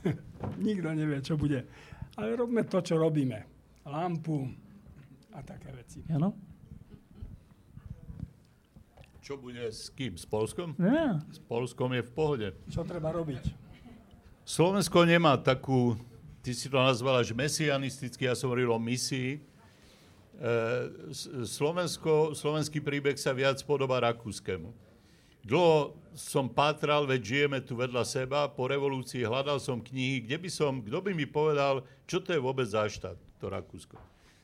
nikto 0.57 0.89
nevie, 0.95 1.19
čo 1.21 1.37
bude. 1.37 1.66
Ale 2.16 2.39
robme 2.39 2.64
to, 2.64 2.81
čo 2.81 2.97
robíme. 2.97 3.45
Lampu 3.85 4.49
a 5.35 5.43
také 5.45 5.71
veci. 5.75 6.01
Áno? 6.09 6.35
Čo 9.21 9.37
bude 9.37 9.61
s 9.69 9.93
kým? 9.93 10.16
S 10.16 10.25
Polskom? 10.25 10.73
Nie. 10.81 11.21
S 11.29 11.37
Polskom 11.45 11.93
je 11.93 12.01
v 12.01 12.11
pohode. 12.16 12.49
Čo 12.73 12.81
treba 12.89 13.12
robiť? 13.12 13.45
Slovensko 14.49 15.05
nemá 15.05 15.37
takú, 15.37 16.01
ty 16.43 16.55
si 16.55 16.70
to 16.70 16.78
nazvala, 16.78 17.22
že 17.26 17.36
mesianisticky, 17.36 18.24
ja 18.26 18.34
som 18.39 18.51
hovoril 18.51 18.70
o 18.70 18.80
misii. 18.80 19.36
E, 19.36 19.41
Slovensko, 21.45 22.32
slovenský 22.34 22.78
príbeh 22.78 23.18
sa 23.18 23.34
viac 23.34 23.59
podobá 23.66 23.99
rakúskému. 24.03 24.70
Dlho 25.49 25.97
som 26.12 26.51
pátral, 26.51 27.07
veď 27.07 27.20
žijeme 27.22 27.59
tu 27.62 27.78
vedľa 27.78 28.05
seba, 28.05 28.51
po 28.51 28.68
revolúcii 28.68 29.22
hľadal 29.22 29.62
som 29.62 29.78
knihy, 29.78 30.26
kde 30.26 30.36
by 30.36 30.51
som, 30.51 30.82
kto 30.82 30.99
by 30.99 31.14
mi 31.14 31.24
povedal, 31.24 31.86
čo 32.05 32.18
to 32.18 32.34
je 32.34 32.43
vôbec 32.43 32.66
za 32.66 32.84
štát, 32.84 33.16
to 33.39 33.47
Rakúsko. 33.49 33.97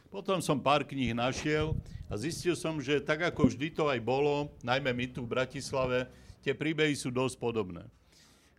Potom 0.09 0.39
som 0.39 0.63
pár 0.63 0.87
kníh 0.87 1.11
našiel 1.11 1.75
a 2.07 2.15
zistil 2.15 2.55
som, 2.55 2.79
že 2.79 3.03
tak 3.03 3.27
ako 3.27 3.51
vždy 3.51 3.75
to 3.75 3.91
aj 3.91 3.99
bolo, 3.99 4.55
najmä 4.63 4.95
my 4.95 5.07
tu 5.11 5.27
v 5.27 5.35
Bratislave, 5.35 6.07
tie 6.41 6.55
príbehy 6.55 6.95
sú 6.95 7.11
dosť 7.11 7.37
podobné. 7.43 7.83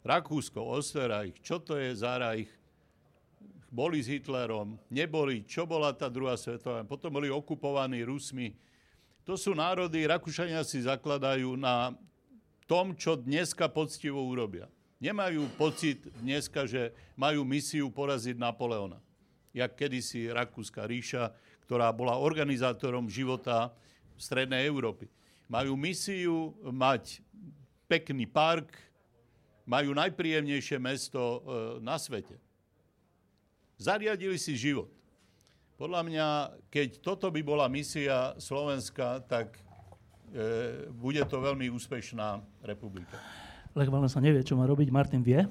Rakúsko, 0.04 0.60
Osterreich, 0.60 1.40
čo 1.42 1.58
to 1.58 1.80
je 1.80 1.96
za 1.96 2.20
Reich, 2.20 2.52
boli 3.70 4.00
s 4.00 4.08
Hitlerom, 4.08 4.78
neboli, 4.88 5.44
čo 5.44 5.68
bola 5.68 5.92
tá 5.92 6.08
druhá 6.08 6.38
svetová, 6.40 6.86
potom 6.88 7.12
boli 7.12 7.28
okupovaní 7.28 8.06
Rusmi. 8.06 8.56
To 9.26 9.34
sú 9.36 9.58
národy, 9.58 10.06
Rakúšania 10.06 10.62
si 10.62 10.86
zakladajú 10.86 11.58
na 11.58 11.94
tom, 12.70 12.94
čo 12.94 13.18
dneska 13.18 13.70
poctivo 13.70 14.22
urobia. 14.22 14.70
Nemajú 15.02 15.50
pocit 15.60 16.08
dneska, 16.22 16.66
že 16.66 16.96
majú 17.20 17.44
misiu 17.44 17.92
poraziť 17.92 18.40
Napoleona. 18.40 18.98
Jak 19.52 19.76
kedysi 19.76 20.32
Rakúska 20.32 20.86
ríša, 20.88 21.36
ktorá 21.66 21.90
bola 21.90 22.22
organizátorom 22.22 23.10
života 23.10 23.74
v 24.16 24.22
Strednej 24.22 24.70
Európy. 24.70 25.10
Majú 25.50 25.74
misiu 25.78 26.54
mať 26.62 27.22
pekný 27.86 28.26
park, 28.26 28.74
majú 29.66 29.98
najpríjemnejšie 29.98 30.78
mesto 30.78 31.22
e, 31.22 31.40
na 31.82 31.98
svete. 31.98 32.38
Zariadili 33.76 34.40
si 34.40 34.56
život. 34.56 34.88
Podľa 35.76 36.02
mňa, 36.08 36.28
keď 36.72 37.04
toto 37.04 37.28
by 37.28 37.42
bola 37.44 37.68
misia 37.68 38.32
Slovenska, 38.40 39.20
tak 39.28 39.60
e, 40.32 40.88
bude 40.96 41.20
to 41.28 41.44
veľmi 41.44 41.68
úspešná 41.68 42.40
republika. 42.64 43.20
Lech 43.76 43.92
sa 44.08 44.24
nevie, 44.24 44.40
čo 44.40 44.56
má 44.56 44.64
robiť. 44.64 44.88
Martin 44.88 45.20
vie? 45.20 45.44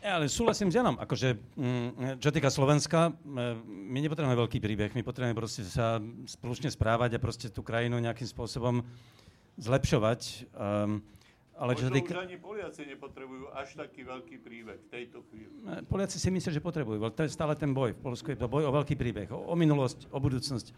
Ja, 0.00 0.16
ale 0.20 0.28
súhlasím 0.28 0.68
s 0.68 0.76
Janom. 0.76 1.00
Akože, 1.00 1.36
mm, 1.56 2.20
čo 2.20 2.28
týka 2.32 2.52
Slovenska, 2.52 3.12
my 3.64 3.98
nepotrebujeme 4.00 4.36
veľký 4.36 4.60
príbeh, 4.60 4.90
my 4.96 5.04
potrebujeme 5.04 5.36
proste 5.36 5.64
sa 5.64 6.00
spoločne 6.24 6.72
správať 6.72 7.16
a 7.16 7.22
proste 7.24 7.52
tú 7.52 7.60
krajinu 7.60 8.00
nejakým 8.00 8.28
spôsobom 8.28 8.84
zlepšovať. 9.60 10.48
Um, 10.56 11.04
ale 11.60 11.76
čo 11.76 11.92
týka... 11.92 12.16
už 12.16 12.24
ani 12.24 12.40
Poliaci 12.40 12.88
nepotrebujú 12.88 13.52
až 13.52 13.76
taký 13.76 14.08
veľký 14.08 14.36
príbeh 14.40 14.80
v 14.80 14.88
tejto 14.88 15.20
chvíli. 15.28 15.52
Poliaci 15.84 16.16
si 16.16 16.32
myslia, 16.32 16.56
že 16.56 16.64
potrebujú. 16.64 16.96
To 17.12 17.20
je 17.20 17.28
stále 17.28 17.52
ten 17.52 17.76
boj. 17.76 17.92
V 17.92 18.00
Polsku 18.00 18.32
je 18.32 18.40
to 18.40 18.48
boj 18.48 18.64
o 18.64 18.72
veľký 18.72 18.96
príbeh, 18.96 19.28
o, 19.28 19.52
o 19.52 19.54
minulosť, 19.54 20.08
o 20.08 20.16
budúcnosť. 20.16 20.72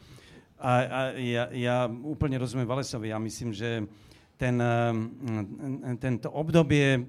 A, 0.59 0.71
a 0.83 1.01
ja, 1.19 1.47
ja 1.55 1.77
úplne 1.87 2.35
rozumiem 2.43 2.67
Valesovi. 2.67 3.15
Ja 3.15 3.23
myslím, 3.23 3.55
že 3.55 3.87
ten, 4.35 4.59
tento 6.03 6.29
obdobie 6.35 7.07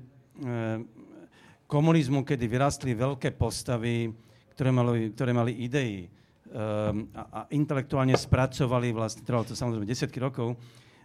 komunizmu, 1.65 2.21
kedy 2.21 2.45
vyrastli 2.45 2.93
veľké 2.93 3.33
postavy, 3.33 4.13
ktoré 4.53 4.69
mali, 4.69 5.09
ktoré 5.17 5.33
mali 5.33 5.65
idei 5.65 6.05
um, 6.05 7.09
a, 7.17 7.21
a 7.29 7.39
intelektuálne 7.49 8.13
spracovali, 8.13 8.93
vlastne 8.93 9.25
trvalo 9.25 9.49
to 9.49 9.57
samozrejme 9.57 9.89
desiatky 9.89 10.21
rokov, 10.21 10.53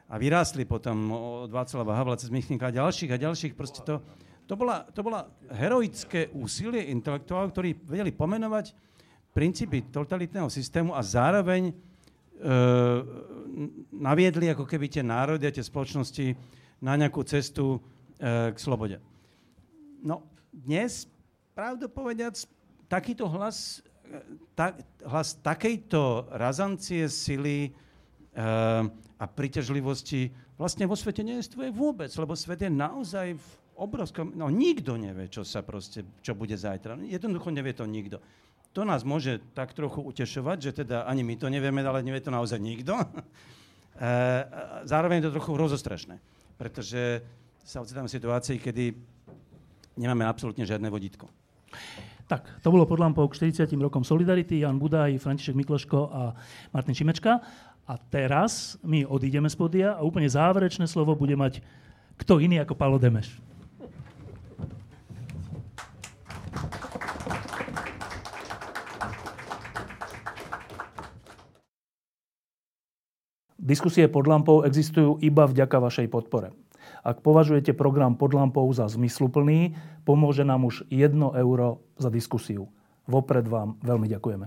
a 0.09 0.15
vyrástli 0.17 0.65
potom 0.65 1.13
od 1.45 1.53
Václava 1.53 1.93
Havla 1.93 2.17
cez 2.17 2.33
Michnika 2.33 2.73
a 2.73 2.77
ďalších 2.81 3.13
a 3.13 3.21
ďalších. 3.21 3.53
Proste 3.53 3.85
to, 3.85 4.01
to, 4.49 4.57
bola, 4.57 4.89
to 4.89 5.05
bola 5.05 5.29
heroické 5.53 6.33
úsilie 6.33 6.89
intelektuálov, 6.89 7.53
ktorí 7.53 7.77
vedeli 7.85 8.09
pomenovať 8.17 8.73
princípy 9.37 9.93
totalitného 9.93 10.49
systému 10.49 10.97
a 10.97 11.05
zároveň 11.05 11.71
e, 11.71 11.73
naviedli 13.93 14.49
ako 14.49 14.65
keby 14.65 14.89
tie 14.89 15.05
národy 15.05 15.45
a 15.45 15.53
tie 15.53 15.61
spoločnosti 15.61 16.33
na 16.81 16.97
nejakú 16.97 17.21
cestu 17.29 17.77
e, 18.17 18.51
k 18.51 18.57
slobode. 18.57 18.97
No, 20.01 20.25
dnes, 20.49 21.05
pravdu 21.53 21.85
povediac, 21.93 22.41
takýto 22.89 23.29
hlas, 23.29 23.85
ta, 24.57 24.73
hlas 25.05 25.37
takejto 25.45 26.33
razancie 26.33 27.05
sily 27.13 27.77
uh, 28.33 28.89
a 29.19 29.25
príťažlivosti 29.27 30.31
vlastne 30.55 30.87
vo 30.87 30.95
svete 30.95 31.27
neestuje 31.27 31.75
vôbec, 31.75 32.11
lebo 32.15 32.39
svet 32.39 32.63
je 32.63 32.71
naozaj 32.71 33.35
v 33.35 33.49
obrovskom... 33.79 34.35
No 34.35 34.47
nikto 34.51 34.95
nevie, 34.95 35.27
čo 35.27 35.43
sa 35.43 35.63
proste, 35.63 36.07
čo 36.23 36.39
bude 36.39 36.55
zajtra. 36.55 36.99
Jednoducho 37.03 37.51
nevie 37.51 37.75
to 37.75 37.87
nikto. 37.87 38.23
To 38.75 38.87
nás 38.87 39.03
môže 39.03 39.43
tak 39.59 39.75
trochu 39.75 40.03
utešovať, 40.03 40.59
že 40.63 40.71
teda 40.85 41.03
ani 41.07 41.27
my 41.27 41.35
to 41.35 41.51
nevieme, 41.51 41.83
ale 41.83 42.07
nevie 42.07 42.23
to 42.23 42.35
naozaj 42.35 42.59
nikto. 42.59 42.95
Eh, 43.99 44.47
zároveň 44.87 45.19
je 45.19 45.27
to 45.27 45.43
trochu 45.43 45.59
rozostrašné, 45.59 46.23
pretože 46.55 47.19
sa 47.67 47.83
ocitáme 47.83 48.07
v 48.07 48.15
situácii, 48.15 48.63
kedy 48.63 48.95
nemáme 49.99 50.23
absolútne 50.23 50.63
žiadne 50.63 50.87
vodítko. 50.87 51.27
Tak, 52.31 52.63
to 52.63 52.71
bolo 52.71 52.87
pod 52.87 53.03
lampou 53.03 53.27
k 53.27 53.51
40 53.51 53.75
rokom 53.83 54.07
Solidarity, 54.07 54.63
Jan 54.63 54.79
Budaj, 54.79 55.19
František 55.19 55.59
Mikloško 55.59 55.99
a 56.15 56.23
Martin 56.71 56.95
Čimečka. 56.95 57.43
A 57.89 57.97
teraz 57.97 58.77
my 58.85 59.09
odídeme 59.09 59.49
z 59.49 59.57
podia 59.57 59.89
a 59.97 60.05
úplne 60.05 60.29
záverečné 60.29 60.85
slovo 60.85 61.17
bude 61.17 61.33
mať 61.33 61.65
kto 62.21 62.37
iný 62.37 62.61
ako 62.61 62.77
Palo 62.77 63.01
Demeš. 63.01 63.41
Diskusie 73.57 74.09
pod 74.09 74.25
lampou 74.29 74.65
existujú 74.65 75.17
iba 75.25 75.49
vďaka 75.49 75.77
vašej 75.77 76.09
podpore. 76.13 76.53
Ak 77.05 77.25
považujete 77.25 77.73
program 77.73 78.17
pod 78.17 78.33
lampou 78.37 78.69
za 78.73 78.89
zmysluplný, 78.89 79.77
pomôže 80.05 80.45
nám 80.45 80.69
už 80.69 80.85
1 80.93 81.13
euro 81.41 81.81
za 81.97 82.13
diskusiu. 82.13 82.69
Vopred 83.09 83.49
vám 83.49 83.81
veľmi 83.81 84.09
ďakujeme. 84.13 84.47